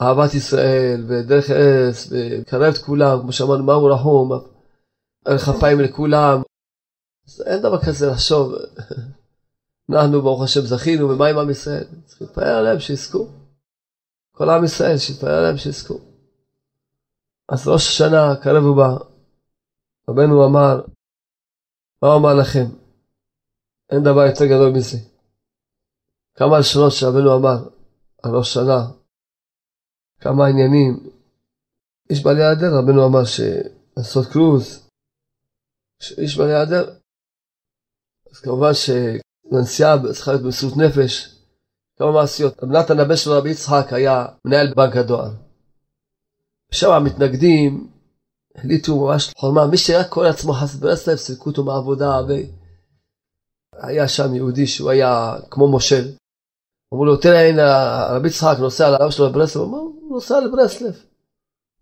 אהבת 0.00 0.34
ישראל 0.34 1.04
ודרך 1.08 1.50
ארץ 1.50 2.08
וקרב 2.10 2.62
את 2.62 2.78
כולם, 2.78 3.20
כמו 3.20 3.32
שאמרנו, 3.32 3.64
מהו 3.64 3.84
רחום, 3.84 4.30
ערך 5.24 5.48
אפיים 5.48 5.80
לכולם, 5.80 6.42
אז 7.28 7.42
אין 7.46 7.62
דבר 7.62 7.78
כזה 7.86 8.06
לחשוב, 8.06 8.52
אנחנו 9.92 10.22
ברוך 10.22 10.42
השם 10.42 10.60
זכינו, 10.60 11.08
ומה 11.08 11.26
עם 11.26 11.38
עם 11.38 11.50
ישראל? 11.50 11.84
צריך 12.04 12.22
להתפלל 12.22 12.54
עליהם 12.54 12.80
שיזכו. 12.80 13.28
כל 14.32 14.50
עם 14.50 14.64
ישראל, 14.64 14.98
שיתפלל 14.98 15.30
עליהם 15.30 15.56
שיזכו. 15.56 15.94
אז 17.48 17.68
ראש 17.68 17.88
השנה 17.88 18.36
קרב 18.42 18.64
ובא, 18.64 19.04
רבנו 20.08 20.46
אמר, 20.46 20.86
מה 22.02 22.08
הוא 22.08 22.20
אמר 22.20 22.34
לכם? 22.34 22.66
אין 23.90 24.02
דבר 24.02 24.24
יותר 24.30 24.44
גדול 24.44 24.72
מזה. 24.76 24.98
כמה 26.34 26.58
לשונות 26.58 26.92
שרבנו 26.92 27.36
אמר 27.36 27.68
על 28.22 28.36
ראש 28.36 28.54
שנה, 28.54 28.80
כמה 30.20 30.46
עניינים. 30.46 31.10
איש 32.10 32.24
בעלי 32.24 32.42
היעדר, 32.42 32.78
רבנו 32.78 33.06
אמר 33.06 33.24
שלעשות 33.24 34.26
קרוז, 34.32 34.88
איש 36.18 36.38
בעלי 36.38 36.54
היעדר. 36.54 36.97
אז 38.38 38.42
כמובן 38.42 38.70
שהנסיעה 38.74 39.96
צריכה 40.12 40.30
להיות 40.30 40.44
במסירות 40.44 40.76
נפש, 40.76 41.34
כמה 41.98 42.12
מעשיות. 42.12 42.62
רב 42.62 42.70
נתן 42.70 43.00
הבן 43.00 43.16
שלו 43.16 43.32
רבי 43.32 43.50
יצחק 43.50 43.92
היה 43.92 44.26
מנהל 44.44 44.74
בנק 44.74 44.96
הדואר. 44.96 45.30
שם 46.70 46.90
המתנגדים 46.90 47.90
החליטו 48.54 49.06
ממש 49.06 49.32
חורמה, 49.36 49.66
מי 49.66 49.76
שרק 49.76 50.08
קורא 50.08 50.26
לעצמו 50.26 50.52
חס 50.52 50.74
ברסלב, 50.74 51.16
סילקו 51.16 51.50
אותו 51.50 51.64
מהעבודה, 51.64 52.20
והיה 53.82 54.08
שם 54.08 54.34
יהודי 54.34 54.66
שהוא 54.66 54.90
היה 54.90 55.36
כמו 55.50 55.68
מושל. 55.68 56.10
אמרו 56.92 57.04
לו, 57.04 57.16
תראה, 57.16 57.48
הנה 57.48 58.06
רבי 58.10 58.28
יצחק 58.28 58.56
נוסע 58.58 58.90
לאבא 58.90 59.10
שלו 59.10 59.26
לברסלב, 59.26 59.62
הוא 59.62 59.76
הוא 59.76 60.10
נוסע 60.10 60.40
לברסלב, 60.40 61.02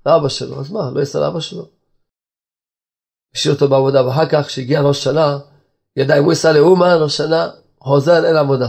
לאבא 0.07 0.29
שלו, 0.29 0.61
אז 0.61 0.71
מה, 0.71 0.91
לא 0.91 1.01
ייסע 1.01 1.21
לאבא 1.21 1.41
שלו. 1.41 1.69
השאיר 3.35 3.55
אותו 3.55 3.69
בעבודה, 3.69 4.07
ואחר 4.07 4.29
כך, 4.29 4.47
כשהגיע 4.47 4.81
ראש 4.81 5.05
שנה, 5.05 5.39
ידע 5.97 6.19
אם 6.19 6.25
הוא 6.25 6.33
ייסע 6.33 6.53
לאומן, 6.53 6.97
ראש 7.03 7.17
שנה, 7.17 7.51
חוזר 7.81 8.25
אין 8.25 8.37
עבודה. 8.37 8.67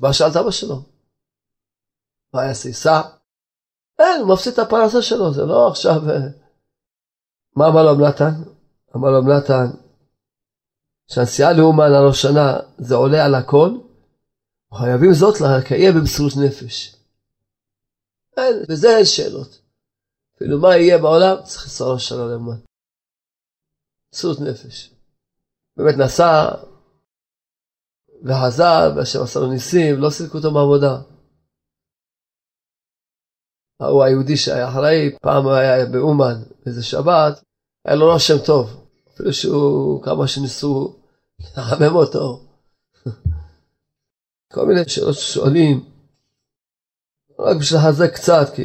מה 0.00 0.12
שאל 0.12 0.26
את 0.30 0.36
אבא 0.36 0.50
שלו? 0.50 0.82
מה 2.34 2.44
יעשה, 2.44 2.68
ייסע? 2.68 3.00
אין, 3.98 4.20
הוא 4.20 4.34
מפסיד 4.34 4.52
את 4.52 4.58
הפרנסה 4.58 5.02
שלו, 5.02 5.32
זה 5.32 5.42
לא 5.42 5.68
עכשיו... 5.68 6.10
אה, 6.10 6.28
מה 7.56 7.68
אמר 7.68 7.82
לו 7.82 8.08
נתן? 8.08 8.30
אמר 8.96 9.08
לו 9.10 9.20
נתן, 9.20 9.66
שהנסיעה 11.06 11.52
לאומן 11.52 11.84
על 11.84 12.06
ראש 12.08 12.22
שנה 12.22 12.56
זה 12.78 12.94
עולה 12.94 13.24
על 13.24 13.34
הכל, 13.34 13.70
חייבים 14.74 15.12
זאת 15.12 15.40
לקיים 15.40 15.94
במסירות 15.94 16.32
נפש. 16.44 16.96
אין, 18.36 18.62
בזה 18.68 18.96
אין 18.96 19.04
שאלות. 19.04 19.60
אפילו 20.36 20.60
מה 20.60 20.76
יהיה 20.76 20.98
בעולם, 20.98 21.36
צריך 21.44 21.64
לנסוע 21.64 21.92
ראש 21.92 22.08
שנה 22.08 22.24
לאומן. 22.26 22.58
מסירות 24.14 24.40
נפש. 24.40 24.97
באמת 25.78 25.94
נסע 25.98 26.48
וחזר, 28.24 28.92
והשם 28.96 29.22
עשה 29.22 29.40
לו 29.40 29.52
ניסים, 29.52 29.98
לא 29.98 30.10
סילקו 30.10 30.38
אותו 30.38 30.50
מעבודה. 30.50 31.00
ההוא 33.80 34.04
היהודי 34.04 34.36
שהיה 34.36 34.68
אחראי, 34.68 35.16
פעם 35.22 35.48
היה 35.48 35.86
באומן, 35.86 36.34
איזה 36.66 36.84
שבת, 36.84 37.42
היה 37.84 37.96
לו 37.96 38.12
רושם 38.12 38.34
טוב, 38.46 38.86
אפילו 39.14 39.32
שהוא, 39.32 40.02
כמה 40.02 40.28
שניסו 40.28 40.96
לחמם 41.40 41.96
אותו. 41.96 42.40
כל 44.52 44.66
מיני 44.66 44.88
שאלות 44.88 45.14
ששואלים, 45.14 45.84
רק 47.38 47.56
בשביל 47.60 47.80
לחזק 47.80 48.14
קצת, 48.14 48.54
כי 48.54 48.62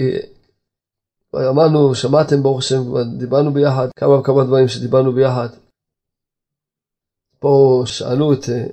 אמרנו, 1.36 1.96
שמעתם 1.96 2.44
ברוך 2.44 2.60
השם, 2.60 2.82
דיברנו 3.18 3.54
ביחד, 3.54 3.88
כמה 3.96 4.20
וכמה 4.20 4.44
דברים 4.44 4.68
שדיברנו 4.68 5.12
ביחד. 5.12 5.63
פה 7.44 7.84
שאלו 7.86 8.34
את 8.34 8.50
אה, 8.50 8.66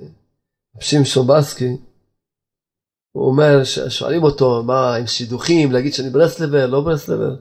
שמשון 0.80 1.26
בסקי, 1.26 1.76
הוא 3.12 3.26
אומר, 3.26 3.64
שואלים 3.88 4.22
אותו, 4.22 4.62
מה, 4.62 4.94
עם 4.94 5.06
שידוכים, 5.06 5.72
להגיד 5.72 5.94
שאני 5.94 6.10
ברסלבר, 6.10 6.66
לא 6.66 6.80
ברסלבר? 6.80 7.36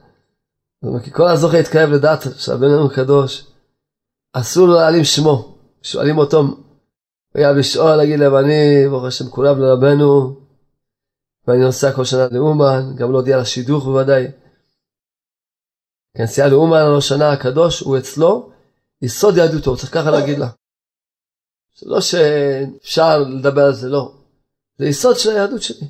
כי 1.04 1.10
כל 1.12 1.28
הזוכה 1.28 1.58
התקרב 1.58 1.90
לדעת 1.90 2.22
שהבן 2.38 2.70
אדם 2.70 2.88
קדוש, 2.88 3.46
אסור 4.32 4.68
לו 4.68 4.74
להעלים 4.74 5.04
שמו. 5.04 5.58
שואלים 5.82 6.18
אותו, 6.18 6.38
הוא 6.38 6.54
היה 7.34 7.52
לשאול, 7.52 7.96
להגיד 7.96 8.20
להם, 8.20 8.36
אני, 8.36 8.88
ברוך 8.90 9.04
השם, 9.04 9.28
קורב 9.28 9.58
לרבנו, 9.58 10.40
ואני 11.46 11.64
נוסע 11.64 11.92
כל 11.92 12.04
שנה 12.04 12.26
לאומן, 12.30 12.96
גם 12.96 13.12
להודיע 13.12 13.36
לא 13.36 13.42
לשידוך 13.42 13.84
בוודאי. 13.84 14.26
כנסיעה 16.16 16.48
לאומן 16.48 16.78
על 16.78 16.96
השנה 16.98 17.32
הקדוש, 17.32 17.80
הוא 17.80 17.98
אצלו, 17.98 18.49
יסוד 19.02 19.36
יהדותו, 19.36 19.76
צריך 19.76 19.94
ככה 19.94 20.10
להגיד 20.10 20.38
לה. 20.38 20.48
זה 21.78 21.86
לא 21.90 22.00
שאפשר 22.00 23.18
לדבר 23.18 23.62
על 23.62 23.74
זה, 23.74 23.88
לא. 23.88 24.14
זה 24.78 24.86
יסוד 24.86 25.16
של 25.18 25.30
היהדות 25.30 25.62
שלי. 25.62 25.88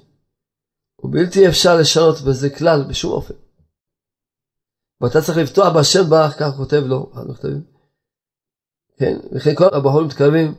ובלתי 1.05 1.49
אפשר 1.49 1.77
לשנות 1.77 2.21
בזה 2.21 2.51
כלל, 2.51 2.85
בשום 2.89 3.13
אופן. 3.13 3.35
ואתה 5.01 5.23
צריך 5.23 5.39
לפתוח 5.39 5.75
בהשם 5.75 6.11
ברך, 6.11 6.39
כך 6.39 6.57
כותב 6.57 6.83
לו, 6.87 7.11
המכתבים. 7.15 7.63
כן, 8.99 9.19
וכן 9.33 9.55
כל 9.55 9.65
הבחורים 9.73 10.07
מתקרבים 10.07 10.55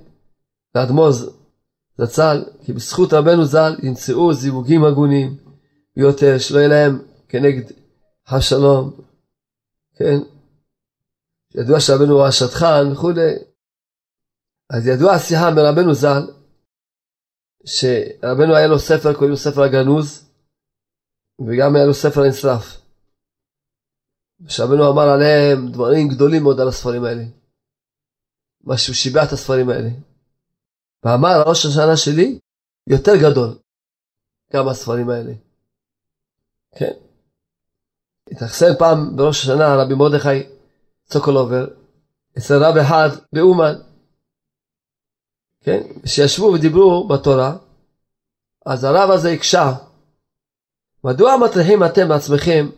לאדמוז 0.75 1.29
זצ"ל, 1.97 2.43
כי 2.65 2.73
בזכות 2.73 3.13
רבנו 3.13 3.45
ז"ל 3.45 3.75
ימצאו 3.83 4.33
זיווגים 4.33 4.83
הגונים 4.83 5.37
ביותר, 5.95 6.37
שלא 6.37 6.59
יהיה 6.59 6.67
להם 6.69 7.01
כנגד 7.29 7.71
השלום, 8.27 8.91
כן? 9.95 10.19
ידוע 11.55 11.79
שרבנו 11.79 12.13
הוא 12.13 12.27
השטחן 12.27 12.91
וכולי. 12.93 13.31
אז 14.69 14.87
ידוע 14.87 15.13
השיחה 15.13 15.51
מרבנו 15.55 15.93
ז"ל, 15.93 16.23
שרבנו 17.65 18.55
היה 18.55 18.67
לו 18.67 18.79
ספר, 18.79 19.13
קוראים 19.13 19.29
לו 19.29 19.37
ספר 19.37 19.61
הגנוז, 19.63 20.29
וגם 21.47 21.75
היה 21.75 21.85
לו 21.85 21.93
ספר 21.93 22.21
נשרף. 22.29 22.81
שרבנו 24.47 24.91
אמר 24.91 25.09
עליהם 25.09 25.71
דברים 25.71 26.07
גדולים 26.07 26.43
מאוד 26.43 26.59
על 26.59 26.67
הספרים 26.67 27.03
האלה. 27.03 27.23
מה 28.63 28.77
שהוא 28.77 28.95
שיבע 28.95 29.23
את 29.23 29.31
הספרים 29.31 29.69
האלה. 29.69 29.89
ואמר 31.03 31.43
ראש 31.47 31.65
השנה 31.65 31.97
שלי 31.97 32.39
יותר 32.87 33.11
גדול 33.15 33.59
גם 34.53 34.67
הספרים 34.67 35.09
האלה. 35.09 35.33
כן. 36.75 36.93
התאכסן 38.31 38.75
פעם 38.79 39.15
בראש 39.15 39.41
השנה 39.41 39.75
רבי 39.75 39.93
מרדכי 39.93 40.60
צוקולובר 41.11 41.67
אצל 42.37 42.63
רב 42.63 42.77
אחד 42.77 43.09
באומן. 43.33 43.73
כן? 45.61 45.81
שישבו 46.05 46.45
ודיברו 46.45 47.07
בתורה, 47.07 47.55
אז 48.65 48.83
הרב 48.83 49.11
הזה 49.11 49.31
הקשה. 49.31 49.73
מדוע 51.03 51.37
מטריחים 51.37 51.83
אתם 51.83 52.07
בעצמכם 52.07 52.69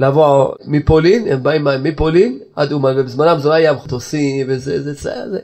לבוא 0.00 0.54
מפולין, 0.66 1.28
הם 1.28 1.42
באים 1.42 1.64
מפולין 1.82 2.40
עד 2.56 2.72
אומן, 2.72 2.98
ובזמנם 2.98 3.38
זה 3.38 3.48
לא 3.48 3.54
היה 3.54 3.72
מטוסים 3.72 4.46
וזה, 4.48 4.82
זה, 4.82 4.92
זה, 4.94 5.30
זה. 5.30 5.40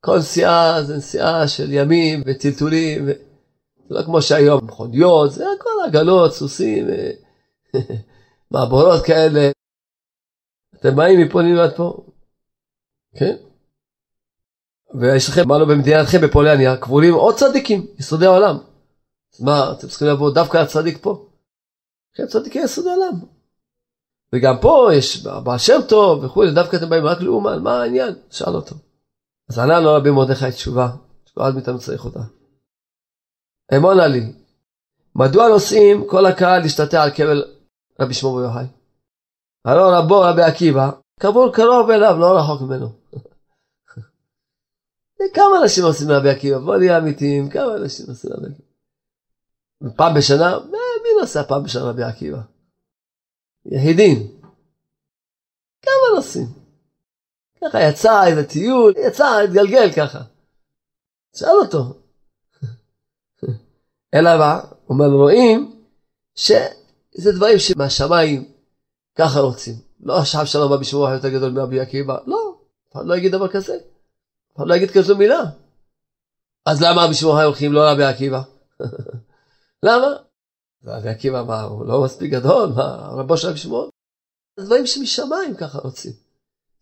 כל 0.00 0.18
נסיעה 0.18 0.82
זה 0.82 0.96
נסיעה 0.96 1.48
של 1.48 1.72
ימים 1.72 2.22
וטלטולים, 2.26 3.04
ו... 3.06 3.12
זה 3.88 3.94
לא 3.94 4.02
כמו 4.02 4.22
שהיום 4.22 4.64
מכוניות, 4.64 5.32
זה 5.32 5.44
הכל 5.56 5.70
עגלות, 5.86 6.32
סוסים, 6.32 6.86
מעבורות 8.50 9.04
כאלה. 9.04 9.50
אתם 10.86 10.96
באים 10.96 11.20
מפולין 11.20 11.58
ועד 11.58 11.76
פה, 11.76 12.06
כן? 13.18 13.36
ויש 15.00 15.28
לכם, 15.28 15.48
מה 15.48 15.58
לא 15.58 15.64
במדינתכם 15.64 16.20
בפולניה, 16.20 16.76
קבולים 16.76 17.14
עוד 17.14 17.34
צדיקים, 17.34 17.86
יסודי 17.98 18.26
העולם. 18.26 18.56
אז 19.34 19.40
מה, 19.40 19.72
אתם 19.72 19.88
צריכים 19.88 20.08
לבוא 20.08 20.34
דווקא 20.34 20.58
לצדיק 20.58 20.98
פה? 21.02 21.28
כן, 22.14 22.26
צדיקי 22.26 22.58
יסודי 22.58 22.90
העולם. 22.90 23.20
וגם 24.32 24.56
פה 24.60 24.88
יש 24.92 25.26
בעל 25.44 25.58
שם 25.58 25.80
טוב 25.88 26.24
וכולי, 26.24 26.54
דווקא 26.54 26.76
אתם 26.76 26.90
באים 26.90 27.04
רק 27.04 27.20
לאומן, 27.20 27.62
מה 27.62 27.82
העניין? 27.82 28.14
שאל 28.30 28.54
אותו. 28.54 28.76
אז 29.48 29.58
ענה 29.58 29.80
לו 29.80 29.94
רבי 29.94 30.10
מרדכי 30.10 30.50
תשובה, 30.50 30.88
תשובה 31.24 31.46
עד 31.46 31.54
מאיתנו 31.54 31.78
צריך 31.78 32.04
אותה. 32.04 32.20
אמונה 33.76 34.06
לי, 34.06 34.32
מדוע 35.14 35.48
נוסעים 35.48 36.04
כל 36.08 36.26
הקהל 36.26 36.62
להשתתע 36.62 37.02
על 37.02 37.10
קבל 37.10 37.44
רבי 38.00 38.14
שמעון 38.14 38.42
בר 38.42 38.48
יוחאי? 38.48 38.83
הלא 39.64 39.98
רבו 39.98 40.20
רבי 40.20 40.42
עקיבא, 40.42 40.90
קבור 41.20 41.52
קרוב 41.52 41.90
אליו, 41.90 42.16
לא 42.18 42.38
רחוק 42.38 42.62
ממנו. 42.62 42.88
כמה 45.34 45.62
אנשים 45.62 45.84
עושים 45.84 46.10
רבי 46.10 46.30
עקיבא? 46.30 46.58
בוא 46.58 46.76
נהיה 46.76 46.98
אמיתיים, 46.98 47.50
כמה 47.50 47.76
אנשים 47.76 48.06
עושים 48.08 48.30
רבי 48.32 48.46
עקיבא? 48.46 48.68
פעם 49.96 50.14
בשנה? 50.14 50.58
מי 51.02 51.08
נוסע 51.20 51.42
פעם 51.42 51.62
בשנה 51.62 51.82
רבי 51.82 52.02
עקיבא? 52.02 52.40
יחידים. 53.66 54.40
כמה 55.82 56.16
נוסעים? 56.16 56.46
ככה 57.60 57.80
יצא 57.80 58.26
איזה 58.26 58.48
טיול, 58.48 58.94
יצא, 59.06 59.40
התגלגל 59.44 59.92
ככה. 59.96 60.20
שאל 61.36 61.48
אותו. 61.48 62.00
אלא 64.14 64.38
מה? 64.38 64.60
אומר, 64.88 65.06
רואים 65.06 65.82
שזה 66.34 67.32
דברים 67.36 67.58
שמהשמיים 67.58 68.53
ככה 69.18 69.40
רוצים. 69.40 69.74
לא 70.00 70.18
עכשיו 70.18 70.46
שלום 70.46 70.70
בא 70.70 70.76
בשבוע 70.76 71.14
יותר 71.14 71.28
גדול 71.28 71.52
מרבי 71.52 71.80
עקיבא, 71.80 72.16
לא, 72.26 72.54
אף 72.88 72.92
אחד 72.92 73.06
לא 73.06 73.16
יגיד 73.16 73.32
דבר 73.32 73.48
כזה. 73.48 73.74
אף 73.74 74.56
אחד 74.56 74.66
לא 74.66 74.74
יגיד 74.74 74.90
כזו 74.90 75.16
מילה. 75.16 75.42
אז 76.66 76.82
למה 76.82 77.08
בשבוע 77.10 77.42
הולכים 77.42 77.72
לא 77.72 77.80
רבי 77.90 78.04
עקיבא? 78.04 78.42
למה? 79.86 80.06
רבי 80.84 81.08
עקיבא 81.08 81.40
אמר, 81.40 81.62
הוא 81.62 81.86
לא 81.86 82.04
מספיק 82.04 82.32
גדול, 82.32 82.68
מה, 82.76 83.08
רבו 83.10 83.36
של 83.36 83.48
רבי 83.48 83.58
שמעון? 83.58 83.88
זה 84.56 84.66
דברים 84.66 84.86
שמשמיים 84.86 85.56
ככה 85.56 85.78
רוצים. 85.78 86.12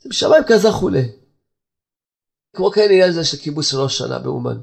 זה 0.01 0.09
משמיים 0.09 0.43
כזכו 0.49 0.89
ל... 0.89 0.97
כמו 2.57 2.70
כן 2.70 2.89
עניין 2.91 3.12
זה 3.12 3.24
של 3.24 3.37
כיבוש 3.37 3.74
ראש 3.74 3.99
שנה 3.99 4.18
באומן. 4.18 4.61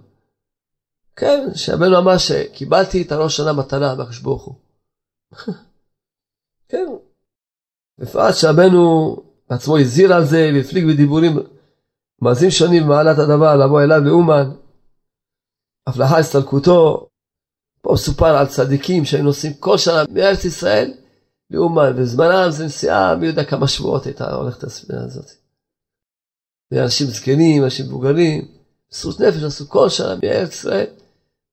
כן, 1.15 1.47
שרבנו 1.55 1.97
אמר 1.97 2.17
שקיבלתי 2.17 3.01
את 3.01 3.11
הראש 3.11 3.38
שנה 3.38 3.53
מתנה 3.53 3.95
מהקדוש 3.95 4.20
ברוך 4.20 4.43
הוא. 4.45 4.55
כן. 6.70 6.86
בפרט 8.00 8.36
שרבנו 8.36 9.16
בעצמו 9.50 9.78
הזהיר 9.78 10.14
על 10.14 10.26
זה 10.26 10.52
והפליג 10.56 10.88
בדיבורים 10.88 11.38
מעזים 12.22 12.52
שונים 12.52 12.84
במעלת 12.84 13.20
הדבר 13.20 13.56
לבוא 13.56 13.82
אליו 13.84 14.00
לאומן. 14.00 14.50
אף 15.89 15.97
לאחר 15.97 16.16
הסתלקותו, 16.16 17.10
פה 17.82 17.91
מסופר 17.93 18.38
על 18.38 18.47
צדיקים 18.47 19.06
שהיו 19.06 19.24
נוסעים 19.24 19.54
כל 19.54 19.78
שנה 19.78 20.04
מארץ 20.14 20.45
ישראל 20.45 20.93
לאומן, 21.50 21.93
וזמנם 21.95 22.52
זה 22.52 22.66
נסיעה 22.66 23.16
מי 23.16 23.28
יודע 23.28 23.43
כמה 23.43 23.68
שבועות 23.68 24.06
הייתה 24.06 24.36
הולכת 24.36 24.64
הספינה 24.64 25.04
הזאת. 25.04 25.32
ואנשים 26.72 27.08
זקנים, 27.08 27.64
אנשים 27.64 27.86
מבוגרים, 27.86 28.47
מסרות 28.91 29.20
נפש 29.20 29.43
עשו 29.43 29.70
כל 29.70 29.89
שנה 29.89 30.16
מארץ 30.24 30.50
ישראל 30.50 30.88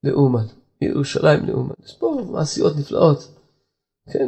לאומן, 0.05 0.47
מירושלים 0.83 1.47
לאומן. 1.47 1.75
יש 1.85 1.97
פה 1.99 2.27
מעשיות 2.31 2.77
נפלאות, 2.77 3.29
כן. 4.13 4.27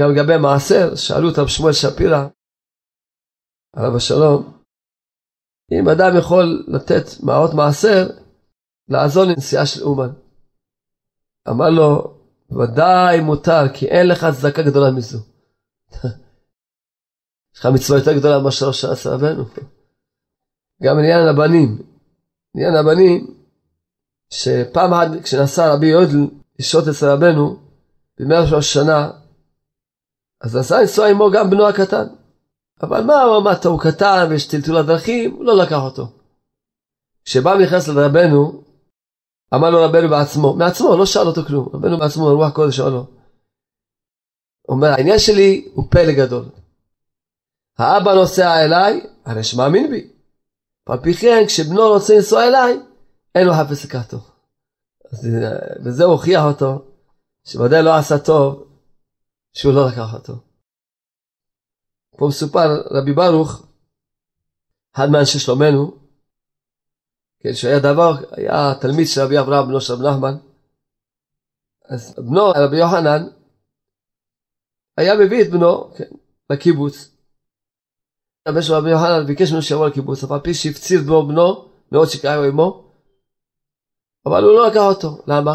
גם 0.00 0.10
לגבי 0.10 0.36
מעשר, 0.36 0.94
שאלו 0.94 1.28
אותם 1.28 1.48
שמואל 1.48 1.72
שפירא, 1.72 2.26
עליו 3.72 3.96
השלום, 3.96 4.58
אם 5.72 5.88
אדם 5.88 6.18
יכול 6.18 6.64
לתת 6.68 7.04
מעות 7.22 7.54
מעשר, 7.54 8.06
לעזור 8.88 9.24
לנסיעה 9.24 9.66
של 9.66 9.82
אומן. 9.82 10.10
אמר 11.48 11.70
לו, 11.70 12.18
ודאי 12.50 13.20
מותר, 13.20 13.62
כי 13.74 13.86
אין 13.86 14.08
לך 14.08 14.26
צדקה 14.40 14.62
גדולה 14.62 14.90
מזו. 14.90 15.18
יש 17.54 17.60
לך 17.60 17.66
מצווה 17.74 17.98
יותר 17.98 18.12
גדולה 18.18 18.38
ממה 18.38 18.50
שלוש 18.50 18.84
עשה 18.84 19.10
רבנו. 19.10 19.44
גם 20.82 20.98
עניין 20.98 21.28
הבנים. 21.28 21.82
עניין 22.56 22.74
הבנים, 22.74 23.34
שפעם 24.30 24.92
אחת 24.92 25.08
כשנסע 25.22 25.74
רבי 25.74 25.86
יהודל 25.86 26.30
לשהות 26.58 26.88
אצל 26.88 27.06
רבנו, 27.06 27.56
בימי 28.18 28.34
ראש 28.34 28.52
השנה, 28.52 29.10
אז 30.44 30.56
נסע 30.56 30.80
לנסוע 30.80 31.08
עמו 31.08 31.30
גם 31.30 31.50
בנו 31.50 31.68
הקטן. 31.68 32.06
אבל 32.82 33.04
מה 33.04 33.22
הוא 33.22 33.36
אמר, 33.38 33.52
הוא 33.64 33.80
קטן 33.80 34.26
ויש 34.30 34.46
טלטול 34.46 34.76
הדרכים, 34.76 35.34
הוא 35.34 35.44
לא 35.44 35.56
לקח 35.56 35.78
אותו. 35.82 36.06
כשבא 37.24 37.54
נכנס 37.54 37.88
לרבנו, 37.88 38.62
אמר 39.54 39.70
לו 39.70 39.82
רבנו 39.82 40.08
בעצמו, 40.08 40.54
מעצמו, 40.54 40.96
לא 40.96 41.06
שאל 41.06 41.26
אותו 41.26 41.44
כלום, 41.44 41.68
רבנו 41.72 41.98
בעצמו, 41.98 42.24
רוח 42.24 42.52
קודש 42.52 42.76
שאל 42.76 42.88
לו. 42.88 43.06
אומר, 44.68 44.88
העניין 44.88 45.18
שלי 45.18 45.68
הוא 45.74 45.84
פלא 45.90 46.12
גדול. 46.12 46.44
האבא 47.78 48.14
נוסע 48.14 48.64
אליי, 48.64 49.06
הרי 49.24 49.44
שמאמין 49.44 49.90
בי. 49.90 50.10
על 50.86 50.98
פי 50.98 51.14
כן, 51.14 51.42
כשבנו 51.46 51.88
רוצה 51.88 52.14
לנסוע 52.14 52.48
אליי, 52.48 52.80
אין 53.34 53.46
לו 53.46 53.52
חפש 53.52 53.84
לקחתו. 53.84 54.18
וזה 55.84 56.04
הוכיח 56.04 56.44
אותו, 56.44 56.84
שוודאי 57.44 57.82
לא 57.82 57.94
עשה 57.94 58.18
טוב, 58.18 58.73
שהוא 59.54 59.74
לא 59.74 59.86
לקח 59.88 60.14
אותו. 60.14 60.32
פה 62.16 62.26
מסופר 62.28 62.68
רבי 62.90 63.12
ברוך, 63.12 63.66
אחד 64.94 65.08
מאנשי 65.10 65.38
שלומנו, 65.38 65.98
כן, 67.40 67.54
שהיה 67.54 67.78
דבר, 67.78 68.12
היה 68.30 68.74
תלמיד 68.80 69.06
של 69.06 69.20
רבי 69.20 69.40
אברהם, 69.40 69.68
בנו 69.68 69.80
של 69.80 69.92
רבי 69.92 70.04
נחמן, 70.04 70.34
אז 71.88 72.14
בנו, 72.18 72.50
רבי 72.50 72.76
יוחנן, 72.76 73.22
היה 74.96 75.14
מביא 75.14 75.42
את 75.42 75.50
בנו, 75.50 75.94
כן, 75.96 76.10
לקיבוץ. 76.50 77.10
הבן 78.46 78.62
של 78.62 78.72
רבי 78.72 78.90
יוחנן 78.90 79.26
ביקש 79.26 79.50
ממנו 79.50 79.62
שיבוא 79.62 79.88
לקיבוץ, 79.88 80.24
אף 80.24 80.30
על 80.30 80.40
פי 80.40 80.54
שהפציר 80.54 81.00
בו 81.06 81.28
בנו, 81.28 81.68
מאוד 81.92 82.08
שקראו 82.08 82.44
עמו, 82.44 82.92
אבל 84.26 84.42
הוא 84.42 84.52
לא 84.52 84.68
לקח 84.68 84.80
אותו, 84.80 85.22
למה? 85.26 85.54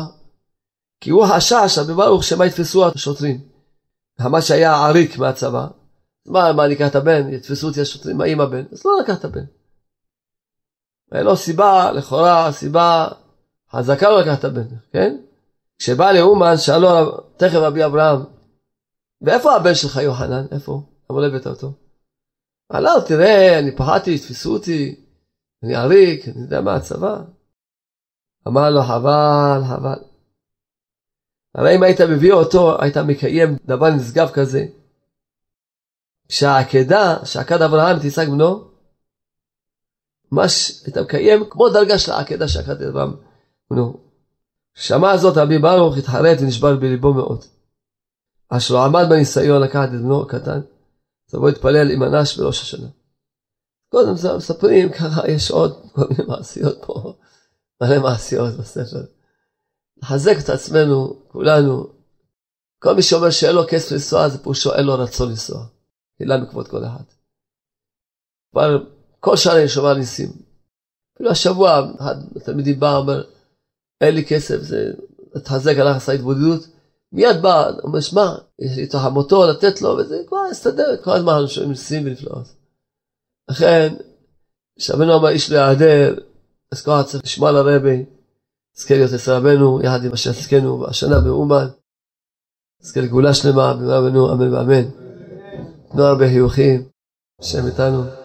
כי 1.02 1.10
הוא 1.10 1.26
חשש, 1.36 1.78
רבי 1.78 1.94
ברוך, 1.94 2.24
שמא 2.24 2.44
יתפסו 2.44 2.88
השוטרים. 2.88 3.49
מה 4.28 4.42
שהיה 4.42 4.76
עריק 4.76 5.18
מהצבא, 5.18 5.68
מה, 6.26 6.54
מה, 6.54 6.66
אני 6.66 6.74
אקח 6.74 6.88
את 6.88 6.96
הבן? 6.96 7.34
יתפסו 7.34 7.68
אותי 7.68 7.82
השוטרים, 7.82 8.18
מה 8.18 8.26
עם 8.26 8.42
הבן? 8.42 8.64
אז 8.72 8.86
לא 8.86 8.92
לקח 9.04 9.20
את 9.20 9.26
הבן. 9.26 9.46
ואין 11.12 11.26
לו 11.26 11.36
סיבה, 11.36 11.92
לכאורה, 11.92 12.52
סיבה 12.52 13.08
חזקה 13.72 14.10
לא 14.10 14.22
לקח 14.22 14.40
את 14.40 14.44
הבן, 14.44 14.68
כן? 14.94 15.18
כשבא 15.78 16.12
לאומן, 16.12 16.58
שאלו 16.58 16.88
תכף 17.38 17.56
רבי 17.56 17.86
אברהם, 17.86 18.20
ואיפה 19.22 19.56
הבן 19.56 19.76
שלך 19.76 19.96
יוחנן? 19.98 20.46
איפה? 20.52 20.82
למה 21.10 21.22
לא 21.22 21.28
הבאת 21.28 21.48
אותו? 21.48 21.74
עלה, 22.70 22.92
תראה, 23.08 23.60
אני 23.60 23.76
פחדתי, 23.76 24.16
יתפסו 24.16 24.54
אותי, 24.54 24.96
אני 25.64 25.76
עריק, 25.76 26.28
אני 26.28 26.42
יודע 26.42 26.62
מה 26.62 26.76
הצבא. 26.76 27.22
אמר 28.48 28.70
לו, 28.70 28.84
חבל, 28.84 29.62
חבל. 29.68 30.09
הרי 31.56 31.76
אם 31.76 31.84
היית 31.84 32.02
מביא 32.02 32.34
אותו, 32.34 32.82
היית 32.82 32.98
מקיים 32.98 33.58
דבר 33.66 33.90
נשגב 33.90 34.30
כזה, 34.34 34.66
שהעקדה, 36.30 37.26
שעקד 37.26 37.62
אברהם 37.62 38.00
תישג 38.00 38.30
בנו, 38.30 38.70
ממש 40.32 40.84
אתה 40.88 41.02
מקיים 41.02 41.44
כמו 41.50 41.70
דרגה 41.70 42.00
של 42.00 42.12
העקדה 42.12 42.48
שעקד 42.48 42.82
אברהם 42.82 43.16
בנו. 43.72 43.98
שמע 44.76 45.18
זאת 45.18 45.38
רבי 45.38 45.60
ברוך 45.60 45.98
התחרט 45.98 46.38
ונשבר 46.42 46.76
בליבו 46.76 47.14
מאוד. 47.14 47.46
אשר 48.50 48.74
לא 48.74 48.86
עמד 48.86 49.06
בניסיון 49.10 49.62
לקחת 49.62 49.90
את 49.90 50.02
בנו 50.02 50.22
הקטן, 50.22 50.60
אז 51.30 51.40
בוא 51.40 51.50
להתפלל 51.50 51.92
עם 51.92 52.04
אנש 52.04 52.38
בראש 52.38 52.62
השנה. 52.62 52.88
קודם 53.90 54.16
זה 54.16 54.38
מספרים 54.38 54.92
ככה 54.92 55.28
יש 55.28 55.52
עוד 55.52 55.90
כל 55.92 56.02
מיני 56.10 56.24
מעשיות 56.28 56.78
פה, 56.86 57.14
מלא 57.82 58.00
מעשיות 58.00 58.54
בספר. 58.54 59.19
לחזק 60.02 60.36
את 60.44 60.50
עצמנו, 60.50 61.20
כולנו. 61.28 61.88
כל 62.80 62.96
מי 62.96 63.02
שאומר 63.02 63.30
שאין 63.30 63.56
לו 63.56 63.62
כסף 63.70 63.92
לנסוע, 63.92 64.30
זה 64.30 64.38
פירושו 64.38 64.74
אין 64.74 64.86
לו 64.86 64.94
רצון 64.94 65.30
לנסוע. 65.30 65.66
הילה 66.20 66.38
מכבוד 66.38 66.68
כל 66.68 66.86
אחד. 66.86 67.04
כבר 68.52 68.84
כל 69.20 69.38
שנה 69.38 69.60
אני 69.60 69.68
שומע 69.70 69.94
ניסים. 69.94 70.30
אפילו 71.16 71.32
השבוע 71.32 71.92
אחד 72.00 72.16
התלמידים 72.36 72.80
בא, 72.80 72.96
אומר, 72.96 73.24
אין 74.02 74.16
לי 74.16 74.26
כסף, 74.26 74.58
זה 74.58 74.92
התחזק, 75.36 75.74
הלך 75.78 75.96
עשה 75.96 76.12
התבודדות. 76.12 76.68
מיד 77.12 77.42
בא, 77.42 77.70
אומר, 77.84 78.00
שמע, 78.00 78.36
יש 78.60 78.78
לי 78.78 78.84
את 78.84 78.96
החמותו 78.96 79.48
לתת 79.48 79.82
לו, 79.82 79.90
וזה 79.90 80.24
כבר 80.28 80.38
הסתדר, 80.52 80.98
כל 81.04 81.12
הזמן 81.12 81.34
אנחנו 81.34 81.48
שומעים 81.48 81.72
ניסים 81.72 82.06
ונפלאות. 82.06 82.48
לכן, 83.50 83.96
כשרבנו 84.80 85.16
אמר 85.16 85.30
איש 85.30 85.52
לא 85.52 85.58
יעדר, 85.58 86.16
אז 86.72 86.82
כל 86.82 86.92
אחד 86.92 87.04
צריך 87.04 87.24
לשמוע 87.24 87.52
לרבי, 87.52 88.06
נזכה 88.80 88.96
להיות 88.96 89.14
אצל 89.14 89.32
רבנו, 89.32 89.82
יחד 89.84 90.04
עם 90.04 90.12
אשר 90.12 90.30
עסקנו 90.30 90.88
השנה 90.88 91.20
באומן. 91.20 91.68
נזכה 92.82 93.02
לגאולה 93.02 93.34
שלמה, 93.34 93.74
במהרה 93.74 94.34
אמן 94.34 94.54
ואמן. 94.54 94.90
תנו 95.92 96.04
הרבה 96.04 96.28
חיוכים, 96.28 96.84
השם 97.42 97.66
איתנו. 97.66 98.19